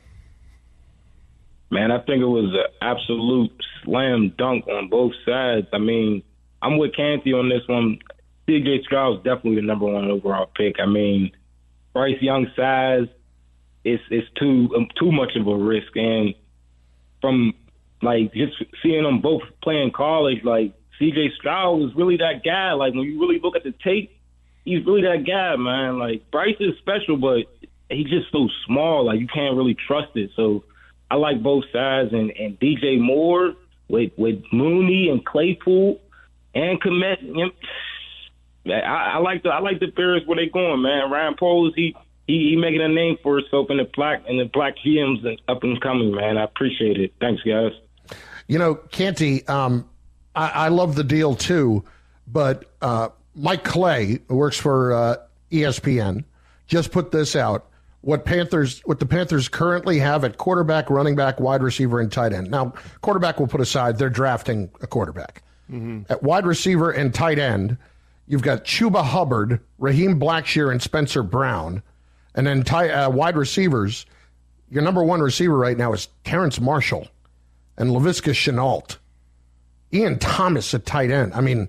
Man, 1.73 1.91
I 1.91 2.01
think 2.01 2.21
it 2.21 2.27
was 2.27 2.53
an 2.53 2.67
absolute 2.83 3.51
slam 3.83 4.35
dunk 4.37 4.67
on 4.69 4.91
both 4.91 5.13
sides. 5.25 5.69
I 5.73 5.79
mean, 5.79 6.23
I'm 6.61 6.77
with 6.77 6.95
Canty 6.95 7.33
on 7.33 7.49
this 7.49 7.67
one. 7.67 7.99
CJ 8.47 8.83
Stroud's 8.85 9.25
definitely 9.25 9.55
the 9.55 9.67
number 9.67 9.87
one 9.87 10.11
overall 10.11 10.51
pick. 10.55 10.75
I 10.79 10.85
mean, 10.85 11.31
Bryce 11.95 12.21
Young's 12.21 12.51
size 12.55 13.09
is 13.87 14.01
is 14.11 14.25
too 14.39 14.69
um, 14.77 14.89
too 15.01 15.11
much 15.11 15.31
of 15.35 15.47
a 15.47 15.57
risk, 15.57 15.97
and 15.97 16.35
from 17.23 17.55
like 18.03 18.35
just 18.35 18.53
seeing 18.83 19.05
them 19.05 19.23
both 19.23 19.41
playing 19.62 19.93
college, 19.97 20.45
like 20.45 20.75
CJ 21.01 21.37
Stroud 21.39 21.79
was 21.79 21.93
really 21.97 22.18
that 22.18 22.45
guy. 22.45 22.73
Like 22.73 22.93
when 22.93 23.05
you 23.05 23.18
really 23.18 23.41
look 23.43 23.57
at 23.57 23.64
the 23.64 23.73
tape, 23.83 24.14
he's 24.66 24.85
really 24.85 25.03
that 25.03 25.25
guy, 25.27 25.57
man. 25.57 25.99
Like 25.99 26.31
Bryce 26.31 26.61
is 26.61 26.77
special, 26.81 27.16
but 27.16 27.47
he's 27.89 28.11
just 28.11 28.31
so 28.31 28.47
small. 28.66 29.07
Like 29.07 29.20
you 29.20 29.27
can't 29.27 29.57
really 29.57 29.75
trust 29.89 30.14
it. 30.16 30.33
So 30.37 30.64
I 31.13 31.17
like 31.17 31.43
both 31.43 31.65
sides, 31.71 32.11
and 32.15 32.31
and 32.31 32.59
DJ 32.59 32.99
Moore 32.99 33.53
with 33.89 34.13
with 34.17 34.43
Mooney 34.51 35.11
and 35.11 35.23
Claypool 35.23 36.01
and 36.55 36.81
Kmet. 36.81 37.21
You 37.21 37.51
know, 38.65 38.75
I, 38.75 39.17
I 39.17 39.19
like 39.19 39.43
the 39.43 39.51
I 39.51 39.61
like 39.61 39.79
the 39.79 39.89
Bears 39.89 40.23
where 40.25 40.37
they 40.37 40.47
going, 40.47 40.81
man. 40.81 41.11
Ryan 41.11 41.35
Poles, 41.39 41.75
he 41.77 41.95
he, 42.27 42.49
he 42.49 42.57
making 42.57 42.81
a 42.81 42.89
name 42.89 43.19
for 43.23 43.37
himself 43.37 43.67
in 43.69 43.77
the 43.77 43.91
black 43.95 44.23
in 44.27 44.39
the 44.39 44.47
black 44.47 44.77
GMs 44.79 45.27
and 45.27 45.39
up 45.49 45.63
and 45.65 45.79
coming, 45.83 46.15
man. 46.15 46.39
I 46.39 46.45
appreciate 46.45 46.99
it. 46.99 47.13
Thanks, 47.21 47.43
guys. 47.43 47.73
You 48.47 48.59
know, 48.59 48.77
Canty, 48.77 49.47
um, 49.49 49.87
I, 50.35 50.49
I, 50.49 50.69
love 50.69 50.95
the 50.95 51.05
deal 51.05 51.35
too, 51.35 51.85
but 52.27 52.65
uh, 52.81 53.11
Mike 53.35 53.65
Clay, 53.65 54.21
who 54.29 54.37
works 54.37 54.57
for 54.57 54.95
uh, 54.95 55.17
ESPN, 55.51 56.25
just 56.67 56.91
put 56.91 57.11
this 57.11 57.37
out. 57.37 57.69
What 58.03 58.24
Panthers, 58.24 58.80
what 58.80 58.98
the 58.98 59.07
Panthers 59.07 59.48
currently 59.48 59.98
have 60.00 60.24
at 60.24 60.36
quarterback, 60.36 60.90
running 60.90 61.14
back, 61.14 61.40
wide 61.40 61.62
receiver, 61.62 62.00
and 62.00 62.11
tight 62.11 62.32
end. 62.32 62.50
Now, 62.50 62.74
quarterback 63.00 63.38
will 63.38 63.46
put 63.46 63.61
aside; 63.61 63.98
they're 63.98 64.11
drafting 64.11 64.70
a 64.80 64.86
quarterback. 64.86 65.42
Mm-hmm. 65.70 66.12
At 66.12 66.22
wide 66.22 66.44
receiver 66.44 66.90
and 66.90 67.14
tight 67.14 67.38
end, 67.38 67.78
you've 68.26 68.42
got 68.42 68.64
Chuba 68.64 69.05
Hubbard, 69.05 69.61
Raheem 69.78 70.18
Blackshear, 70.20 70.70
and 70.70 70.82
Spencer 70.82 71.22
Brown. 71.22 71.82
And 72.34 72.46
then 72.46 72.64
uh, 72.68 73.11
wide 73.12 73.36
receivers, 73.36 74.07
your 74.70 74.82
number 74.82 75.05
one 75.05 75.20
receiver 75.20 75.57
right 75.57 75.76
now 75.76 75.92
is 75.92 76.09
Terrace 76.24 76.61
Marshall 76.61 77.09
and 77.76 77.90
Laviska 77.90 78.32
Shenault. 78.32 78.96
Ian 79.92 80.18
Thomas 80.18 80.72
at 80.72 80.86
tight 80.86 81.11
end. 81.11 81.34
I 81.34 81.40
mean, 81.40 81.68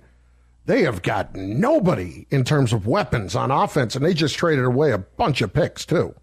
they 0.66 0.84
have 0.84 1.02
got 1.02 1.36
nobody 1.36 2.26
in 2.30 2.46
terms 2.46 2.72
of 2.72 2.88
weapons 2.88 3.36
on 3.36 3.52
offense, 3.52 3.96
and 3.96 4.06
they 4.06 4.14
just 4.14 4.36
traded 4.36 4.64
away 4.64 4.92
a 4.92 4.98
bunch 4.98 5.42
of 5.42 5.54
picks, 5.54 5.86
too. 5.86 6.16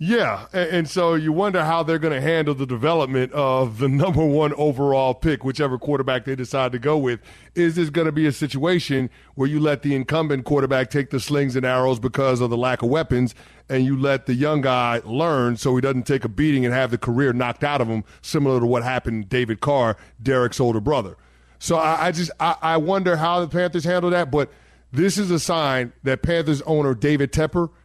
Yeah, 0.00 0.46
and, 0.52 0.88
so 0.88 1.14
you 1.16 1.32
wonder 1.32 1.64
how 1.64 1.82
they're 1.82 1.98
going 1.98 2.14
to 2.14 2.20
handle 2.20 2.54
the 2.54 2.66
development 2.66 3.32
of 3.32 3.78
the 3.78 3.88
number 3.88 4.24
one 4.24 4.54
overall 4.54 5.12
pick, 5.12 5.42
whichever 5.42 5.76
quarterback 5.76 6.24
they 6.24 6.36
decide 6.36 6.70
to 6.70 6.78
go 6.78 6.96
with. 6.96 7.18
Is 7.56 7.74
this 7.74 7.90
going 7.90 8.04
to 8.04 8.12
be 8.12 8.24
a 8.24 8.30
situation 8.30 9.10
where 9.34 9.48
you 9.48 9.58
let 9.58 9.82
the 9.82 9.96
incumbent 9.96 10.44
quarterback 10.44 10.90
take 10.90 11.10
the 11.10 11.18
slings 11.18 11.56
and 11.56 11.66
arrows 11.66 11.98
because 11.98 12.40
of 12.40 12.48
the 12.48 12.56
lack 12.56 12.82
of 12.82 12.90
weapons, 12.90 13.34
and 13.68 13.84
you 13.84 13.98
let 13.98 14.26
the 14.26 14.34
young 14.34 14.60
guy 14.60 15.00
learn 15.04 15.56
so 15.56 15.74
he 15.74 15.80
doesn't 15.80 16.06
take 16.06 16.24
a 16.24 16.28
beating 16.28 16.64
and 16.64 16.72
have 16.72 16.92
the 16.92 16.98
career 16.98 17.32
knocked 17.32 17.64
out 17.64 17.80
of 17.80 17.88
him, 17.88 18.04
similar 18.22 18.60
to 18.60 18.66
what 18.66 18.84
happened 18.84 19.24
to 19.24 19.28
David 19.28 19.58
Carr, 19.60 19.96
Derek's 20.22 20.60
older 20.60 20.80
brother? 20.80 21.16
So 21.58 21.76
I, 21.76 22.06
I 22.06 22.12
just 22.12 22.30
I, 22.38 22.54
I 22.62 22.76
wonder 22.76 23.16
how 23.16 23.40
the 23.40 23.48
Panthers 23.48 23.82
handle 23.82 24.10
that, 24.10 24.30
but 24.30 24.48
this 24.92 25.18
is 25.18 25.32
a 25.32 25.40
sign 25.40 25.92
that 26.04 26.22
Panthers 26.22 26.62
owner 26.62 26.94
David 26.94 27.32
Tepper– 27.32 27.70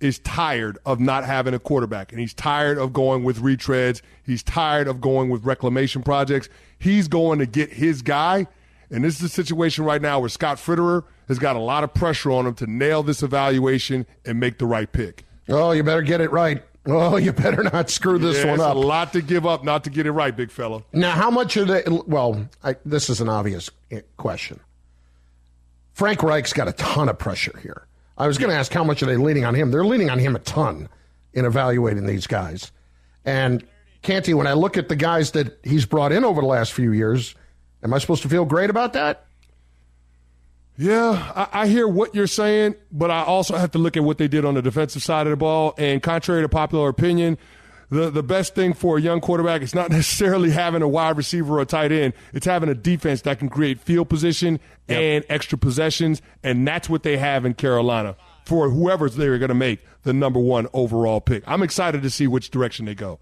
is 0.00 0.18
tired 0.20 0.78
of 0.86 1.00
not 1.00 1.24
having 1.24 1.54
a 1.54 1.58
quarterback 1.58 2.12
and 2.12 2.20
he's 2.20 2.34
tired 2.34 2.78
of 2.78 2.92
going 2.92 3.24
with 3.24 3.40
retreads. 3.40 4.00
He's 4.22 4.42
tired 4.42 4.86
of 4.86 5.00
going 5.00 5.28
with 5.30 5.44
reclamation 5.44 6.02
projects. 6.02 6.48
He's 6.78 7.08
going 7.08 7.40
to 7.40 7.46
get 7.46 7.72
his 7.72 8.02
guy. 8.02 8.46
And 8.90 9.04
this 9.04 9.16
is 9.16 9.22
a 9.22 9.28
situation 9.28 9.84
right 9.84 10.00
now 10.00 10.20
where 10.20 10.28
Scott 10.28 10.58
Fitterer 10.58 11.04
has 11.26 11.38
got 11.38 11.56
a 11.56 11.60
lot 11.60 11.84
of 11.84 11.92
pressure 11.92 12.30
on 12.30 12.46
him 12.46 12.54
to 12.54 12.66
nail 12.66 13.02
this 13.02 13.22
evaluation 13.22 14.06
and 14.24 14.40
make 14.40 14.58
the 14.58 14.66
right 14.66 14.90
pick. 14.90 15.24
Oh, 15.48 15.72
you 15.72 15.82
better 15.82 16.02
get 16.02 16.20
it 16.20 16.30
right. 16.30 16.62
Oh, 16.86 17.16
you 17.16 17.32
better 17.32 17.62
not 17.64 17.90
screw 17.90 18.18
this 18.18 18.38
yeah, 18.38 18.50
one 18.50 18.60
up. 18.60 18.74
a 18.74 18.78
lot 18.78 19.12
to 19.12 19.20
give 19.20 19.44
up 19.44 19.62
not 19.62 19.84
to 19.84 19.90
get 19.90 20.06
it 20.06 20.12
right, 20.12 20.34
big 20.34 20.50
fella. 20.50 20.84
Now, 20.92 21.10
how 21.10 21.30
much 21.30 21.56
of 21.58 21.68
the. 21.68 22.02
Well, 22.06 22.48
I, 22.64 22.76
this 22.84 23.10
is 23.10 23.20
an 23.20 23.28
obvious 23.28 23.68
question. 24.16 24.60
Frank 25.92 26.22
Reich's 26.22 26.52
got 26.52 26.68
a 26.68 26.72
ton 26.72 27.08
of 27.08 27.18
pressure 27.18 27.58
here. 27.62 27.87
I 28.18 28.26
was 28.26 28.36
going 28.36 28.50
to 28.50 28.56
ask 28.56 28.72
how 28.72 28.84
much 28.84 29.02
are 29.02 29.06
they 29.06 29.16
leaning 29.16 29.44
on 29.44 29.54
him? 29.54 29.70
They're 29.70 29.84
leaning 29.84 30.10
on 30.10 30.18
him 30.18 30.36
a 30.36 30.40
ton 30.40 30.88
in 31.32 31.44
evaluating 31.44 32.04
these 32.04 32.26
guys. 32.26 32.72
And 33.24 33.64
Canty, 34.02 34.34
when 34.34 34.46
I 34.46 34.54
look 34.54 34.76
at 34.76 34.88
the 34.88 34.96
guys 34.96 35.30
that 35.32 35.58
he's 35.62 35.86
brought 35.86 36.12
in 36.12 36.24
over 36.24 36.40
the 36.40 36.46
last 36.46 36.72
few 36.72 36.92
years, 36.92 37.34
am 37.82 37.94
I 37.94 37.98
supposed 37.98 38.22
to 38.22 38.28
feel 38.28 38.44
great 38.44 38.70
about 38.70 38.92
that? 38.94 39.24
Yeah, 40.76 41.32
I, 41.34 41.62
I, 41.62 41.66
hear 41.66 41.88
what 41.88 42.14
you're 42.14 42.28
saying, 42.28 42.76
but 42.92 43.10
I 43.10 43.22
also 43.24 43.56
have 43.56 43.72
to 43.72 43.78
look 43.78 43.96
at 43.96 44.04
what 44.04 44.18
they 44.18 44.28
did 44.28 44.44
on 44.44 44.54
the 44.54 44.62
defensive 44.62 45.02
side 45.02 45.26
of 45.26 45.32
the 45.32 45.36
ball. 45.36 45.74
And 45.76 46.00
contrary 46.00 46.42
to 46.42 46.48
popular 46.48 46.88
opinion, 46.88 47.36
the, 47.90 48.10
the 48.10 48.22
best 48.22 48.54
thing 48.54 48.74
for 48.74 48.98
a 48.98 49.00
young 49.00 49.20
quarterback 49.20 49.62
is 49.62 49.74
not 49.74 49.90
necessarily 49.90 50.50
having 50.50 50.82
a 50.82 50.88
wide 50.88 51.16
receiver 51.16 51.58
or 51.58 51.60
a 51.60 51.66
tight 51.66 51.92
end. 51.92 52.14
It's 52.32 52.46
having 52.46 52.68
a 52.68 52.74
defense 52.74 53.22
that 53.22 53.38
can 53.38 53.48
create 53.48 53.80
field 53.80 54.08
position 54.08 54.60
yep. 54.88 54.98
and 54.98 55.24
extra 55.28 55.58
possessions. 55.58 56.22
And 56.42 56.66
that's 56.66 56.88
what 56.88 57.02
they 57.02 57.16
have 57.16 57.44
in 57.44 57.54
Carolina 57.54 58.16
for 58.44 58.70
whoever's 58.70 59.16
they're 59.16 59.38
going 59.38 59.48
to 59.48 59.54
make 59.54 59.80
the 60.02 60.12
number 60.12 60.40
one 60.40 60.66
overall 60.72 61.20
pick. 61.20 61.42
I'm 61.46 61.62
excited 61.62 62.02
to 62.02 62.10
see 62.10 62.26
which 62.26 62.50
direction 62.50 62.86
they 62.86 62.94
go. 62.94 63.20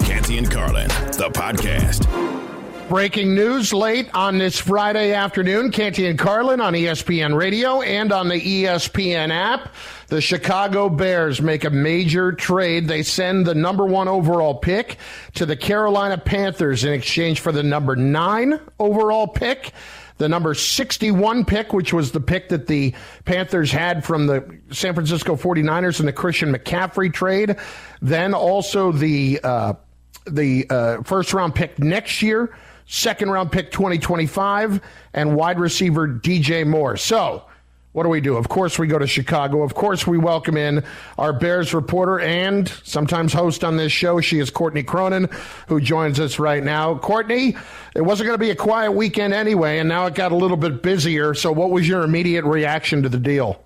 Canty 0.00 0.38
and 0.38 0.50
Carlin, 0.50 0.88
the 0.88 1.30
podcast. 1.34 2.45
Breaking 2.88 3.34
news 3.34 3.72
late 3.72 4.08
on 4.14 4.38
this 4.38 4.60
Friday 4.60 5.12
afternoon. 5.12 5.72
Canty 5.72 6.06
and 6.06 6.16
Carlin 6.16 6.60
on 6.60 6.72
ESPN 6.72 7.36
Radio 7.36 7.82
and 7.82 8.12
on 8.12 8.28
the 8.28 8.40
ESPN 8.40 9.30
app. 9.30 9.74
The 10.06 10.20
Chicago 10.20 10.88
Bears 10.88 11.42
make 11.42 11.64
a 11.64 11.70
major 11.70 12.30
trade. 12.30 12.86
They 12.86 13.02
send 13.02 13.44
the 13.44 13.56
number 13.56 13.84
one 13.84 14.06
overall 14.06 14.54
pick 14.54 14.98
to 15.34 15.44
the 15.44 15.56
Carolina 15.56 16.16
Panthers 16.16 16.84
in 16.84 16.92
exchange 16.92 17.40
for 17.40 17.50
the 17.50 17.64
number 17.64 17.96
nine 17.96 18.60
overall 18.78 19.26
pick 19.26 19.72
the 20.18 20.28
number 20.28 20.54
61 20.54 21.44
pick, 21.44 21.72
which 21.72 21.92
was 21.92 22.12
the 22.12 22.20
pick 22.20 22.48
that 22.48 22.68
the 22.68 22.94
Panthers 23.24 23.70
had 23.70 24.04
from 24.04 24.26
the 24.26 24.58
San 24.70 24.94
Francisco 24.94 25.36
49ers 25.36 26.00
in 26.00 26.06
the 26.06 26.12
Christian 26.12 26.54
McCaffrey 26.54 27.12
trade. 27.12 27.56
Then 28.00 28.32
also 28.32 28.92
the, 28.92 29.40
uh, 29.42 29.74
the 30.26 30.66
uh, 30.70 31.02
first 31.02 31.34
round 31.34 31.54
pick 31.54 31.78
next 31.78 32.22
year, 32.22 32.56
second 32.86 33.30
round 33.30 33.52
pick 33.52 33.70
2025, 33.70 34.80
and 35.14 35.36
wide 35.36 35.58
receiver 35.58 36.08
DJ 36.08 36.66
Moore. 36.66 36.96
So, 36.96 37.44
what 37.92 38.02
do 38.02 38.10
we 38.10 38.20
do? 38.20 38.36
Of 38.36 38.50
course, 38.50 38.78
we 38.78 38.86
go 38.86 38.98
to 38.98 39.06
Chicago. 39.06 39.62
Of 39.62 39.72
course, 39.74 40.06
we 40.06 40.18
welcome 40.18 40.58
in 40.58 40.84
our 41.16 41.32
Bears 41.32 41.72
reporter 41.72 42.20
and 42.20 42.68
sometimes 42.84 43.32
host 43.32 43.64
on 43.64 43.78
this 43.78 43.90
show. 43.90 44.20
She 44.20 44.38
is 44.38 44.50
Courtney 44.50 44.82
Cronin, 44.82 45.30
who 45.66 45.80
joins 45.80 46.20
us 46.20 46.38
right 46.38 46.62
now. 46.62 46.98
Courtney, 46.98 47.56
it 47.94 48.02
wasn't 48.02 48.26
going 48.26 48.38
to 48.38 48.44
be 48.44 48.50
a 48.50 48.56
quiet 48.56 48.92
weekend 48.92 49.32
anyway, 49.32 49.78
and 49.78 49.88
now 49.88 50.04
it 50.04 50.14
got 50.14 50.30
a 50.30 50.36
little 50.36 50.58
bit 50.58 50.82
busier. 50.82 51.32
So, 51.32 51.50
what 51.50 51.70
was 51.70 51.88
your 51.88 52.02
immediate 52.02 52.44
reaction 52.44 53.02
to 53.02 53.08
the 53.08 53.18
deal? 53.18 53.65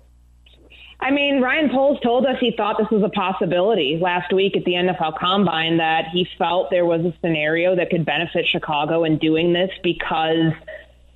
I 1.01 1.09
mean, 1.09 1.41
Ryan 1.41 1.69
Poles 1.69 1.99
told 2.01 2.27
us 2.27 2.35
he 2.39 2.53
thought 2.55 2.77
this 2.77 2.89
was 2.91 3.01
a 3.01 3.09
possibility 3.09 3.97
last 3.99 4.31
week 4.31 4.55
at 4.55 4.63
the 4.65 4.73
NFL 4.73 5.17
Combine 5.17 5.77
that 5.77 6.05
he 6.13 6.27
felt 6.37 6.69
there 6.69 6.85
was 6.85 7.01
a 7.01 7.13
scenario 7.21 7.75
that 7.75 7.89
could 7.89 8.05
benefit 8.05 8.45
Chicago 8.47 9.03
in 9.03 9.17
doing 9.17 9.51
this 9.51 9.71
because 9.81 10.53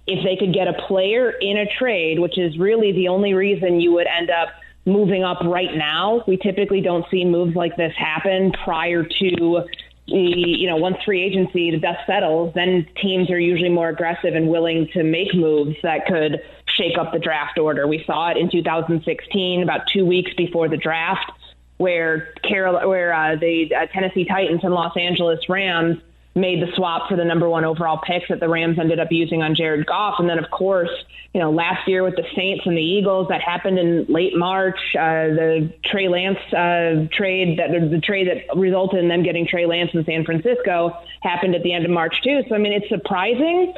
if 0.08 0.24
they 0.24 0.36
could 0.38 0.54
get 0.54 0.68
a 0.68 0.74
player 0.88 1.30
in 1.30 1.58
a 1.58 1.68
trade, 1.78 2.20
which 2.20 2.38
is 2.38 2.58
really 2.58 2.94
the 2.94 3.10
only 3.10 3.36
reason 3.36 3.80
you 3.80 3.92
would 3.94 4.08
end 4.08 4.32
up 4.32 4.50
moving 4.86 5.24
up 5.24 5.40
right 5.44 5.76
now. 5.76 6.24
We 6.28 6.38
typically 6.38 6.82
don't 6.82 7.06
see 7.10 7.26
moves 7.26 7.56
like 7.56 7.76
this 7.76 7.94
happen 7.98 8.52
prior 8.64 9.04
to 9.04 9.64
the, 10.08 10.16
you 10.16 10.68
know, 10.68 10.78
once 10.78 10.98
free 11.04 11.24
agency, 11.24 11.72
the 11.72 11.80
dust 11.80 12.00
settles, 12.06 12.54
then 12.54 12.88
teams 13.02 13.30
are 13.32 13.40
usually 13.40 13.70
more 13.70 13.90
aggressive 13.90 14.36
and 14.36 14.48
willing 14.48 14.88
to 14.94 15.04
make 15.04 15.34
moves 15.34 15.76
that 15.82 16.06
could 16.06 16.42
shake 16.78 16.98
up 16.98 17.14
the 17.14 17.20
draft 17.20 17.58
order. 17.58 17.88
We 17.88 18.04
saw 18.06 18.30
it 18.30 18.38
in 18.38 18.50
2016, 18.50 19.64
about 19.64 19.82
two 19.92 20.06
weeks 20.06 20.32
before 20.36 20.70
the 20.70 20.78
draft, 20.78 21.32
where 21.78 22.34
Carol, 22.44 22.88
where 22.88 23.14
uh, 23.14 23.36
the 23.36 23.74
uh, 23.74 23.86
Tennessee 23.88 24.26
Titans 24.26 24.62
and 24.64 24.74
Los 24.74 24.96
Angeles 24.98 25.40
Rams 25.50 25.98
made 26.38 26.62
the 26.62 26.68
swap 26.76 27.08
for 27.08 27.16
the 27.16 27.24
number 27.24 27.48
one 27.50 27.64
overall 27.64 27.98
pick 28.06 28.24
that 28.28 28.42
the 28.42 28.50
Rams 28.50 28.78
ended 28.78 29.00
up 29.00 29.08
using 29.10 29.42
on 29.42 29.56
Jared 29.56 29.86
Goff. 29.86 30.16
And 30.20 30.30
then, 30.30 30.38
of 30.38 30.52
course, 30.52 30.90
you 31.34 31.40
know, 31.40 31.50
last 31.50 31.88
year 31.88 32.04
with 32.04 32.18
the 32.18 32.26
Saints 32.36 32.66
and 32.66 32.78
the 32.78 32.82
Eagles, 32.82 33.30
that 33.30 33.42
happened 33.42 33.80
in 33.80 34.06
late 34.10 34.36
March. 34.36 34.80
Uh, 34.96 35.32
the 35.32 35.74
Trey 35.86 36.10
Lance 36.10 36.40
uh, 36.52 37.08
trade, 37.16 37.60
that 37.60 37.72
the 37.90 38.02
trade 38.02 38.28
that 38.28 38.58
resulted 38.58 39.00
in 39.00 39.08
them 39.08 39.24
getting 39.24 39.48
Trey 39.48 39.66
Lance 39.66 39.92
in 39.94 40.04
San 40.04 40.26
Francisco, 40.26 40.98
happened 41.22 41.56
at 41.56 41.64
the 41.64 41.72
end 41.72 41.86
of 41.86 41.92
March 41.92 42.22
too. 42.22 42.42
So 42.50 42.56
I 42.56 42.58
mean, 42.58 42.74
it's 42.74 42.90
surprising 42.90 43.74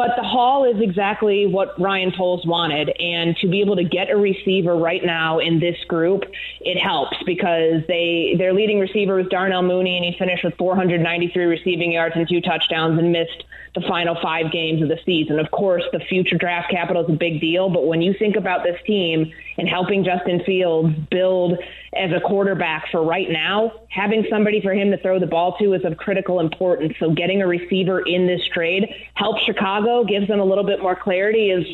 but 0.00 0.16
the 0.16 0.22
haul 0.22 0.64
is 0.64 0.80
exactly 0.80 1.44
what 1.44 1.78
Ryan 1.78 2.10
Poles 2.16 2.46
wanted. 2.46 2.88
And 2.98 3.36
to 3.36 3.48
be 3.48 3.60
able 3.60 3.76
to 3.76 3.84
get 3.84 4.08
a 4.08 4.16
receiver 4.16 4.74
right 4.74 5.04
now 5.04 5.40
in 5.40 5.60
this 5.60 5.76
group, 5.88 6.22
it 6.60 6.78
helps 6.78 7.18
because 7.26 7.82
they 7.86 8.34
their 8.38 8.54
leading 8.54 8.80
receiver 8.80 9.16
was 9.16 9.26
Darnell 9.26 9.60
Mooney, 9.60 9.98
and 9.98 10.04
he 10.06 10.18
finished 10.18 10.42
with 10.42 10.56
493 10.56 11.44
receiving 11.44 11.92
yards 11.92 12.14
and 12.16 12.26
two 12.26 12.40
touchdowns 12.40 12.98
and 12.98 13.12
missed 13.12 13.44
the 13.74 13.80
final 13.82 14.16
five 14.20 14.50
games 14.50 14.82
of 14.82 14.88
the 14.88 14.98
season. 15.06 15.38
Of 15.38 15.50
course, 15.50 15.84
the 15.92 16.00
future 16.00 16.36
draft 16.36 16.70
capital 16.70 17.04
is 17.04 17.10
a 17.10 17.16
big 17.16 17.40
deal, 17.40 17.70
but 17.70 17.86
when 17.86 18.02
you 18.02 18.14
think 18.18 18.36
about 18.36 18.64
this 18.64 18.76
team 18.84 19.32
and 19.58 19.68
helping 19.68 20.04
Justin 20.04 20.42
Fields 20.44 20.94
build 21.10 21.58
as 21.94 22.10
a 22.10 22.20
quarterback 22.20 22.90
for 22.90 23.04
right 23.04 23.30
now, 23.30 23.72
having 23.88 24.26
somebody 24.28 24.60
for 24.60 24.72
him 24.72 24.90
to 24.90 24.98
throw 24.98 25.20
the 25.20 25.26
ball 25.26 25.56
to 25.58 25.74
is 25.74 25.84
of 25.84 25.96
critical 25.96 26.40
importance. 26.40 26.94
So 26.98 27.10
getting 27.10 27.42
a 27.42 27.46
receiver 27.46 28.00
in 28.00 28.26
this 28.26 28.40
trade 28.52 28.88
helps 29.14 29.42
Chicago, 29.44 30.04
gives 30.04 30.26
them 30.26 30.40
a 30.40 30.44
little 30.44 30.64
bit 30.64 30.82
more 30.82 30.96
clarity 30.96 31.50
as 31.50 31.64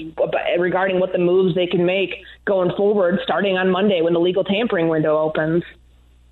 regarding 0.59 1.01
what 1.01 1.13
the 1.13 1.19
moves 1.19 1.55
they 1.55 1.67
can 1.67 1.87
make 1.87 2.15
going 2.45 2.75
forward, 2.77 3.21
starting 3.23 3.57
on 3.57 3.71
Monday 3.71 4.03
when 4.03 4.13
the 4.13 4.21
legal 4.21 4.45
tampering 4.45 4.89
window 4.89 5.19
opens. 5.19 5.65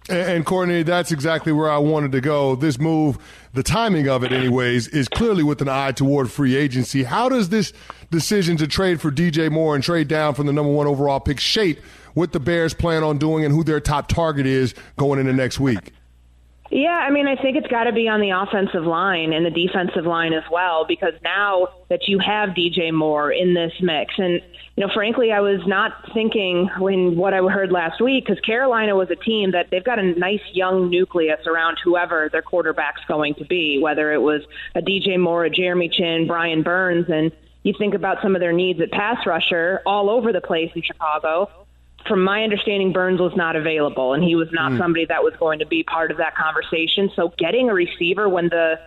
And, 0.09 0.19
and, 0.19 0.47
Courtney, 0.47 0.83
that's 0.83 1.13
exactly 1.13 1.51
where 1.53 1.71
I 1.71 1.79
wanted 1.79 2.13
to 2.13 2.21
go. 2.21 2.57
This 2.57 2.79
move, 2.79 3.19
the 3.55 3.63
timing 3.63 4.09
of 4.09 4.25
it, 4.25 4.33
anyways, 4.33 4.89
is 4.89 5.09
clearly 5.09 5.45
with 5.45 5.63
an 5.63 5.69
eye 5.69 5.93
toward 5.93 6.31
free 6.31 6.57
agency. 6.57 7.05
How 7.05 7.29
does 7.29 7.49
this 7.49 7.73
decision 8.11 8.57
to 8.59 8.67
trade 8.67 9.01
for 9.01 9.13
DJ 9.13 9.51
Moore 9.51 9.77
and 9.77 9.83
trade 9.83 10.09
down 10.09 10.35
from 10.35 10.47
the 10.47 10.53
number 10.53 10.73
one 10.73 10.89
overall 10.89 11.21
pick 11.21 11.39
shape 11.39 11.81
what 12.15 12.33
the 12.33 12.41
Bears 12.41 12.75
plan 12.75 13.03
on 13.03 13.17
doing 13.17 13.45
and 13.45 13.55
who 13.55 13.65
their 13.65 13.81
top 13.81 14.09
target 14.09 14.45
is 14.45 14.75
going 14.97 15.21
into 15.21 15.33
next 15.33 15.61
week? 15.61 15.93
Yeah, 16.71 16.89
I 16.89 17.11
mean, 17.11 17.27
I 17.27 17.37
think 17.37 17.57
it's 17.57 17.67
got 17.67 17.85
to 17.85 17.93
be 17.93 18.09
on 18.09 18.21
the 18.21 18.31
offensive 18.31 18.85
line 18.85 19.33
and 19.33 19.45
the 19.45 19.51
defensive 19.51 20.07
line 20.07 20.33
as 20.33 20.43
well, 20.51 20.87
because 20.89 21.13
now 21.23 21.69
that 21.91 22.09
you 22.09 22.19
have 22.19 22.51
DJ 22.51 22.93
Moore 22.93 23.31
in 23.31 23.53
this 23.53 23.73
mix, 23.81 24.15
and 24.17 24.41
you 24.77 24.85
know, 24.85 24.93
frankly, 24.93 25.31
I 25.31 25.41
was 25.41 25.61
not 25.67 25.93
thinking 26.15 26.69
when 26.79 27.17
what 27.17 27.35
I 27.35 27.39
heard 27.39 27.71
last 27.71 28.01
week 28.01 28.25
because 28.27 28.41
Carolina 28.41 28.97
was 28.97 29.11
a 29.11 29.17
team 29.17 29.53
that 29.53 29.67
they've 29.71 29.85
got 29.85 29.99
a 29.99 30.03
nice 30.03 30.41
young 30.53 30.91
nucleus 30.91 31.47
around 31.47 31.77
whoever 31.85 32.29
their 32.33 32.43
quarterback's 32.43 33.03
going 33.07 33.35
to 33.35 33.45
be, 33.45 33.79
whether 33.81 34.13
it 34.13 34.21
was 34.21 34.41
a 34.75 34.81
DJ 34.81 35.21
Moore, 35.21 35.45
a 35.45 35.51
Jeremy 35.51 35.91
Chinn, 35.91 36.27
Brian 36.27 36.63
Burns, 36.63 37.07
and 37.09 37.31
you 37.63 37.75
think 37.79 37.95
about 37.95 38.19
some 38.23 38.35
of 38.35 38.41
their 38.41 38.53
needs 38.53 38.81
at 38.81 38.91
pass 38.91 39.19
rusher 39.27 39.81
all 39.87 40.11
over 40.11 40.33
the 40.33 40.41
place 40.41 40.71
in 40.75 40.83
Chicago. 40.83 41.64
From 42.07 42.23
my 42.23 42.43
understanding, 42.43 42.93
Burns 42.93 43.21
was 43.21 43.35
not 43.35 43.57
available, 43.57 44.13
and 44.13 44.23
he 44.23 44.37
was 44.37 44.49
not 44.53 44.73
mm. 44.73 44.79
somebody 44.79 45.07
that 45.07 45.23
was 45.23 45.35
going 45.39 45.59
to 45.61 45.67
be 45.67 45.83
part 45.83 46.11
of 46.11 46.19
that 46.19 46.37
conversation. 46.37 47.11
So, 47.17 47.33
getting 47.39 47.71
a 47.71 47.75
receiver 47.75 48.29
when 48.29 48.49
the 48.49 48.79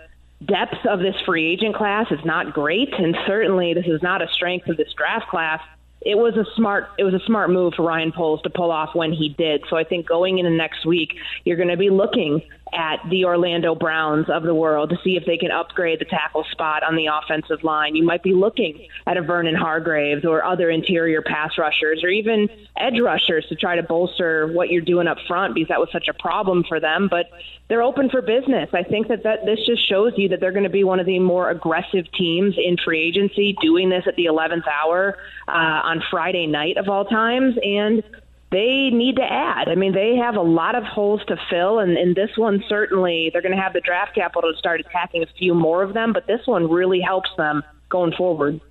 depth 0.45 0.85
of 0.85 0.99
this 0.99 1.15
free 1.25 1.51
agent 1.51 1.75
class 1.75 2.11
is 2.11 2.23
not 2.23 2.53
great, 2.53 2.93
and 2.93 3.17
certainly 3.25 3.73
this 3.73 3.87
is 3.87 4.03
not 4.03 4.21
a 4.21 4.27
strength 4.27 4.67
of 4.67 4.77
this 4.77 4.93
draft 4.93 5.27
class 5.27 5.61
it 6.01 6.17
was 6.17 6.35
a 6.37 6.45
smart 6.55 6.89
it 6.97 7.03
was 7.03 7.13
a 7.13 7.19
smart 7.25 7.49
move 7.49 7.73
for 7.75 7.83
Ryan 7.83 8.11
Poles 8.11 8.41
to 8.43 8.49
pull 8.49 8.71
off 8.71 8.95
when 8.95 9.11
he 9.11 9.29
did. 9.29 9.63
So 9.69 9.75
I 9.75 9.83
think 9.83 10.07
going 10.07 10.37
into 10.37 10.51
next 10.51 10.85
week, 10.85 11.15
you're 11.43 11.57
going 11.57 11.69
to 11.69 11.77
be 11.77 11.89
looking 11.89 12.41
at 12.73 12.97
the 13.09 13.25
Orlando 13.25 13.75
Browns 13.75 14.27
of 14.29 14.43
the 14.43 14.53
world 14.53 14.89
to 14.89 14.97
see 15.03 15.17
if 15.17 15.25
they 15.25 15.37
can 15.37 15.51
upgrade 15.51 15.99
the 15.99 16.05
tackle 16.05 16.45
spot 16.51 16.83
on 16.83 16.95
the 16.95 17.07
offensive 17.07 17.63
line. 17.63 17.95
You 17.95 18.03
might 18.03 18.23
be 18.23 18.33
looking 18.33 18.87
at 19.05 19.17
a 19.17 19.21
Vernon 19.21 19.55
Hargreaves 19.55 20.25
or 20.25 20.43
other 20.43 20.69
interior 20.69 21.21
pass 21.21 21.57
rushers 21.57 22.03
or 22.03 22.09
even 22.09 22.49
edge 22.77 22.99
rushers 23.01 23.45
to 23.49 23.55
try 23.55 23.75
to 23.75 23.83
bolster 23.83 24.47
what 24.47 24.69
you're 24.69 24.81
doing 24.81 25.07
up 25.07 25.17
front 25.27 25.55
because 25.55 25.69
that 25.69 25.79
was 25.79 25.89
such 25.91 26.07
a 26.07 26.13
problem 26.13 26.63
for 26.67 26.79
them. 26.79 27.07
But 27.09 27.29
they're 27.69 27.83
open 27.83 28.09
for 28.09 28.21
business. 28.21 28.69
I 28.73 28.83
think 28.83 29.07
that, 29.09 29.23
that 29.23 29.45
this 29.45 29.59
just 29.65 29.87
shows 29.87 30.13
you 30.15 30.29
that 30.29 30.39
they're 30.39 30.51
going 30.51 30.63
to 30.63 30.69
be 30.69 30.83
one 30.83 30.99
of 30.99 31.05
the 31.05 31.19
more 31.19 31.49
aggressive 31.49 32.05
teams 32.17 32.55
in 32.57 32.77
free 32.83 33.07
agency, 33.07 33.55
doing 33.61 33.89
this 33.89 34.03
at 34.07 34.15
the 34.15 34.25
11th 34.25 34.67
hour 34.67 35.17
uh, 35.47 35.51
on 35.51 36.01
Friday 36.09 36.47
night 36.47 36.77
of 36.77 36.87
all 36.87 37.05
times. 37.05 37.55
And 37.61 38.03
they 38.49 38.89
need 38.91 39.17
to 39.17 39.23
add. 39.23 39.67
I 39.67 39.75
mean, 39.75 39.93
they 39.93 40.15
have 40.15 40.35
a 40.35 40.41
lot 40.41 40.75
of 40.75 40.83
holes 40.83 41.21
to 41.27 41.37
fill, 41.49 41.79
and 41.79 41.97
in 41.97 42.13
this 42.13 42.31
one, 42.37 42.63
certainly 42.69 43.29
they're 43.31 43.41
going 43.41 43.55
to 43.55 43.61
have 43.61 43.73
the 43.73 43.81
draft 43.81 44.15
capital 44.15 44.53
to 44.53 44.57
start 44.57 44.79
attacking 44.79 45.23
a 45.23 45.27
few 45.37 45.53
more 45.53 45.83
of 45.83 45.93
them, 45.93 46.13
but 46.13 46.27
this 46.27 46.45
one 46.45 46.69
really 46.69 47.01
helps 47.01 47.29
them 47.37 47.63
going 47.89 48.13
forward. 48.13 48.61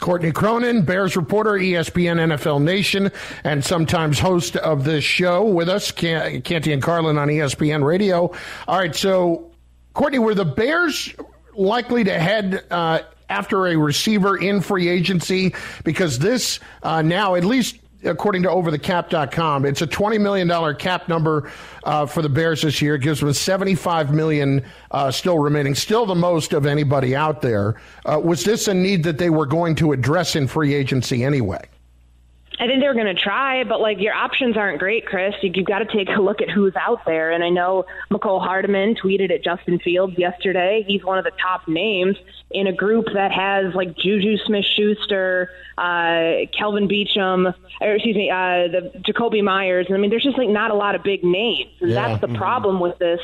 Courtney 0.00 0.32
Cronin, 0.32 0.84
Bears 0.84 1.16
reporter, 1.16 1.52
ESPN 1.52 2.18
NFL 2.34 2.60
Nation, 2.60 3.10
and 3.44 3.64
sometimes 3.64 4.18
host 4.18 4.56
of 4.56 4.84
this 4.84 5.04
show 5.04 5.44
with 5.44 5.68
us, 5.68 5.92
Canty 5.92 6.72
and 6.72 6.82
Carlin 6.82 7.16
on 7.16 7.28
ESPN 7.28 7.84
Radio. 7.84 8.32
All 8.66 8.78
right, 8.78 8.94
so 8.94 9.52
Courtney, 9.94 10.18
were 10.18 10.34
the 10.34 10.44
Bears 10.44 11.14
likely 11.54 12.02
to 12.04 12.18
head 12.18 12.64
uh, 12.70 13.00
after 13.28 13.68
a 13.68 13.76
receiver 13.76 14.36
in 14.36 14.60
free 14.60 14.88
agency? 14.88 15.54
Because 15.84 16.18
this 16.18 16.58
uh, 16.82 17.02
now, 17.02 17.36
at 17.36 17.44
least 17.44 17.76
according 18.04 18.42
to 18.42 18.48
overthecap.com. 18.48 19.64
It's 19.64 19.82
a 19.82 19.86
$20 19.86 20.20
million 20.20 20.76
cap 20.76 21.08
number 21.08 21.50
uh, 21.84 22.06
for 22.06 22.22
the 22.22 22.28
Bears 22.28 22.62
this 22.62 22.80
year. 22.82 22.96
It 22.96 23.02
gives 23.02 23.20
them 23.20 23.32
75 23.32 24.12
million 24.12 24.64
uh, 24.90 25.10
still 25.10 25.38
remaining, 25.38 25.74
still 25.74 26.06
the 26.06 26.14
most 26.14 26.52
of 26.52 26.66
anybody 26.66 27.14
out 27.14 27.42
there. 27.42 27.80
Uh, 28.04 28.20
was 28.22 28.44
this 28.44 28.68
a 28.68 28.74
need 28.74 29.04
that 29.04 29.18
they 29.18 29.30
were 29.30 29.46
going 29.46 29.74
to 29.76 29.92
address 29.92 30.36
in 30.36 30.46
free 30.46 30.74
agency 30.74 31.24
anyway? 31.24 31.62
I 32.62 32.68
think 32.68 32.80
they're 32.80 32.94
going 32.94 33.12
to 33.12 33.20
try, 33.20 33.64
but 33.64 33.80
like 33.80 33.98
your 33.98 34.14
options 34.14 34.56
aren't 34.56 34.78
great, 34.78 35.04
Chris. 35.04 35.34
You, 35.42 35.50
you've 35.52 35.66
got 35.66 35.80
to 35.80 35.84
take 35.84 36.08
a 36.16 36.20
look 36.20 36.40
at 36.40 36.48
who's 36.48 36.76
out 36.76 37.04
there. 37.04 37.32
And 37.32 37.42
I 37.42 37.48
know 37.48 37.86
Mecole 38.08 38.40
Hardman 38.40 38.94
tweeted 38.94 39.32
at 39.32 39.42
Justin 39.42 39.80
Fields 39.80 40.16
yesterday. 40.16 40.84
He's 40.86 41.02
one 41.02 41.18
of 41.18 41.24
the 41.24 41.32
top 41.42 41.66
names 41.66 42.16
in 42.52 42.68
a 42.68 42.72
group 42.72 43.06
that 43.14 43.32
has 43.32 43.74
like 43.74 43.96
Juju 43.96 44.36
Smith 44.46 44.64
Schuster, 44.76 45.50
uh, 45.76 46.46
Kelvin 46.56 46.86
Beachum, 46.86 47.52
or 47.80 47.94
excuse 47.94 48.14
me, 48.14 48.30
uh, 48.30 48.70
the 48.70 48.92
Jakobi 49.08 49.42
Meyers. 49.42 49.88
I 49.90 49.96
mean, 49.96 50.10
there's 50.10 50.22
just 50.22 50.38
like 50.38 50.48
not 50.48 50.70
a 50.70 50.74
lot 50.76 50.94
of 50.94 51.02
big 51.02 51.24
names. 51.24 51.72
And 51.80 51.90
yeah. 51.90 52.10
that's 52.10 52.20
the 52.20 52.28
mm-hmm. 52.28 52.36
problem 52.36 52.78
with 52.78 52.96
this 53.00 53.18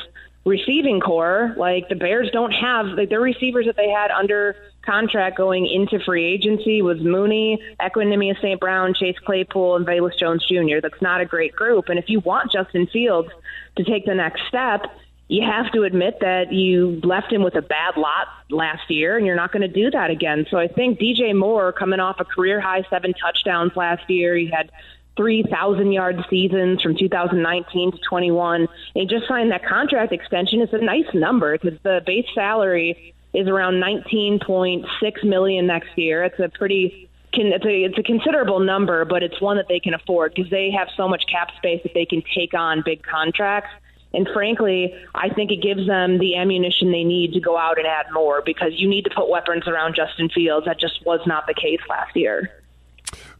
receiving 0.45 0.99
corps. 0.99 1.55
Like 1.57 1.89
the 1.89 1.95
Bears 1.95 2.29
don't 2.33 2.51
have 2.51 2.87
like 2.87 3.09
their 3.09 3.21
receivers 3.21 3.67
that 3.67 3.77
they 3.77 3.89
had 3.89 4.11
under 4.11 4.57
contract 4.89 5.37
going 5.37 5.67
into 5.67 6.03
free 6.05 6.25
agency 6.25 6.81
was 6.83 6.99
Mooney, 7.01 7.61
Equanimeous 7.81 8.41
St. 8.41 8.59
Brown, 8.59 8.95
Chase 8.95 9.19
Claypool, 9.25 9.77
and 9.77 9.87
Velus 9.87 10.19
Jones 10.19 10.45
Jr. 10.47 10.81
That's 10.81 11.03
not 11.03 11.21
a 11.21 11.27
great 11.27 11.55
group. 11.55 11.89
And 11.89 11.99
if 11.99 12.09
you 12.09 12.21
want 12.21 12.53
Justin 12.53 12.87
Fields 12.87 13.29
to 13.77 13.85
take 13.85 14.07
the 14.07 14.15
next 14.15 14.43
step, 14.49 14.87
you 15.29 15.43
have 15.43 15.71
to 15.73 15.83
admit 15.83 16.21
that 16.21 16.53
you 16.53 17.01
left 17.05 17.31
him 17.31 17.43
with 17.43 17.55
a 17.55 17.63
bad 17.63 17.99
lot 17.99 18.29
last 18.51 18.91
year, 18.91 19.19
and 19.19 19.27
you're 19.27 19.37
not 19.37 19.53
going 19.53 19.63
to 19.63 19.69
do 19.69 19.91
that 19.91 20.11
again. 20.11 20.47
So 20.51 20.57
I 20.57 20.69
think 20.69 20.99
DJ 20.99 21.37
Moore, 21.37 21.71
coming 21.73 22.01
off 22.01 22.17
a 22.19 22.25
career 22.25 22.61
high 22.61 22.83
seven 22.89 23.13
touchdowns 23.13 23.73
last 23.77 24.09
year, 24.09 24.35
he 24.37 24.47
had 24.51 24.71
3,000 25.19 25.93
yard 25.93 26.25
seasons 26.31 26.81
from 26.81 26.97
2019 26.97 27.93
to 27.93 27.99
21. 28.09 28.61
And 28.63 28.69
he 28.95 29.05
just 29.05 29.29
signed 29.29 29.51
that 29.51 29.67
contract 29.67 30.13
extension. 30.13 30.63
It's 30.63 30.73
a 30.73 30.79
nice 30.79 31.13
number 31.13 31.59
because 31.59 31.79
the 31.83 32.01
base 32.07 32.27
salary 32.35 33.15
is 33.35 33.47
around 33.49 33.75
19.6 33.75 35.25
million 35.25 35.67
next 35.67 35.97
year. 35.97 36.25
It's 36.25 36.39
a 36.39 36.49
pretty 36.49 37.09
it's 37.33 37.65
a 37.65 37.85
it's 37.85 37.99
a 37.99 38.03
considerable 38.03 38.59
number, 38.59 39.05
but 39.05 39.23
it's 39.23 39.41
one 39.41 39.57
that 39.59 39.67
they 39.69 39.81
can 39.81 39.95
afford 39.95 40.35
because 40.35 40.51
they 40.51 40.71
have 40.71 40.89
so 40.97 41.09
much 41.09 41.25
cap 41.31 41.51
space 41.57 41.81
that 41.83 41.95
they 41.95 42.07
can 42.07 42.23
take 42.35 42.55
on 42.55 42.83
big 42.85 43.03
contracts. 43.03 43.71
And 44.15 44.27
frankly, 44.33 44.95
I 45.15 45.29
think 45.29 45.51
it 45.51 45.63
gives 45.63 45.87
them 45.87 46.19
the 46.19 46.37
ammunition 46.37 46.91
they 46.91 47.05
need 47.05 47.35
to 47.35 47.41
go 47.41 47.59
out 47.59 47.79
and 47.79 47.87
add 47.87 48.07
more 48.13 48.43
because 48.45 48.73
you 48.75 48.89
need 48.89 49.05
to 49.05 49.11
put 49.15 49.29
weapons 49.29 49.69
around 49.69 49.95
Justin 49.95 50.31
Fields. 50.31 50.65
That 50.65 50.81
just 50.81 51.05
was 51.05 51.21
not 51.27 51.47
the 51.47 51.55
case 51.55 51.81
last 51.89 52.17
year. 52.17 52.51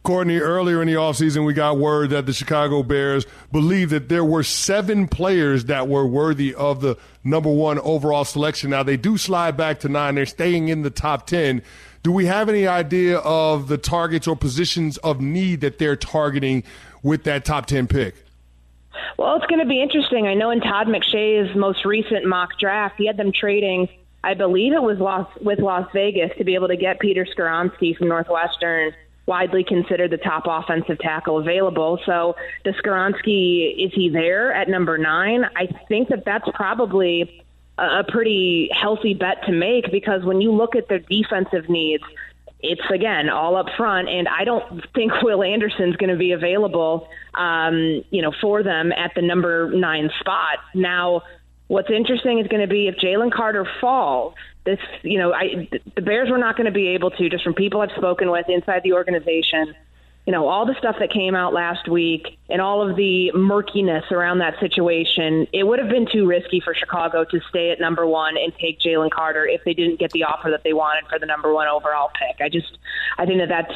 Courtney, 0.03 0.37
earlier 0.37 0.81
in 0.81 0.87
the 0.87 0.93
offseason, 0.93 1.45
we 1.45 1.53
got 1.53 1.77
word 1.77 2.11
that 2.11 2.25
the 2.25 2.33
Chicago 2.33 2.83
Bears 2.83 3.25
believe 3.51 3.89
that 3.89 4.07
there 4.07 4.23
were 4.23 4.43
seven 4.43 5.07
players 5.07 5.65
that 5.65 5.87
were 5.87 6.07
worthy 6.07 6.55
of 6.55 6.81
the 6.81 6.97
number 7.23 7.51
one 7.51 7.79
overall 7.79 8.23
selection. 8.23 8.69
Now, 8.69 8.83
they 8.83 8.97
do 8.97 9.17
slide 9.17 9.57
back 9.57 9.81
to 9.81 9.89
nine. 9.89 10.15
They're 10.15 10.25
staying 10.25 10.69
in 10.69 10.83
the 10.83 10.89
top 10.89 11.27
10. 11.27 11.61
Do 12.01 12.11
we 12.13 12.27
have 12.27 12.47
any 12.47 12.65
idea 12.65 13.17
of 13.19 13.67
the 13.67 13.77
targets 13.77 14.25
or 14.25 14.35
positions 14.37 14.97
of 14.99 15.19
need 15.19 15.61
that 15.61 15.79
they're 15.79 15.97
targeting 15.97 16.63
with 17.03 17.25
that 17.25 17.43
top 17.43 17.65
10 17.65 17.87
pick? 17.87 18.15
Well, 19.17 19.35
it's 19.35 19.45
going 19.47 19.59
to 19.59 19.67
be 19.67 19.81
interesting. 19.81 20.27
I 20.27 20.33
know 20.33 20.49
in 20.49 20.61
Todd 20.61 20.87
McShay's 20.87 21.55
most 21.55 21.83
recent 21.83 22.25
mock 22.25 22.57
draft, 22.57 22.95
he 22.97 23.05
had 23.05 23.17
them 23.17 23.33
trading, 23.33 23.89
I 24.23 24.33
believe 24.33 24.73
it 24.73 24.81
was 24.81 24.97
Las, 24.99 25.27
with 25.41 25.59
Las 25.59 25.89
Vegas, 25.93 26.31
to 26.37 26.45
be 26.45 26.55
able 26.55 26.69
to 26.69 26.77
get 26.77 26.99
Peter 26.99 27.25
Skoronski 27.25 27.97
from 27.97 28.07
Northwestern 28.07 28.93
widely 29.29 29.63
considered 29.63 30.11
the 30.11 30.17
top 30.17 30.43
offensive 30.47 30.97
tackle 30.99 31.39
available. 31.39 31.99
So, 32.05 32.35
the 32.65 32.71
Skoronski, 32.71 33.85
is 33.85 33.93
he 33.93 34.09
there 34.09 34.51
at 34.51 34.67
number 34.67 34.97
nine? 34.97 35.45
I 35.55 35.67
think 35.87 36.09
that 36.09 36.25
that's 36.25 36.49
probably 36.55 37.43
a 37.77 38.03
pretty 38.05 38.69
healthy 38.73 39.13
bet 39.13 39.45
to 39.45 39.53
make 39.53 39.91
because 39.91 40.25
when 40.25 40.41
you 40.41 40.51
look 40.51 40.75
at 40.75 40.89
their 40.89 40.99
defensive 40.99 41.69
needs, 41.69 42.03
it's 42.61 42.81
again 42.93 43.29
all 43.29 43.55
up 43.55 43.67
front, 43.77 44.09
and 44.09 44.27
I 44.27 44.43
don't 44.43 44.83
think 44.93 45.13
Will 45.21 45.43
Anderson's 45.43 45.95
going 45.95 46.09
to 46.09 46.17
be 46.17 46.33
available, 46.33 47.07
um, 47.35 48.03
you 48.09 48.21
know, 48.21 48.33
for 48.41 48.63
them 48.63 48.91
at 48.91 49.11
the 49.15 49.21
number 49.21 49.71
nine 49.71 50.09
spot. 50.19 50.57
Now, 50.73 51.21
what's 51.67 51.89
interesting 51.89 52.39
is 52.39 52.47
going 52.47 52.61
to 52.61 52.67
be 52.67 52.87
if 52.87 52.95
Jalen 52.95 53.31
Carter 53.31 53.65
falls 53.79 54.33
this, 54.69 54.79
you 55.01 55.17
know, 55.17 55.33
I, 55.33 55.69
the 55.95 56.01
Bears 56.01 56.29
were 56.29 56.37
not 56.37 56.55
going 56.55 56.65
to 56.65 56.71
be 56.71 56.89
able 56.89 57.11
to, 57.11 57.29
just 57.29 57.43
from 57.43 57.53
people 57.53 57.81
I've 57.81 57.95
spoken 57.97 58.29
with 58.31 58.45
inside 58.49 58.81
the 58.83 58.93
organization, 58.93 59.73
you 60.25 60.33
know, 60.33 60.47
all 60.47 60.65
the 60.65 60.75
stuff 60.77 60.97
that 60.99 61.11
came 61.11 61.33
out 61.33 61.53
last 61.53 61.87
week 61.89 62.37
and 62.49 62.61
all 62.61 62.87
of 62.87 62.95
the 62.95 63.31
murkiness 63.33 64.03
around 64.11 64.39
that 64.39 64.59
situation, 64.59 65.47
it 65.53 65.63
would 65.63 65.79
have 65.79 65.89
been 65.89 66.07
too 66.11 66.27
risky 66.27 66.59
for 66.59 66.75
Chicago 66.75 67.23
to 67.23 67.39
stay 67.49 67.71
at 67.71 67.79
number 67.79 68.05
one 68.05 68.37
and 68.37 68.53
take 68.61 68.79
Jalen 68.79 69.09
Carter 69.09 69.47
if 69.47 69.61
they 69.63 69.73
didn't 69.73 69.99
get 69.99 70.11
the 70.11 70.23
offer 70.25 70.51
that 70.51 70.63
they 70.63 70.73
wanted 70.73 71.09
for 71.09 71.17
the 71.17 71.25
number 71.25 71.51
one 71.53 71.67
overall 71.67 72.11
pick. 72.13 72.41
I 72.41 72.49
just, 72.49 72.77
I 73.17 73.25
think 73.25 73.39
that 73.39 73.49
that's, 73.49 73.73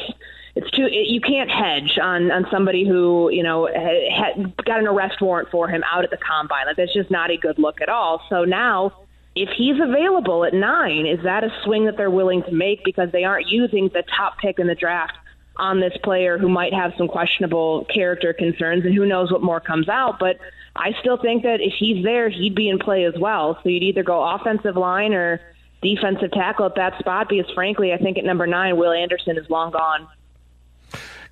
it's 0.56 0.70
too 0.72 0.86
it, 0.86 1.08
you 1.10 1.20
can't 1.20 1.50
hedge 1.50 1.98
on 1.98 2.30
on 2.30 2.46
somebody 2.52 2.88
who 2.88 3.30
you 3.32 3.42
know 3.42 3.68
had 3.68 4.56
got 4.64 4.80
an 4.80 4.88
arrest 4.88 5.20
warrant 5.22 5.50
for 5.50 5.68
him 5.68 5.84
out 5.92 6.04
at 6.04 6.12
the 6.12 6.18
combine. 6.18 6.68
Like 6.68 6.76
that's 6.76 6.94
just 6.94 7.10
not 7.10 7.32
a 7.32 7.38
good 7.38 7.58
look 7.58 7.82
at 7.82 7.90
all. 7.90 8.22
So 8.30 8.46
now 8.46 8.92
if 9.36 9.50
he's 9.50 9.80
available 9.80 10.46
at 10.46 10.54
nine, 10.54 11.06
is 11.06 11.24
that 11.24 11.44
a 11.44 11.52
swing 11.64 11.86
that 11.86 11.98
they're 11.98 12.12
willing 12.12 12.44
to 12.44 12.52
make 12.52 12.84
because 12.84 13.12
they 13.12 13.24
aren't 13.24 13.48
using 13.48 13.90
the 13.90 14.04
top 14.16 14.38
pick 14.38 14.60
in 14.60 14.68
the 14.68 14.76
draft 14.76 15.14
on 15.58 15.80
this 15.80 15.96
player 16.04 16.38
who 16.38 16.50
might 16.50 16.74
have 16.74 16.94
some 16.98 17.08
questionable 17.08 17.86
character 17.86 18.34
concerns 18.34 18.86
and 18.86 18.94
who 18.94 19.06
knows 19.06 19.32
what 19.32 19.42
more 19.42 19.60
comes 19.60 19.90
out? 19.90 20.20
But 20.20 20.38
I 20.76 20.94
still 21.00 21.18
think 21.18 21.44
that 21.44 21.62
if 21.62 21.74
he's 21.74 22.04
there, 22.04 22.30
he'd 22.30 22.56
be 22.56 22.70
in 22.70 22.80
play 22.80 23.06
as 23.06 23.14
well. 23.18 23.60
So 23.62 23.70
you'd 23.70 23.84
either 23.84 24.04
go 24.04 24.24
offensive 24.24 24.76
line 24.76 25.14
or 25.14 25.40
defensive 25.82 26.32
tackle 26.32 26.66
at 26.68 26.76
that 26.76 26.98
spot 27.00 27.30
because, 27.30 27.52
frankly, 27.54 27.94
I 27.94 27.98
think 27.98 28.18
at 28.18 28.26
number 28.26 28.48
nine, 28.48 28.78
Will 28.78 28.92
Anderson 28.92 29.38
is 29.38 29.50
long 29.50 29.72
gone. 29.72 30.08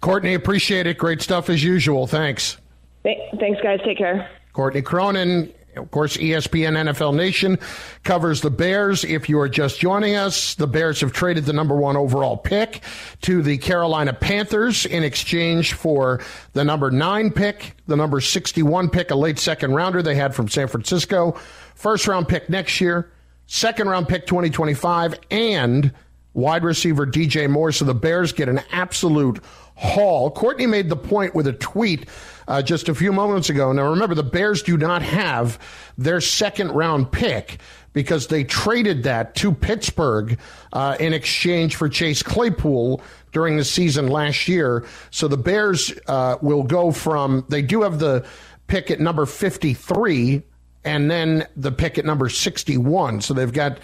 Courtney, 0.02 0.34
appreciate 0.34 0.88
it. 0.88 0.98
Great 0.98 1.22
stuff 1.22 1.50
as 1.50 1.64
usual. 1.64 2.08
Thanks. 2.08 2.58
Thanks, 3.04 3.62
guys. 3.62 3.80
Take 3.84 3.98
care. 3.98 4.30
Courtney 4.54 4.82
Cronin, 4.82 5.52
of 5.76 5.92
course, 5.92 6.18
ESPN 6.18 6.74
NFL 6.90 7.16
Nation 7.16 7.58
covers 8.04 8.42
the 8.42 8.50
Bears. 8.50 9.04
If 9.04 9.30
you 9.30 9.40
are 9.40 9.50
just 9.50 9.80
joining 9.80 10.16
us, 10.16 10.56
the 10.56 10.68
Bears 10.68 11.02
have 11.02 11.14
traded 11.14 11.46
the 11.46 11.54
number 11.54 11.76
one 11.76 11.98
overall 11.98 12.38
pick 12.38 12.82
to 13.22 13.42
the 13.42 13.58
Carolina 13.58 14.14
Panthers 14.14 14.86
in 14.86 15.04
exchange 15.04 15.74
for 15.74 16.22
the 16.54 16.64
number 16.64 16.92
nine 16.92 17.32
pick, 17.32 17.76
the 17.88 17.96
number 17.96 18.20
61 18.20 18.90
pick, 18.90 19.12
a 19.12 19.16
late 19.16 19.40
second 19.40 19.74
rounder 19.74 20.02
they 20.02 20.16
had 20.16 20.36
from 20.36 20.48
San 20.48 20.68
Francisco, 20.68 21.40
first 21.76 22.08
round 22.08 22.28
pick 22.28 22.50
next 22.50 22.82
year, 22.82 23.12
second 23.48 23.88
round 23.88 24.08
pick 24.08 24.26
2025, 24.26 25.16
and 25.30 25.94
wide 26.34 26.64
receiver 26.64 27.06
DJ 27.06 27.50
Moore. 27.50 27.72
So 27.72 27.86
the 27.86 27.94
Bears 27.94 28.32
get 28.32 28.50
an 28.50 28.62
absolute 28.72 29.40
haul. 29.76 30.32
Courtney 30.32 30.68
made 30.68 30.90
the 30.90 30.96
point 30.96 31.34
with 31.34 31.48
a 31.48 31.54
tweet 31.54 32.08
uh, 32.48 32.62
just 32.62 32.90
a 32.90 32.96
few 32.96 33.12
moments 33.12 33.50
ago. 33.50 33.72
Now, 33.72 33.90
remember, 33.90 34.16
the 34.16 34.24
Bears 34.24 34.62
do 34.62 34.78
not 34.78 35.02
have 35.02 35.60
their 35.98 36.22
second 36.22 36.72
round 36.72 37.12
pick 37.12 37.60
because 37.94 38.28
they 38.28 38.44
traded 38.44 39.04
that 39.04 39.36
to 39.36 39.52
Pittsburgh 39.52 40.40
uh, 40.72 40.96
in 41.00 41.14
exchange 41.14 41.76
for 41.76 41.90
Chase 41.90 42.24
Claypool 42.24 43.02
during 43.32 43.58
the 43.58 43.66
season 43.66 44.08
last 44.08 44.48
year. 44.48 44.86
So 45.10 45.28
the 45.28 45.38
Bears 45.38 45.92
uh, 46.08 46.38
will 46.42 46.64
go 46.64 46.92
from, 46.92 47.46
they 47.50 47.62
do 47.62 47.82
have 47.82 48.00
the 48.00 48.26
pick 48.68 48.92
at 48.92 49.00
number 49.00 49.26
53 49.26 50.44
and 50.84 51.12
then 51.12 51.48
the 51.56 51.72
pick 51.72 51.98
at 51.98 52.06
number 52.06 52.30
61. 52.30 53.22
So 53.22 53.34
they've 53.34 53.52
got 53.52 53.80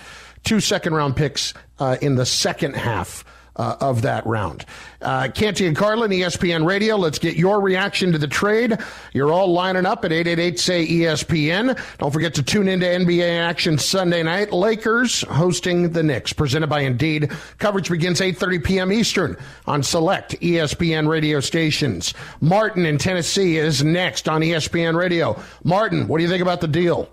two 0.47 0.61
second 0.61 0.93
round 0.93 1.13
picks 1.13 1.53
uh, 1.77 1.97
in 2.01 2.15
the 2.15 2.25
second 2.25 2.73
half 2.73 3.25
uh, 3.57 3.75
of 3.81 4.03
that 4.03 4.25
round. 4.25 4.65
Uh, 5.01 5.27
Canty 5.27 5.67
and 5.67 5.75
Carlin, 5.75 6.09
ESPN 6.09 6.65
Radio. 6.65 6.95
Let's 6.95 7.19
get 7.19 7.35
your 7.35 7.59
reaction 7.59 8.13
to 8.13 8.17
the 8.17 8.29
trade. 8.29 8.77
You're 9.13 9.33
all 9.33 9.51
lining 9.51 9.85
up 9.85 10.05
at 10.05 10.13
888 10.13 10.57
say 10.57 10.87
ESPN. 10.87 11.77
Don't 11.97 12.13
forget 12.13 12.33
to 12.35 12.43
tune 12.43 12.69
into 12.69 12.85
NBA 12.85 13.39
action 13.39 13.77
Sunday 13.77 14.23
night. 14.23 14.53
Lakers 14.53 15.23
hosting 15.23 15.91
the 15.91 16.01
Knicks, 16.01 16.31
presented 16.31 16.67
by 16.67 16.79
Indeed. 16.81 17.31
Coverage 17.57 17.89
begins 17.89 18.21
8:30 18.21 18.63
p.m. 18.63 18.91
Eastern 18.93 19.35
on 19.65 19.83
select 19.83 20.39
ESPN 20.39 21.09
radio 21.09 21.41
stations. 21.41 22.13
Martin 22.39 22.85
in 22.85 22.97
Tennessee 22.97 23.57
is 23.57 23.83
next 23.83 24.29
on 24.29 24.39
ESPN 24.41 24.95
Radio. 24.95 25.41
Martin, 25.65 26.07
what 26.07 26.19
do 26.19 26.23
you 26.23 26.29
think 26.29 26.41
about 26.41 26.61
the 26.61 26.69
deal? 26.69 27.09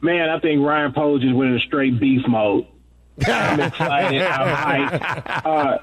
Man, 0.00 0.28
I 0.28 0.38
think 0.40 0.64
Ryan 0.64 0.92
Poles 0.92 1.22
went 1.24 1.52
in 1.52 1.60
straight 1.60 1.98
beef 1.98 2.26
mode. 2.26 2.66
I'm 3.26 3.60
excited. 3.60 4.22
I'm 4.22 4.90
hyped. 4.90 5.46
Uh, 5.46 5.78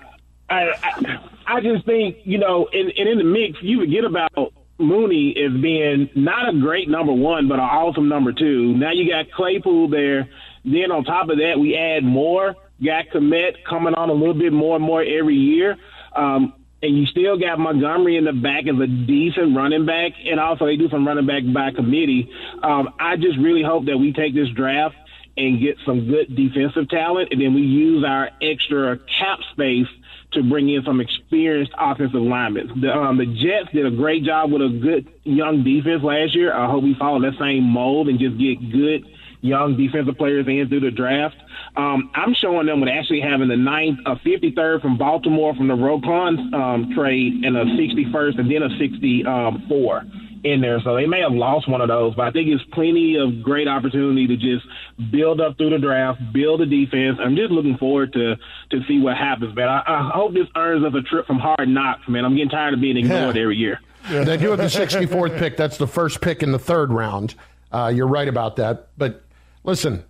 I, 0.50 0.62
I, 0.84 1.30
I 1.48 1.62
just 1.62 1.86
think, 1.86 2.18
you 2.24 2.38
know, 2.38 2.68
and, 2.72 2.92
and 2.98 3.10
in 3.10 3.18
the 3.18 3.24
mix, 3.24 3.58
you 3.62 3.80
forget 3.80 4.06
about 4.06 4.54
Mooney 4.78 5.36
as 5.38 5.52
being 5.62 6.10
not 6.16 6.50
a 6.50 6.60
great 6.60 6.90
number 6.90 7.14
one, 7.14 7.48
but 7.48 7.56
an 7.56 7.62
awesome 7.66 8.10
number 8.10 8.32
two. 8.32 8.74
Now 8.78 8.92
you 8.92 9.10
got 9.10 9.32
Claypool 9.32 9.90
there. 9.90 10.30
Then 10.64 10.92
on 10.92 11.04
top 11.04 11.30
of 11.30 11.38
that, 11.38 11.60
we 11.60 11.76
add 11.76 12.04
more. 12.04 12.56
Got 12.84 13.08
Kmet 13.14 13.64
coming 13.68 13.94
on 13.94 14.10
a 14.10 14.14
little 14.14 14.34
bit 14.34 14.52
more 14.52 14.76
and 14.76 14.84
more 14.84 15.02
every 15.02 15.36
year. 15.36 15.78
Um, 16.16 16.54
and 16.86 16.98
you 16.98 17.06
still 17.08 17.38
got 17.38 17.58
Montgomery 17.58 18.18
in 18.18 18.26
the 18.26 18.34
back 18.34 18.68
as 18.68 18.80
a 18.80 18.86
decent 18.86 19.56
running 19.56 19.86
back, 19.86 20.12
and 20.24 20.40
also 20.40 20.66
they 20.66 20.78
do 20.78 20.88
some 20.90 21.06
running 21.06 21.26
back 21.26 21.42
by 21.52 21.72
committee. 21.72 22.30
Um, 22.62 22.90
I 23.00 23.16
just 23.16 23.38
really 23.40 23.64
hope 23.64 23.86
that 23.86 23.98
we 23.98 24.14
take 24.14 24.36
this 24.36 24.50
draft 24.50 24.96
and 25.36 25.60
get 25.60 25.78
some 25.86 26.08
good 26.08 26.36
defensive 26.36 26.88
talent, 26.90 27.30
and 27.32 27.42
then 27.42 27.56
we 27.56 27.62
use 27.62 28.06
our 28.08 28.30
extra 28.42 28.98
cap 29.20 29.40
space 29.52 29.88
to 30.36 30.44
bring 30.44 30.70
in 30.70 30.84
some 30.86 31.02
experienced 31.02 31.72
offensive 31.80 32.22
linemen. 32.22 32.82
The, 32.82 32.92
um, 32.92 33.18
the 33.18 33.26
Jets 33.26 33.74
did 33.74 33.86
a 33.86 33.92
great 33.92 34.24
job 34.24 34.52
with 34.52 34.62
a 34.62 34.70
good 34.70 35.08
young 35.24 35.64
defense 35.64 36.04
last 36.04 36.36
year. 36.36 36.54
I 36.54 36.70
hope 36.70 36.84
we 36.84 36.96
follow 36.98 37.20
that 37.22 37.40
same 37.40 37.64
mold 37.64 38.08
and 38.08 38.20
just 38.20 38.38
get 38.38 38.60
good 38.72 39.06
young 39.42 39.78
defensive 39.78 40.18
players 40.18 40.48
in 40.48 40.68
through 40.70 40.82
the 40.82 40.92
draft. 40.92 41.36
Um, 41.78 42.10
I'm 42.16 42.34
showing 42.34 42.66
them 42.66 42.82
with 42.82 42.90
actually 42.90 43.22
having 43.22 43.48
the 43.48 43.58
ninth, 43.58 44.00
a 44.06 44.16
53rd 44.16 44.82
from 44.82 44.98
Baltimore 44.98 45.54
from 45.56 45.68
the 45.68 45.76
Roquan 45.76 46.54
um, 46.54 46.94
trade, 46.96 47.44
and 47.44 47.56
a 47.56 47.66
61st, 47.66 48.40
and 48.40 48.50
then 48.50 48.64
a 48.64 48.70
64 48.80 50.04
in 50.46 50.62
there. 50.62 50.80
So 50.84 50.96
they 50.96 51.06
may 51.06 51.22
have 51.22 51.34
lost 51.34 51.68
one 51.70 51.82
of 51.82 51.88
those, 51.88 52.16
but 52.16 52.26
I 52.28 52.32
think 52.32 52.48
it's 52.48 52.64
plenty 52.72 53.18
of 53.18 53.44
great 53.44 53.68
opportunity 53.68 54.28
to 54.28 54.38
just 54.38 54.66
build 55.12 55.42
up 55.42 55.58
through 55.58 55.72
the 55.72 55.80
draft, 55.80 56.22
build 56.34 56.62
a 56.62 56.66
defense. 56.66 57.18
I'm 57.20 57.36
just 57.36 57.52
looking 57.52 57.78
forward 57.78 58.14
to 58.14 58.36
to 58.72 58.84
see 58.88 59.00
what 59.00 59.18
happens, 59.18 59.56
man. 59.56 59.68
I, 59.68 59.84
I 59.86 60.12
hope 60.14 60.34
this 60.34 60.48
earns 60.56 60.86
us 60.86 60.94
a 60.94 61.02
trip 61.02 61.28
from 61.28 61.40
hard 61.40 61.68
knocks, 61.68 62.08
man. 62.08 62.26
I'm 62.26 62.36
getting 62.36 62.50
tired 62.50 62.74
of 62.74 62.82
being 62.82 62.98
ignored 62.98 63.36
yeah. 63.36 63.42
every 63.42 63.58
year. 63.58 63.80
Yeah. 64.10 64.24
They 64.24 64.38
do 64.38 64.52
have 64.52 64.60
the 64.60 64.66
64th 64.66 65.38
pick. 65.40 65.58
That's 65.58 65.78
the 65.78 65.88
first 65.88 66.22
pick 66.22 66.44
in 66.44 66.52
the 66.52 66.60
third 66.60 66.92
round. 66.92 67.36
Uh, 67.72 67.92
you're 67.94 68.08
right 68.08 68.28
about 68.28 68.56
that. 68.58 68.90
But 68.98 69.24
listen, 69.64 70.04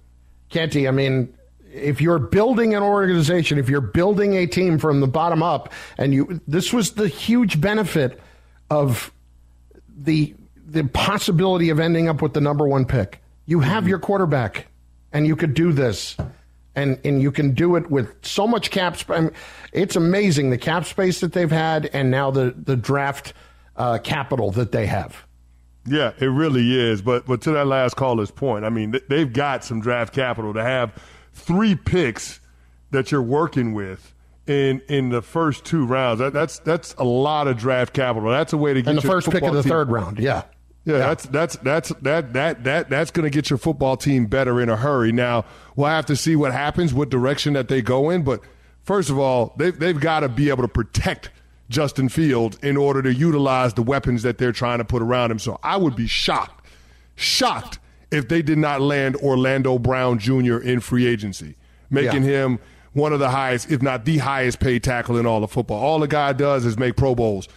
Canty, 0.50 0.88
I 0.88 0.92
mean, 0.92 1.34
if 1.72 2.02
you're 2.02 2.20
building 2.20 2.76
an 2.76 2.84
organization, 2.84 3.58
if 3.58 3.70
you're 3.70 3.82
building 3.82 4.36
a 4.36 4.48
team 4.48 4.78
from 4.78 5.00
the 5.00 5.08
bottom 5.08 5.42
up, 5.42 5.72
and 5.98 6.14
you, 6.14 6.42
this 6.48 6.72
was 6.72 6.92
the 6.92 7.08
huge 7.08 7.60
benefit 7.60 8.20
of 8.70 9.12
the 9.98 10.36
the 10.68 10.84
possibility 10.84 11.70
of 11.70 11.80
ending 11.80 12.10
up 12.10 12.22
with 12.22 12.34
the 12.34 12.42
number 12.42 12.68
one 12.68 12.86
pick. 12.86 13.22
You 13.46 13.60
have 13.60 13.88
your 13.88 14.00
quarterback, 14.00 14.68
and 15.16 15.26
you 15.26 15.38
could 15.38 15.54
do 15.54 15.72
this, 15.72 16.18
and 16.76 17.00
and 17.06 17.22
you 17.22 17.32
can 17.32 17.54
do 17.54 17.78
it 17.78 17.90
with 17.90 18.14
so 18.22 18.46
much 18.46 18.70
cap 18.70 18.98
space. 18.98 19.18
I 19.18 19.22
mean, 19.22 19.32
it's 19.72 19.96
amazing 19.96 20.50
the 20.50 20.58
cap 20.58 20.86
space 20.86 21.22
that 21.22 21.32
they've 21.32 21.50
had, 21.50 21.86
and 21.94 22.12
now 22.12 22.32
the 22.32 22.54
the 22.56 22.76
draft 22.76 23.34
uh, 23.78 23.98
capital 24.04 24.52
that 24.52 24.74
they 24.74 24.86
have. 24.86 25.26
Yeah, 25.88 26.12
it 26.20 26.26
really 26.26 26.78
is. 26.78 27.02
But 27.02 27.26
but 27.26 27.42
to 27.44 27.52
that 27.52 27.66
last 27.66 27.96
caller's 27.96 28.30
point, 28.30 28.66
I 28.66 28.70
mean, 28.70 29.00
they've 29.08 29.32
got 29.32 29.64
some 29.64 29.80
draft 29.80 30.14
capital 30.14 30.54
to 30.54 30.62
have 30.62 30.92
three 31.32 31.76
picks 31.76 32.42
that 32.92 33.10
you're 33.10 33.22
working 33.22 33.74
with 33.74 34.14
in 34.46 34.82
in 34.90 35.10
the 35.10 35.22
first 35.22 35.64
two 35.64 35.86
rounds. 35.86 36.20
That, 36.20 36.34
that's 36.34 36.60
that's 36.60 36.94
a 36.98 37.06
lot 37.06 37.48
of 37.48 37.58
draft 37.58 37.94
capital. 37.94 38.30
That's 38.30 38.52
a 38.52 38.58
way 38.58 38.74
to 38.74 38.82
get 38.82 38.90
and 38.90 38.98
the 38.98 39.08
first 39.08 39.30
pick 39.30 39.44
of 39.44 39.54
the 39.54 39.64
team. 39.64 39.70
third 39.70 39.90
round. 39.90 40.20
Yeah. 40.20 40.44
Yeah, 40.86 40.94
yeah, 40.94 41.00
that's 41.00 41.26
that's 41.26 41.56
that's 41.58 41.90
that 42.02 42.34
that 42.34 42.64
that 42.64 42.90
that's 42.90 43.12
going 43.12 43.24
to 43.24 43.32
get 43.32 43.50
your 43.50 43.58
football 43.58 43.98
team 43.98 44.28
better 44.28 44.62
in 44.62 44.70
a 44.70 44.76
hurry. 44.76 45.12
Now 45.12 45.46
we'll 45.76 45.90
have 45.90 46.06
to 46.06 46.16
see 46.16 46.36
what 46.36 46.54
happens, 46.54 46.94
what 46.94 47.10
direction 47.10 47.54
that 47.54 47.68
they 47.68 47.82
go 47.82 48.12
in. 48.12 48.24
But 48.24 48.42
first 48.84 49.10
of 49.10 49.18
all, 49.18 49.54
they've 49.58 49.78
they've 49.78 50.00
got 50.00 50.20
to 50.20 50.30
be 50.30 50.50
able 50.50 50.62
to 50.62 50.68
protect 50.68 51.32
Justin 51.70 52.10
Fields 52.10 52.58
in 52.62 52.78
order 52.78 53.02
to 53.02 53.14
utilize 53.14 53.74
the 53.74 53.82
weapons 53.82 54.22
that 54.24 54.38
they're 54.38 54.52
trying 54.52 54.78
to 54.78 54.86
put 54.86 55.02
around 55.02 55.32
him. 55.32 55.40
So 55.40 55.60
I 55.64 55.78
would 55.78 55.96
be 55.96 56.08
shocked, 56.08 56.66
shocked 57.16 57.80
if 58.12 58.28
they 58.28 58.42
did 58.42 58.58
not 58.58 58.82
land 58.82 59.16
Orlando 59.18 59.80
Brown 59.80 60.20
Jr. 60.20 60.58
in 60.58 60.80
free 60.80 61.08
agency, 61.08 61.56
making 61.90 62.24
yeah. 62.24 62.44
him 62.44 62.60
one 62.94 63.12
of 63.12 63.20
the 63.20 63.30
highest, 63.30 63.72
if 63.72 63.82
not 63.82 64.06
the 64.06 64.20
highest 64.20 64.60
paid 64.60 64.84
tackle 64.84 65.18
in 65.18 65.26
all 65.26 65.44
of 65.44 65.52
football. 65.52 65.82
All 65.82 66.00
the 66.00 66.08
guy 66.08 66.32
does 66.34 66.66
is 66.66 66.78
make 66.78 66.96
Pro 66.96 67.16
Bowls. 67.16 67.48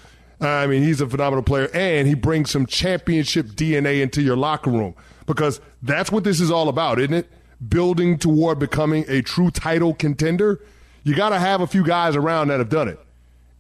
I 0.41 0.67
mean, 0.67 0.83
he's 0.83 1.01
a 1.01 1.09
phenomenal 1.09 1.43
player, 1.43 1.69
and 1.75 2.07
he 2.07 2.15
brings 2.15 2.51
some 2.51 2.67
championship 2.67 3.47
DNA 3.47 4.01
into 4.01 4.23
your 4.23 4.37
locker 4.37 4.71
room 4.71 4.95
because 5.27 5.61
that's 5.83 6.13
what 6.13 6.25
this 6.25 6.41
is 6.41 6.51
all 6.51 6.69
about, 6.69 7.01
isn't 7.01 7.15
it? 7.15 7.29
Building 7.69 8.19
toward 8.19 8.59
becoming 8.59 9.05
a 9.09 9.21
true 9.21 9.51
title 9.51 9.95
contender. 9.95 10.61
You 11.03 11.17
got 11.17 11.31
to 11.31 11.39
have 11.39 11.61
a 11.61 11.67
few 11.67 11.85
guys 11.85 12.15
around 12.15 12.49
that 12.49 12.61
have 12.61 12.69
done 12.69 12.89
it. 12.89 13.01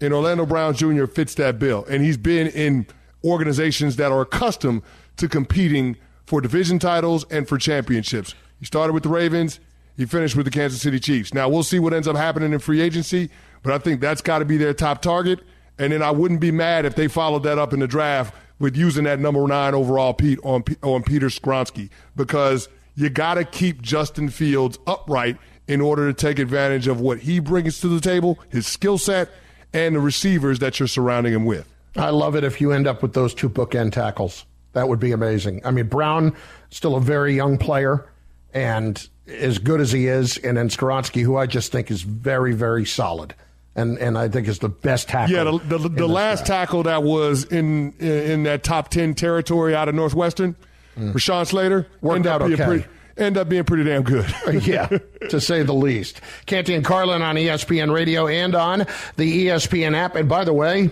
And 0.00 0.14
Orlando 0.14 0.46
Brown 0.46 0.74
Jr. 0.74 1.06
fits 1.06 1.34
that 1.34 1.58
bill, 1.58 1.84
and 1.90 2.02
he's 2.02 2.16
been 2.16 2.46
in 2.48 2.86
organizations 3.24 3.96
that 3.96 4.12
are 4.12 4.20
accustomed 4.20 4.82
to 5.16 5.28
competing 5.28 5.96
for 6.26 6.40
division 6.40 6.78
titles 6.78 7.24
and 7.30 7.48
for 7.48 7.58
championships. 7.58 8.34
He 8.60 8.66
started 8.66 8.92
with 8.92 9.02
the 9.02 9.08
Ravens. 9.08 9.58
He 9.96 10.06
finished 10.06 10.36
with 10.36 10.46
the 10.46 10.52
Kansas 10.52 10.80
City 10.80 11.00
Chiefs. 11.00 11.34
Now 11.34 11.48
we'll 11.48 11.64
see 11.64 11.80
what 11.80 11.92
ends 11.92 12.06
up 12.06 12.16
happening 12.16 12.52
in 12.52 12.60
free 12.60 12.80
agency, 12.80 13.30
but 13.64 13.72
I 13.72 13.78
think 13.78 14.00
that's 14.00 14.20
got 14.20 14.38
to 14.38 14.44
be 14.44 14.56
their 14.56 14.74
top 14.74 15.02
target. 15.02 15.40
And 15.78 15.92
then 15.92 16.02
I 16.02 16.10
wouldn't 16.10 16.40
be 16.40 16.50
mad 16.50 16.84
if 16.84 16.94
they 16.94 17.08
followed 17.08 17.44
that 17.44 17.58
up 17.58 17.72
in 17.72 17.80
the 17.80 17.86
draft 17.86 18.34
with 18.58 18.76
using 18.76 19.04
that 19.04 19.20
number 19.20 19.46
nine 19.46 19.74
overall 19.74 20.14
Pete 20.14 20.38
on 20.42 20.64
on 20.82 21.02
Peter 21.02 21.28
Skoronski 21.28 21.90
because 22.16 22.68
you 22.96 23.08
got 23.08 23.34
to 23.34 23.44
keep 23.44 23.80
Justin 23.80 24.28
Fields 24.28 24.78
upright 24.86 25.38
in 25.68 25.80
order 25.80 26.10
to 26.10 26.14
take 26.14 26.38
advantage 26.38 26.88
of 26.88 27.00
what 27.00 27.20
he 27.20 27.38
brings 27.38 27.80
to 27.80 27.88
the 27.88 28.00
table, 28.00 28.38
his 28.48 28.66
skill 28.66 28.98
set, 28.98 29.28
and 29.72 29.94
the 29.94 30.00
receivers 30.00 30.58
that 30.58 30.80
you're 30.80 30.88
surrounding 30.88 31.32
him 31.32 31.44
with. 31.44 31.72
I 31.96 32.10
love 32.10 32.34
it 32.34 32.44
if 32.44 32.60
you 32.60 32.72
end 32.72 32.86
up 32.86 33.02
with 33.02 33.12
those 33.12 33.34
two 33.34 33.48
bookend 33.48 33.92
tackles. 33.92 34.46
That 34.72 34.88
would 34.88 34.98
be 34.98 35.12
amazing. 35.12 35.60
I 35.64 35.70
mean, 35.70 35.86
Brown 35.86 36.34
still 36.70 36.96
a 36.96 37.00
very 37.00 37.34
young 37.34 37.58
player, 37.58 38.08
and 38.52 39.08
as 39.26 39.58
good 39.58 39.80
as 39.80 39.92
he 39.92 40.06
is, 40.06 40.38
and 40.38 40.56
then 40.56 40.68
Skoronski, 40.68 41.22
who 41.22 41.36
I 41.36 41.46
just 41.46 41.70
think 41.70 41.90
is 41.90 42.02
very, 42.02 42.54
very 42.54 42.84
solid. 42.84 43.34
And 43.78 43.96
and 43.98 44.18
I 44.18 44.28
think 44.28 44.48
it's 44.48 44.58
the 44.58 44.68
best 44.68 45.08
tackle. 45.08 45.34
Yeah, 45.34 45.44
the, 45.44 45.78
the, 45.78 45.88
the 45.88 46.08
last 46.08 46.44
tackle 46.46 46.82
that 46.82 47.04
was 47.04 47.44
in 47.44 47.92
in 47.98 48.42
that 48.42 48.64
top 48.64 48.88
ten 48.88 49.14
territory 49.14 49.74
out 49.74 49.88
of 49.88 49.94
Northwestern, 49.94 50.56
Rashawn 50.96 51.46
Slater, 51.46 51.82
Mm. 51.82 52.02
Worked 52.02 52.26
out 52.26 52.42
okay. 52.42 52.64
pretty, 52.64 52.84
ended 53.16 53.40
up 53.40 53.48
being 53.48 53.62
pretty 53.64 53.84
damn 53.84 54.02
good. 54.02 54.26
yeah, 54.66 54.88
to 55.30 55.40
say 55.40 55.62
the 55.62 55.74
least. 55.74 56.20
Canty 56.46 56.74
and 56.74 56.84
Carlin 56.84 57.22
on 57.22 57.36
ESPN 57.36 57.94
Radio 57.94 58.26
and 58.26 58.54
on 58.56 58.80
the 59.16 59.46
ESPN 59.46 59.94
app. 59.94 60.16
And 60.16 60.28
by 60.28 60.44
the 60.44 60.52
way, 60.52 60.90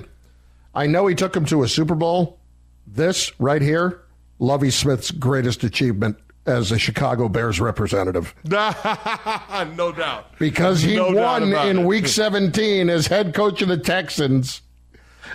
I 0.74 0.86
know 0.86 1.06
he 1.08 1.14
took 1.14 1.36
him 1.36 1.44
to 1.46 1.64
a 1.64 1.68
Super 1.68 1.94
Bowl. 1.94 2.38
This 2.86 3.32
right 3.40 3.62
here, 3.62 4.00
Lovie 4.38 4.70
Smith's 4.70 5.10
greatest 5.10 5.64
achievement 5.64 6.18
as 6.46 6.72
a 6.72 6.78
Chicago 6.78 7.28
Bears 7.28 7.60
representative. 7.60 8.34
no 8.44 9.92
doubt. 9.96 10.26
Because 10.38 10.82
he 10.82 10.96
No 10.96 11.10
won 11.10 11.52
in 11.52 11.78
it. 11.78 11.84
week 11.84 12.06
17 12.08 12.88
as 12.88 13.06
head 13.08 13.34
coach 13.34 13.62
of 13.62 13.68
the 13.68 13.76
Texans. 13.76 14.62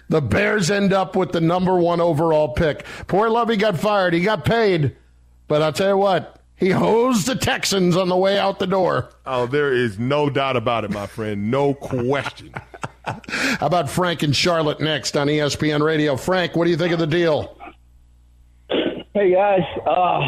The 0.09 0.21
Bears 0.21 0.71
end 0.71 0.93
up 0.93 1.15
with 1.15 1.31
the 1.31 1.41
number 1.41 1.77
one 1.77 1.99
overall 2.01 2.49
pick. 2.49 2.85
Poor 3.07 3.29
Lovie 3.29 3.57
got 3.57 3.77
fired. 3.79 4.13
He 4.13 4.21
got 4.21 4.45
paid. 4.45 4.95
But 5.47 5.61
I'll 5.61 5.73
tell 5.73 5.89
you 5.89 5.97
what, 5.97 6.39
he 6.55 6.69
hosed 6.69 7.27
the 7.27 7.35
Texans 7.35 7.97
on 7.97 8.07
the 8.07 8.15
way 8.15 8.37
out 8.39 8.59
the 8.59 8.67
door. 8.67 9.09
Oh, 9.25 9.47
there 9.47 9.73
is 9.73 9.99
no 9.99 10.29
doubt 10.29 10.55
about 10.55 10.85
it, 10.85 10.91
my 10.91 11.07
friend. 11.07 11.51
No 11.51 11.73
question. 11.73 12.53
How 13.05 13.19
about 13.65 13.89
Frank 13.89 14.23
and 14.23 14.33
Charlotte 14.35 14.79
next 14.79 15.17
on 15.17 15.27
ESPN 15.27 15.81
Radio? 15.81 16.15
Frank, 16.15 16.55
what 16.55 16.65
do 16.65 16.71
you 16.71 16.77
think 16.77 16.93
of 16.93 16.99
the 16.99 17.07
deal? 17.07 17.57
Hey 19.13 19.33
guys, 19.33 19.63
uh, 19.85 20.21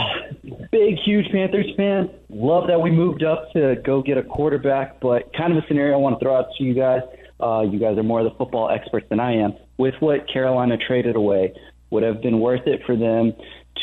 big 0.73 0.97
huge 0.97 1.31
Panthers 1.31 1.71
fan. 1.77 2.09
Love 2.29 2.67
that 2.67 2.81
we 2.81 2.89
moved 2.89 3.23
up 3.23 3.51
to 3.53 3.75
go 3.85 4.01
get 4.01 4.17
a 4.17 4.23
quarterback, 4.23 4.99
but 4.99 5.31
kind 5.37 5.55
of 5.55 5.63
a 5.63 5.67
scenario 5.67 5.93
I 5.93 5.97
want 5.97 6.19
to 6.19 6.25
throw 6.25 6.35
out 6.35 6.47
to 6.57 6.63
you 6.63 6.73
guys. 6.73 7.03
Uh, 7.39 7.61
you 7.61 7.79
guys 7.79 7.97
are 7.97 8.03
more 8.03 8.21
of 8.21 8.25
the 8.25 8.35
football 8.37 8.69
experts 8.69 9.05
than 9.09 9.19
I 9.19 9.33
am. 9.33 9.53
With 9.77 9.93
what 9.99 10.27
Carolina 10.27 10.77
traded 10.77 11.15
away, 11.15 11.53
would 11.91 12.01
have 12.01 12.21
been 12.21 12.39
worth 12.39 12.65
it 12.65 12.81
for 12.87 12.95
them 12.95 13.33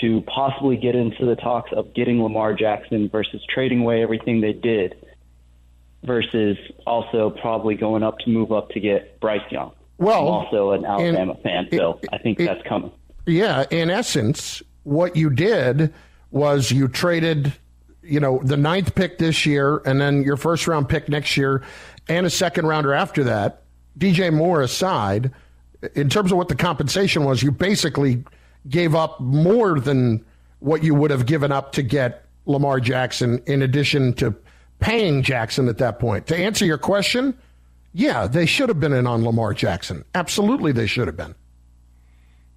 to 0.01 0.21
possibly 0.23 0.77
get 0.77 0.97
into 0.97 1.25
the 1.27 1.37
talks 1.37 1.71
of 1.73 1.95
getting 1.95 2.21
Lamar 2.21 2.55
Jackson 2.55 3.09
versus 3.09 3.41
trading 3.49 3.83
away 3.83 4.03
everything 4.03 4.41
they 4.41 4.53
did, 4.53 4.97
versus 6.03 6.57
also 6.87 7.31
probably 7.31 7.77
going 7.77 8.03
up 8.03 8.19
to 8.21 8.31
move 8.31 8.51
up 8.51 8.71
to 8.71 8.81
get 8.81 9.21
Bryce 9.21 9.41
Young. 9.51 9.71
Well, 9.99 10.23
I'm 10.23 10.27
also 10.27 10.71
an 10.73 10.85
Alabama 10.85 11.37
fan, 11.43 11.69
so 11.71 12.01
I 12.13 12.19
think 12.19 12.39
that's 12.39 12.67
coming. 12.67 12.91
Yeah, 13.27 13.65
in 13.71 13.91
essence, 13.91 14.61
what 14.83 15.15
you 15.15 15.31
did 15.31 15.93
was 16.31 16.71
you 16.71 16.89
traded, 16.89 17.53
you 18.03 18.21
know, 18.21 18.41
the 18.43 18.57
ninth 18.57 18.95
pick 18.95 19.19
this 19.19 19.45
year 19.47 19.79
and 19.85 20.01
then 20.01 20.23
your 20.23 20.37
first 20.37 20.67
round 20.67 20.89
pick 20.89 21.09
next 21.09 21.37
year 21.37 21.63
and 22.09 22.27
a 22.27 22.31
second 22.31 22.67
rounder 22.67 22.93
after 22.93 23.25
that. 23.25 23.63
DJ 23.99 24.33
Moore 24.33 24.63
aside, 24.63 25.33
in 25.95 26.09
terms 26.09 26.31
of 26.33 26.39
what 26.39 26.49
the 26.49 26.55
compensation 26.55 27.25
was, 27.25 27.43
you 27.43 27.51
basically 27.51 28.23
gave 28.69 28.95
up 28.95 29.21
more 29.21 29.81
than 29.81 30.25
what 30.61 30.83
you 30.85 30.95
would 30.95 31.11
have 31.11 31.27
given 31.27 31.51
up 31.51 31.73
to 31.73 31.83
get 31.83 32.25
Lamar 32.47 32.81
Jackson 32.81 33.43
in 33.47 33.63
addition 33.63 34.13
to 34.15 34.35
paying 34.79 35.23
Jackson 35.23 35.69
at 35.69 35.79
that 35.79 35.99
point. 35.99 36.27
To 36.29 36.37
answer 36.37 36.65
your 36.65 36.79
question, 36.79 37.37
yeah, 37.93 38.27
they 38.27 38.47
should 38.47 38.69
have 38.69 38.79
been 38.81 38.93
in 38.93 39.07
on 39.07 39.25
Lamar 39.25 39.53
Jackson. 39.55 40.05
Absolutely, 40.15 40.73
they 40.73 40.87
should 40.87 41.07
have 41.09 41.17
been. 41.17 41.35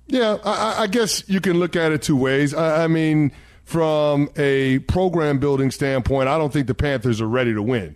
Yeah, 0.08 0.38
I, 0.44 0.84
I- 0.84 0.88
guess 0.88 1.24
you 1.28 1.40
can 1.42 1.60
look 1.60 1.76
at 1.76 1.92
it 1.92 2.02
two 2.02 2.16
ways. 2.18 2.54
I, 2.54 2.84
I 2.84 2.88
mean, 2.88 3.32
from 3.66 4.30
a 4.36 4.80
program 4.80 5.39
building 5.39 5.72
standpoint, 5.72 6.28
I 6.30 6.38
don't 6.38 6.51
think 6.51 6.68
the 6.68 6.74
Panthers 6.76 7.22
are 7.22 7.28
ready 7.28 7.53
to 7.53 7.61
win. 7.61 7.95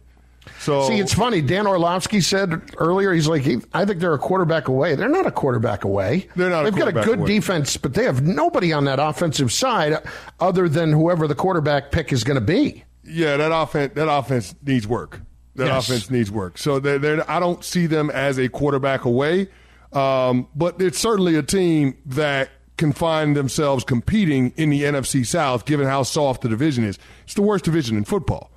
So 0.59 0.87
See, 0.87 0.99
it's 0.99 1.13
funny. 1.13 1.41
Dan 1.41 1.67
Orlovsky 1.67 2.21
said 2.21 2.61
earlier, 2.77 3.11
he's 3.13 3.27
like, 3.27 3.45
I 3.73 3.83
think 3.85 3.99
they're 3.99 4.13
a 4.13 4.17
quarterback 4.19 4.69
away. 4.69 4.95
They're 4.95 5.09
not 5.09 5.25
a 5.27 5.31
quarterback 5.31 5.83
away. 5.83 6.29
They're 6.35 6.49
not. 6.49 6.63
They've 6.63 6.75
got 6.75 6.87
a 6.87 6.93
good 6.93 7.19
away. 7.19 7.27
defense, 7.27 7.75
but 7.77 7.93
they 7.93 8.05
have 8.05 8.21
nobody 8.21 8.71
on 8.71 8.85
that 8.85 8.97
offensive 8.99 9.51
side 9.51 9.97
other 10.39 10.69
than 10.69 10.91
whoever 10.93 11.27
the 11.27 11.35
quarterback 11.35 11.91
pick 11.91 12.13
is 12.13 12.23
going 12.23 12.35
to 12.35 12.41
be. 12.45 12.83
Yeah, 13.03 13.37
that 13.37 13.51
offense 13.53 13.93
that 13.95 14.09
offense 14.11 14.55
needs 14.65 14.87
work. 14.87 15.21
That 15.55 15.67
Yes. 15.67 15.89
offense 15.89 16.09
needs 16.09 16.31
work. 16.31 16.57
So 16.57 16.79
they're, 16.79 16.99
they're, 16.99 17.29
I 17.29 17.39
don't 17.39 17.63
see 17.63 17.85
them 17.87 18.09
as 18.09 18.37
a 18.37 18.47
quarterback 18.47 19.05
away, 19.05 19.49
um, 19.91 20.47
but 20.55 20.81
it's 20.81 20.99
certainly 20.99 21.35
a 21.35 21.43
team 21.43 21.97
that 22.05 22.49
can 22.77 22.93
find 22.93 23.35
themselves 23.35 23.83
competing 23.83 24.53
in 24.55 24.69
the 24.69 24.83
NFC 24.83 25.25
South, 25.25 25.65
given 25.65 25.87
how 25.87 26.03
soft 26.03 26.41
the 26.41 26.49
division 26.49 26.83
is. 26.83 26.97
It's 27.23 27.33
the 27.33 27.41
worst 27.41 27.65
division 27.65 27.97
in 27.97 28.05
football, 28.05 28.51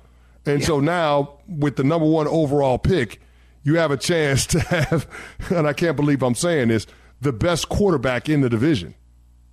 and 0.45 0.63
so 0.63 0.79
now 0.79 1.39
with 1.47 1.75
the 1.75 1.83
number 1.83 2.07
one 2.07 2.27
overall 2.27 2.77
pick, 2.77 3.19
you 3.63 3.75
have 3.75 3.91
a 3.91 3.97
chance 3.97 4.45
to 4.47 4.59
have, 4.59 5.07
and 5.49 5.67
I 5.67 5.73
can't 5.73 5.95
believe 5.95 6.23
I'm 6.23 6.35
saying 6.35 6.69
this, 6.69 6.87
the 7.19 7.33
best 7.33 7.69
quarterback 7.69 8.29
in 8.29 8.41
the 8.41 8.49
division. 8.49 8.95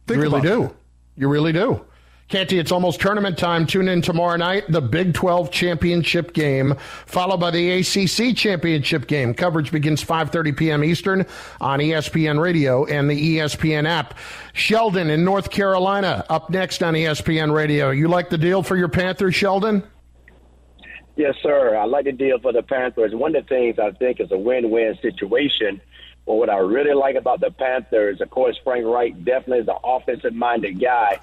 Think 0.07 0.19
you 0.19 0.23
really 0.23 0.41
do. 0.41 0.62
that. 0.62 0.75
You 1.16 1.29
really 1.29 1.53
do. 1.53 1.85
Canty, 2.29 2.59
it's 2.59 2.72
almost 2.72 3.01
tournament 3.01 3.39
time. 3.39 3.66
Tune 3.66 3.89
in 3.89 4.03
tomorrow 4.03 4.37
night, 4.37 4.64
the 4.68 4.83
Big 4.83 5.14
12 5.14 5.51
championship 5.51 6.35
game, 6.35 6.74
followed 7.07 7.39
by 7.39 7.51
the 7.51 7.70
ACC 7.79 8.37
championship 8.37 9.07
game. 9.07 9.33
Coverage 9.33 9.72
begins 9.72 10.05
5.30 10.05 10.55
p.m. 10.55 10.85
Eastern 10.85 11.24
on 11.59 11.79
ESPN 11.79 12.39
Radio 12.39 12.85
and 12.85 13.09
the 13.09 13.39
ESPN 13.39 13.89
app. 13.89 14.12
Sheldon 14.53 15.09
in 15.09 15.24
North 15.24 15.51
Carolina 15.51 16.26
up 16.29 16.51
next 16.51 16.83
on 16.83 16.93
ESPN 16.93 17.51
Radio. 17.51 17.89
You 17.89 18.09
like 18.09 18.29
the 18.29 18.37
deal 18.37 18.62
for 18.62 18.76
your 18.76 18.89
Panthers, 18.89 19.35
Sheldon? 19.35 19.83
Yes, 21.16 21.35
sir. 21.43 21.76
I 21.76 21.87
like 21.87 22.05
the 22.05 22.12
deal 22.12 22.39
for 22.41 22.53
the 22.53 22.62
Panthers. 22.62 23.14
One 23.14 23.35
of 23.35 23.45
the 23.45 23.49
things 23.49 23.79
I 23.79 23.93
think 23.93 24.20
is 24.20 24.31
a 24.33 24.39
win-win 24.39 24.99
situation. 25.01 25.81
But 26.26 26.35
what 26.35 26.51
I 26.51 26.59
really 26.59 26.95
like 26.95 27.16
about 27.16 27.41
the 27.41 27.51
Panthers, 27.53 28.20
of 28.20 28.29
course, 28.29 28.59
Frank 28.62 28.85
Reich 28.85 29.24
definitely 29.24 29.61
is 29.61 29.68
an 29.68 29.79
offensive-minded 29.83 30.79
guy. 30.79 31.20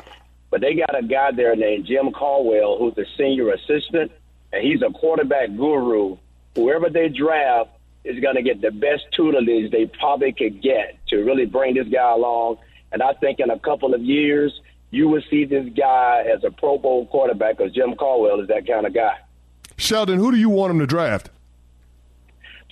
But 0.56 0.62
they 0.62 0.74
got 0.74 0.97
a 0.97 1.03
guy 1.03 1.32
there 1.34 1.53
named 1.53 1.86
Jim 1.86 2.14
Caldwell, 2.14 2.78
who's 2.78 2.97
a 2.97 3.03
senior 3.18 3.51
assistant, 3.51 4.10
and 4.53 4.64
he's 4.64 4.82
a 4.82 4.89
quarterback 4.89 5.49
guru. 5.49 6.16
Whoever 6.56 6.89
they 6.89 7.10
draft 7.10 7.72
is 8.06 8.22
going 8.22 8.36
to 8.36 8.41
get 8.41 8.62
the 8.62 8.72
best 8.72 9.03
tutelage 9.12 9.70
they 9.70 9.88
probably 9.88 10.32
could 10.32 10.62
get 10.62 10.97
to 11.08 11.18
really 11.26 11.45
bring 11.45 11.74
this 11.74 11.89
guy 11.89 12.10
along. 12.10 12.60
And 12.93 13.03
I 13.03 13.12
think 13.16 13.41
in 13.41 13.49
a 13.49 13.60
couple 13.60 13.93
of 13.93 14.01
years, 14.01 14.62
you 14.91 15.10
will 15.10 15.24
see 15.30 15.43
this 15.43 15.68
guy 15.76 16.24
as 16.34 16.41
a 16.45 16.51
Pro 16.51 16.78
Bowl 16.78 17.06
quarterback 17.08 17.58
because 17.58 17.74
Jim 17.74 17.93
Caldwell 17.95 18.39
is 18.39 18.47
that 18.47 18.66
kind 18.66 18.86
of 18.86 18.93
guy. 18.93 19.18
Sheldon, 19.76 20.20
who 20.20 20.32
do 20.32 20.38
you 20.38 20.47
want 20.47 20.72
him 20.72 20.80
to 20.80 20.88
draft? 20.88 21.32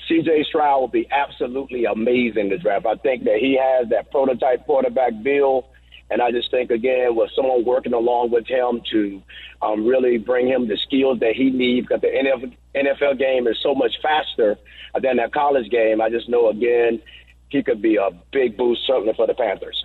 CJ 0.10 0.46
Stroud 0.46 0.80
will 0.80 0.88
be 0.88 1.06
absolutely 1.12 1.84
amazing 1.84 2.50
to 2.52 2.58
draft. 2.58 2.86
I 2.86 2.96
think 2.96 3.26
that 3.26 3.40
he 3.40 3.60
has 3.62 3.90
that 3.90 4.10
prototype 4.10 4.66
quarterback 4.66 5.22
build. 5.22 5.66
And 6.14 6.22
I 6.22 6.32
just 6.32 6.52
think, 6.52 6.70
again, 6.70 7.16
with 7.16 7.32
someone 7.36 7.66
working 7.66 7.94
along 7.94 8.30
with 8.30 8.46
him 8.46 8.82
to 8.92 9.22
um, 9.64 9.84
really 9.84 10.20
bring 10.20 10.48
him 10.48 10.68
the 10.68 10.78
skills 10.78 11.20
that 11.22 11.34
he 11.36 11.50
needs, 11.50 11.88
because 11.88 12.02
the 12.02 12.08
NFL, 12.08 12.56
NFL 12.76 13.18
game 13.18 13.48
is 13.48 13.58
so 13.64 13.74
much 13.74 13.94
faster 14.00 14.56
than 15.02 15.18
that 15.18 15.34
college 15.34 15.72
game. 15.72 16.02
I 16.02 16.12
just 16.12 16.30
know, 16.30 16.50
again, 16.50 17.02
he 17.50 17.64
could 17.64 17.82
be 17.82 17.96
a 17.96 18.12
big 18.32 18.56
boost, 18.56 18.86
certainly 18.86 19.14
for 19.16 19.26
the 19.26 19.34
Panthers. 19.34 19.84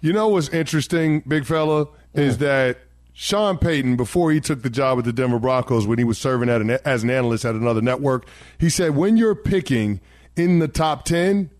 You 0.00 0.12
know 0.12 0.28
what's 0.28 0.48
interesting, 0.50 1.24
big 1.26 1.44
fella, 1.44 1.88
is 2.14 2.38
that 2.38 2.78
Sean 3.12 3.58
Payton, 3.58 3.96
before 3.96 4.30
he 4.30 4.40
took 4.40 4.62
the 4.62 4.70
job 4.70 4.98
with 4.98 5.04
the 5.04 5.12
Denver 5.12 5.40
Broncos, 5.40 5.84
when 5.84 5.98
he 5.98 6.04
was 6.04 6.16
serving 6.16 6.48
at 6.48 6.60
an, 6.60 6.70
as 6.84 7.02
an 7.02 7.10
analyst 7.10 7.44
at 7.44 7.56
another 7.56 7.82
network, 7.82 8.24
he 8.58 8.70
said, 8.70 8.94
when 8.94 9.16
you're 9.16 9.34
picking 9.34 10.00
in 10.36 10.60
the 10.60 10.68
top 10.68 11.04
10, 11.04 11.50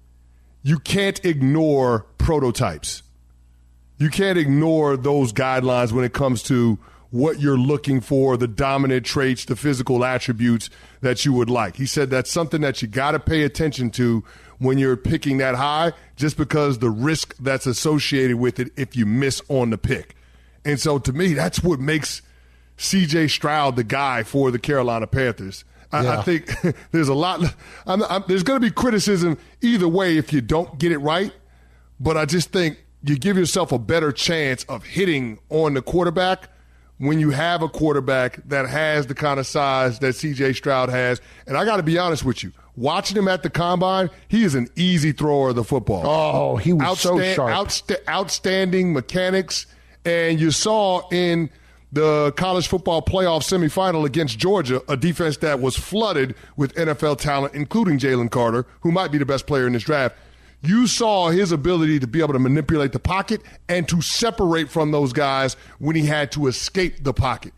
you 0.62 0.78
can't 0.78 1.24
ignore 1.24 2.07
prototypes. 2.18 3.03
You 4.01 4.09
can't 4.09 4.39
ignore 4.39 4.97
those 4.97 5.31
guidelines 5.31 5.93
when 5.93 6.07
it 6.07 6.15
comes 6.15 6.43
to 6.45 6.79
what 7.11 7.39
you're 7.39 7.59
looking 7.59 8.01
for, 8.01 8.39
the 8.39 8.49
dominant 8.49 9.05
traits, 9.05 9.45
the 9.45 9.57
physical 9.57 10.07
attributes 10.07 10.71
that 11.03 11.27
you 11.27 11.35
would 11.35 11.51
like. 11.51 11.77
He 11.77 11.85
said 11.85 12.09
that's 12.09 12.31
something 12.31 12.63
that 12.63 12.81
you 12.81 12.89
got 12.89 13.13
to 13.13 13.21
pay 13.21 13.43
attention 13.43 13.91
to 13.91 14.25
when 14.59 14.79
you're 14.79 14.97
picking 14.97 15.37
that 15.39 15.55
high, 15.55 15.93
just 16.17 16.39
because 16.39 16.79
the 16.79 16.89
risk 16.89 17.37
that's 17.41 17.67
associated 17.67 18.37
with 18.37 18.59
it 18.59 18.73
if 18.75 18.97
you 18.97 19.05
miss 19.05 19.43
on 19.49 19.69
the 19.69 19.77
pick. 19.77 20.17
And 20.65 20.81
so 20.81 20.99
to 20.99 21.13
me, 21.13 21.35
that's 21.35 21.63
what 21.63 21.79
makes 21.79 22.23
CJ 22.79 23.29
Stroud 23.29 23.77
the 23.77 23.85
guy 23.85 24.23
for 24.23 24.51
the 24.51 24.59
Carolina 24.59 25.07
Panthers. 25.07 25.65
I, 25.93 26.05
Yeah. 26.05 26.19
I 26.21 26.23
think 26.23 26.51
there's 26.91 27.09
a 27.09 27.15
lot, 27.15 27.43
I'm, 27.87 28.03
I'm, 28.05 28.25
there's 28.29 28.45
going 28.45 28.61
to 28.61 28.67
be 28.67 28.71
criticism 28.71 29.37
either 29.61 29.89
way 29.89 30.17
if 30.17 30.33
you 30.33 30.41
don't 30.41 30.79
get 30.79 30.91
it 30.91 30.99
right. 30.99 31.33
But 31.99 32.17
I 32.17 32.25
just 32.25 32.51
think 32.51 32.79
you 33.03 33.19
give 33.19 33.37
yourself 33.37 33.73
a 33.73 33.79
better 33.79 34.13
chance 34.13 34.65
of 34.65 34.85
hitting 34.85 35.39
on 35.49 35.75
the 35.75 35.83
quarterback 35.83 36.49
when 36.99 37.19
you 37.19 37.31
have 37.31 37.63
a 37.63 37.69
quarterback 37.69 38.37
that 38.49 38.69
has 38.69 39.07
the 39.07 39.15
kind 39.15 39.41
of 39.41 39.47
size 39.47 39.99
that 40.01 40.15
CJ 40.15 40.55
Stroud 40.55 40.91
has. 40.91 41.21
And 41.47 41.57
I 41.57 41.65
got 41.65 41.79
to 41.79 41.83
be 41.83 41.97
honest 41.97 42.25
with 42.25 42.43
you, 42.43 42.53
watching 42.77 43.17
him 43.17 43.27
at 43.27 43.43
the 43.43 43.49
combine, 43.49 44.11
he 44.29 44.45
is 44.45 44.55
an 44.55 44.69
easy 44.77 45.13
thrower 45.13 45.49
of 45.49 45.57
the 45.57 45.65
football. 45.65 46.03
Oh, 46.05 46.57
he 46.57 46.75
was 46.75 47.01
so 47.01 47.19
sharp. 47.33 47.51
outsta- 47.51 48.07
outstanding 48.07 48.93
mechanics. 48.93 49.67
And 50.05 50.39
you 50.39 50.51
saw 50.51 51.09
in 51.11 51.49
the 51.93 52.33
college 52.37 52.69
football 52.69 53.03
playoff 53.03 53.43
semifinal 53.43 54.05
against 54.05 54.39
Georgia, 54.39 54.83
a 54.89 54.97
defense 54.97 55.39
that 55.39 55.61
was 55.61 55.77
flooded 55.77 56.35
with 56.57 56.75
NFL 56.75 57.19
talent, 57.19 57.55
including 57.55 57.99
Jalen 57.99 58.31
Carter, 58.31 58.67
who 58.81 58.93
might 58.93 59.11
be 59.11 59.19
the 59.19 59.27
best 59.27 59.47
player 59.47 59.67
in 59.67 59.73
this 59.73 59.83
draft. 59.85 60.17
You 60.63 60.87
saw 60.87 61.31
his 61.31 61.53
ability 61.53 62.01
to 62.01 62.07
be 62.07 62.21
able 62.21 62.35
to 62.35 62.39
manipulate 62.39 62.93
the 62.93 62.99
pocket 62.99 63.41
and 63.69 63.89
to 63.89 64.03
separate 64.03 64.69
from 64.69 64.91
those 64.91 65.13
guys 65.13 65.57
when 65.79 65.97
he 65.97 66.05
had 66.05 66.33
to 66.33 66.49
escape 66.49 67.03
the 67.03 67.15
pocket. 67.15 67.55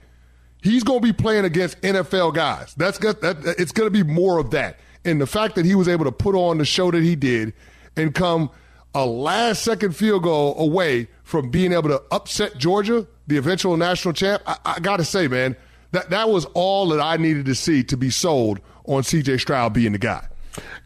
He's 0.62 0.84
going 0.84 1.00
to 1.00 1.05
be 1.05 1.12
playing 1.12 1.44
against 1.44 1.80
NFL 1.80 2.34
guys. 2.34 2.74
That's 2.76 2.98
that, 2.98 3.55
it's 3.59 3.72
going 3.72 3.88
to 3.88 3.90
be 3.90 4.05
more 4.05 4.38
of 4.38 4.50
that. 4.53 4.78
And 5.05 5.20
the 5.20 5.26
fact 5.26 5.57
that 5.57 5.64
he 5.64 5.74
was 5.74 5.88
able 5.88 6.05
to 6.05 6.12
put 6.12 6.36
on 6.36 6.59
the 6.59 6.64
show 6.64 6.92
that 6.92 7.03
he 7.03 7.16
did 7.16 7.53
and 7.96 8.14
come 8.14 8.50
a 8.94 9.05
last 9.05 9.62
second 9.64 9.96
field 9.96 10.22
goal 10.22 10.55
away 10.59 11.09
from 11.24 11.50
being 11.50 11.72
able 11.72 11.88
to 11.88 12.00
upset 12.12 12.57
Georgia, 12.59 13.07
the 13.26 13.36
eventual 13.36 13.76
national 13.76 14.14
champ, 14.14 14.42
I, 14.46 14.57
I 14.64 14.80
got 14.80 14.98
to 14.98 15.05
say, 15.05 15.26
man, 15.26 15.57
that, 15.90 16.11
that 16.11 16.28
was 16.28 16.44
all 16.55 16.88
that 16.90 17.00
I 17.00 17.16
needed 17.16 17.46
to 17.46 17.55
see 17.55 17.82
to 17.84 17.96
be 17.96 18.11
sold 18.11 18.61
on 18.84 19.03
CJ 19.03 19.40
Stroud 19.40 19.72
being 19.72 19.92
the 19.92 19.98
guy. 19.98 20.26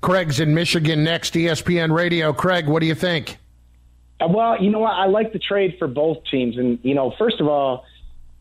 Craig's 0.01 0.41
in 0.41 0.55
Michigan 0.55 1.05
next, 1.05 1.35
ESPN 1.35 1.93
Radio. 1.93 2.33
Craig, 2.33 2.67
what 2.67 2.81
do 2.81 2.87
you 2.87 2.95
think? 2.95 3.39
Uh, 4.21 4.29
well, 4.29 4.63
you 4.63 4.71
know 4.71 4.81
what? 4.81 4.93
I 4.93 5.07
like 5.07 5.33
the 5.33 5.39
trade 5.39 5.77
for 5.79 5.89
both 5.89 6.19
teams. 6.31 6.57
And, 6.57 6.79
you 6.83 6.95
know, 6.95 7.15
first 7.19 7.41
of 7.41 7.49
all, 7.49 7.85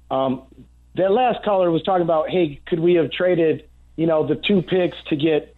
um, 0.09 0.43
that 0.95 1.11
last 1.11 1.43
caller 1.43 1.69
was 1.71 1.83
talking 1.83 2.03
about, 2.03 2.29
hey, 2.29 2.61
could 2.65 2.79
we 2.79 2.95
have 2.95 3.11
traded, 3.11 3.67
you 3.95 4.07
know, 4.07 4.25
the 4.25 4.35
two 4.35 4.61
picks 4.61 4.97
to 5.09 5.15
get 5.15 5.55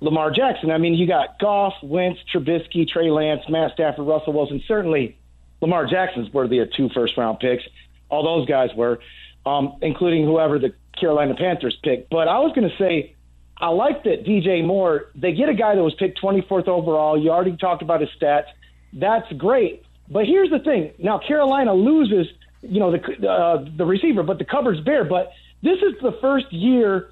Lamar 0.00 0.30
Jackson? 0.30 0.70
I 0.70 0.78
mean, 0.78 0.94
you 0.94 1.06
got 1.06 1.38
Goff, 1.38 1.74
Wentz, 1.82 2.18
Trubisky, 2.32 2.88
Trey 2.88 3.10
Lance, 3.10 3.42
Matt 3.48 3.72
Stafford, 3.74 4.06
Russell 4.06 4.32
Wilson. 4.32 4.62
Certainly, 4.66 5.16
Lamar 5.60 5.86
Jackson's 5.86 6.32
worthy 6.32 6.58
of 6.58 6.72
two 6.72 6.88
first 6.90 7.16
round 7.16 7.38
picks. 7.38 7.62
All 8.08 8.22
those 8.22 8.48
guys 8.48 8.70
were, 8.76 8.98
um, 9.46 9.76
including 9.80 10.24
whoever 10.24 10.58
the 10.58 10.74
Carolina 10.98 11.34
Panthers 11.36 11.76
picked. 11.82 12.10
But 12.10 12.28
I 12.28 12.40
was 12.40 12.52
going 12.54 12.68
to 12.68 12.76
say, 12.76 13.14
I 13.58 13.68
like 13.68 14.04
that 14.04 14.24
DJ 14.24 14.64
Moore. 14.64 15.06
They 15.14 15.32
get 15.32 15.48
a 15.48 15.54
guy 15.54 15.74
that 15.74 15.82
was 15.82 15.94
picked 15.98 16.20
24th 16.20 16.68
overall. 16.68 17.20
You 17.20 17.30
already 17.30 17.56
talked 17.56 17.82
about 17.82 18.00
his 18.00 18.10
stats. 18.20 18.46
That's 18.92 19.30
great. 19.38 19.84
But 20.10 20.26
here's 20.26 20.50
the 20.50 20.58
thing. 20.58 20.92
Now 20.98 21.18
Carolina 21.26 21.72
loses, 21.72 22.26
you 22.62 22.80
know, 22.80 22.92
the 22.92 23.28
uh, 23.28 23.64
the 23.76 23.84
receiver, 23.84 24.22
but 24.22 24.38
the 24.38 24.44
cupboard's 24.44 24.80
bare. 24.80 25.04
But 25.04 25.30
this 25.62 25.78
is 25.78 25.94
the 26.02 26.12
first 26.20 26.52
year 26.52 27.10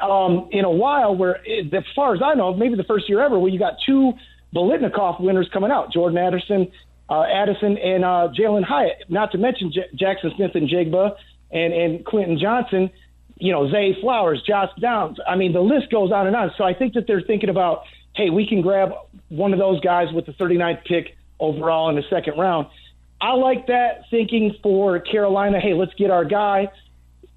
um, 0.00 0.48
in 0.52 0.64
a 0.64 0.70
while 0.70 1.16
where, 1.16 1.38
as 1.38 1.84
far 1.96 2.14
as 2.14 2.20
I 2.24 2.34
know, 2.34 2.54
maybe 2.54 2.76
the 2.76 2.84
first 2.84 3.08
year 3.08 3.24
ever, 3.24 3.38
where 3.38 3.50
you 3.50 3.58
got 3.58 3.74
two 3.84 4.12
Biletnikoff 4.54 5.20
winners 5.20 5.48
coming 5.52 5.70
out: 5.70 5.92
Jordan 5.92 6.18
Addison, 6.18 6.70
uh, 7.08 7.22
Addison, 7.22 7.76
and 7.78 8.04
uh, 8.04 8.28
Jalin 8.38 8.62
Hyatt. 8.62 9.04
Not 9.08 9.32
to 9.32 9.38
mention 9.38 9.72
J- 9.72 9.90
Jaxon 9.96 10.36
Smith-Njigba 10.36 11.16
and 11.50 11.72
and 11.72 12.04
Quentin 12.04 12.38
Johnston 12.38 12.90
you 13.38 13.52
know, 13.52 13.70
Zay 13.70 13.96
Flowers, 14.00 14.42
Josh 14.46 14.70
Downs. 14.80 15.18
I 15.26 15.36
mean, 15.36 15.52
the 15.52 15.60
list 15.60 15.90
goes 15.90 16.10
on 16.12 16.26
and 16.26 16.34
on. 16.34 16.50
So 16.58 16.64
I 16.64 16.74
think 16.74 16.94
that 16.94 17.06
they're 17.06 17.22
thinking 17.22 17.50
about, 17.50 17.82
hey, 18.14 18.30
we 18.30 18.46
can 18.46 18.62
grab 18.62 18.90
one 19.28 19.52
of 19.52 19.58
those 19.58 19.80
guys 19.80 20.12
with 20.12 20.26
the 20.26 20.32
39th 20.32 20.84
pick 20.84 21.16
overall 21.38 21.88
in 21.88 21.96
the 21.96 22.02
second 22.10 22.38
round. 22.38 22.66
I 23.20 23.32
like 23.32 23.66
that 23.66 24.02
thinking 24.10 24.54
for 24.62 24.98
Carolina. 25.00 25.60
Hey, 25.60 25.74
let's 25.74 25.94
get 25.94 26.10
our 26.10 26.24
guy. 26.24 26.68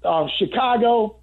Uh, 0.04 0.26
Chicago, 0.38 1.16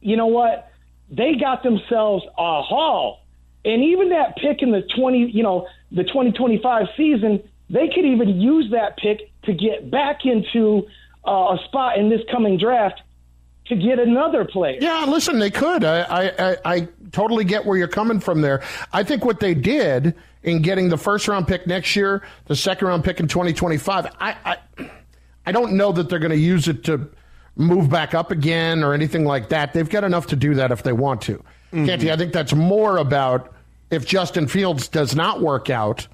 you 0.00 0.16
know 0.16 0.26
what? 0.26 0.70
They 1.10 1.34
got 1.34 1.62
themselves 1.62 2.24
a 2.26 2.62
haul. 2.62 3.24
And 3.64 3.82
even 3.82 4.10
that 4.10 4.36
pick 4.36 4.62
in 4.62 4.70
the 4.70 4.82
20, 4.96 5.30
you 5.32 5.42
know, 5.42 5.66
the 5.90 6.04
2025 6.04 6.86
season, 6.96 7.42
they 7.68 7.88
could 7.88 8.04
even 8.04 8.40
use 8.40 8.70
that 8.72 8.96
pick 8.96 9.30
to 9.44 9.52
get 9.52 9.90
back 9.90 10.20
into 10.24 10.86
uh, 11.26 11.56
a 11.56 11.58
spot 11.66 11.98
in 11.98 12.08
this 12.08 12.20
coming 12.30 12.58
draft 12.58 13.02
to 13.68 13.76
get 13.76 13.98
another 13.98 14.44
player. 14.44 14.78
Yeah, 14.80 15.04
listen, 15.06 15.38
they 15.38 15.50
could. 15.50 15.84
I, 15.84 16.32
I, 16.38 16.56
I 16.64 16.88
totally 17.12 17.44
get 17.44 17.64
where 17.64 17.76
you're 17.76 17.88
coming 17.88 18.20
from 18.20 18.40
there. 18.40 18.62
I 18.92 19.02
think 19.02 19.24
what 19.24 19.40
they 19.40 19.54
did 19.54 20.14
in 20.42 20.62
getting 20.62 20.88
the 20.88 20.96
first 20.96 21.28
round 21.28 21.46
pick 21.46 21.66
next 21.66 21.94
year, 21.94 22.22
the 22.46 22.56
second 22.56 22.88
round 22.88 23.04
pick 23.04 23.20
in 23.20 23.28
2025, 23.28 24.06
I, 24.20 24.36
I, 24.44 24.90
I 25.46 25.52
don't 25.52 25.74
know 25.74 25.92
that 25.92 26.08
they're 26.08 26.18
going 26.18 26.30
to 26.30 26.36
use 26.36 26.68
it 26.68 26.84
to 26.84 27.08
move 27.56 27.90
back 27.90 28.14
up 28.14 28.30
again 28.30 28.82
or 28.82 28.94
anything 28.94 29.24
like 29.24 29.50
that. 29.50 29.72
They've 29.72 29.88
got 29.88 30.04
enough 30.04 30.26
to 30.28 30.36
do 30.36 30.54
that 30.54 30.70
if 30.70 30.82
they 30.82 30.92
want 30.92 31.22
to. 31.22 31.34
mm 31.34 31.42
hmm 31.70 31.86
Canty, 31.86 32.10
I 32.10 32.16
think 32.16 32.32
that's 32.32 32.54
more 32.54 32.96
about 32.96 33.52
if 33.90 34.06
Justin 34.06 34.46
Fields 34.48 34.88
does 34.88 35.14
not 35.14 35.40
work 35.40 35.70
out 35.70 36.06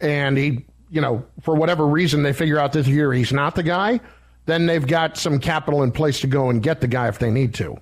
and 0.00 0.36
he, 0.36 0.64
you 0.90 1.00
know, 1.00 1.24
for 1.42 1.54
whatever 1.54 1.86
reason 1.86 2.22
they 2.22 2.32
figure 2.32 2.58
out 2.58 2.72
this 2.72 2.86
year 2.86 3.12
he's 3.12 3.32
not 3.32 3.54
the 3.54 3.62
guy 3.62 4.00
then 4.48 4.64
they've 4.64 4.86
got 4.86 5.18
some 5.18 5.38
capital 5.38 5.82
in 5.82 5.92
place 5.92 6.20
to 6.20 6.26
go 6.26 6.48
and 6.48 6.62
get 6.62 6.80
the 6.80 6.88
guy 6.88 7.06
if 7.06 7.18
they 7.18 7.30
need 7.30 7.52
to. 7.54 7.76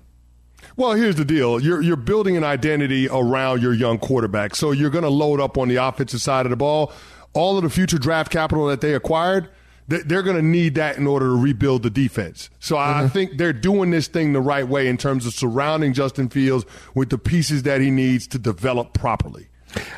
Well, 0.75 0.91
here's 0.93 1.15
the 1.15 1.25
deal. 1.25 1.59
You're 1.61 1.81
you're 1.81 1.95
building 1.95 2.35
an 2.35 2.43
identity 2.43 3.07
around 3.09 3.61
your 3.61 3.73
young 3.73 3.97
quarterback. 3.97 4.53
So 4.53 4.71
you're 4.71 4.89
going 4.89 5.05
to 5.05 5.09
load 5.09 5.39
up 5.39 5.57
on 5.57 5.69
the 5.69 5.77
offensive 5.77 6.21
side 6.21 6.45
of 6.45 6.49
the 6.49 6.57
ball. 6.57 6.91
All 7.33 7.57
of 7.57 7.63
the 7.63 7.69
future 7.69 7.97
draft 7.97 8.31
capital 8.31 8.67
that 8.67 8.81
they 8.81 8.93
acquired, 8.93 9.49
they're 9.87 10.23
going 10.23 10.35
to 10.35 10.41
need 10.41 10.75
that 10.75 10.97
in 10.97 11.07
order 11.07 11.27
to 11.27 11.41
rebuild 11.41 11.83
the 11.83 11.89
defense. 11.89 12.49
So 12.59 12.75
mm-hmm. 12.75 13.05
I 13.05 13.07
think 13.07 13.37
they're 13.37 13.53
doing 13.53 13.91
this 13.91 14.07
thing 14.07 14.33
the 14.33 14.41
right 14.41 14.67
way 14.67 14.87
in 14.87 14.97
terms 14.97 15.25
of 15.25 15.33
surrounding 15.33 15.93
Justin 15.93 16.29
Fields 16.29 16.65
with 16.93 17.09
the 17.09 17.17
pieces 17.17 17.63
that 17.63 17.79
he 17.79 17.91
needs 17.91 18.27
to 18.27 18.39
develop 18.39 18.93
properly. 18.93 19.47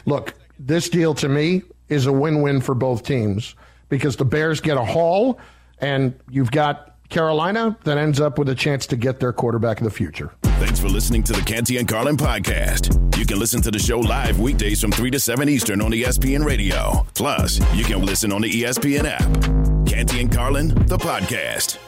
Look, 0.05 0.36
this 0.59 0.88
deal 0.89 1.15
to 1.15 1.30
me 1.30 1.63
is 1.88 2.05
a 2.05 2.13
win-win 2.13 2.61
for 2.61 2.76
both 2.76 3.03
teams 3.03 3.55
because 3.89 4.17
the 4.17 4.26
Bears 4.26 4.61
get 4.61 4.78
a 4.78 4.86
haul 4.86 5.39
and 5.82 6.19
you've 6.30 6.51
got 6.51 6.95
Carolina 7.09 7.77
that 7.84 7.97
ends 7.97 8.19
up 8.19 8.38
with 8.38 8.49
a 8.49 8.55
chance 8.55 8.86
to 8.88 8.95
get 8.95 9.19
their 9.19 9.34
quarterback 9.34 9.80
of 9.80 9.84
the 9.84 9.89
future. 9.89 10.32
Thanks 10.43 10.80
for 10.80 10.89
listening 10.89 11.23
to 11.23 11.34
the 11.34 11.41
Canty 11.41 11.77
and 11.77 11.88
Carlin 11.88 12.17
podcast. 12.17 13.17
You 13.17 13.25
can 13.25 13.39
listen 13.39 13.61
to 13.63 13.71
the 13.71 13.80
show 13.80 13.99
live 13.99 14.39
weekdays 14.39 14.80
from 14.82 14.91
3 14.91 15.09
to 15.11 15.19
7 15.19 15.49
Eastern 15.49 15.82
on 15.82 15.91
ESPN 15.91 16.45
Radio. 16.45 17.05
Plus, 17.15 17.59
you 17.75 17.84
can 17.84 18.05
listen 18.05 18.32
on 18.32 18.41
the 18.41 18.49
ESPN 18.49 19.05
app. 19.05 19.88
Canty 19.88 20.21
and 20.21 20.32
Carlin, 20.32 20.69
the 20.86 20.97
podcast. 20.97 21.80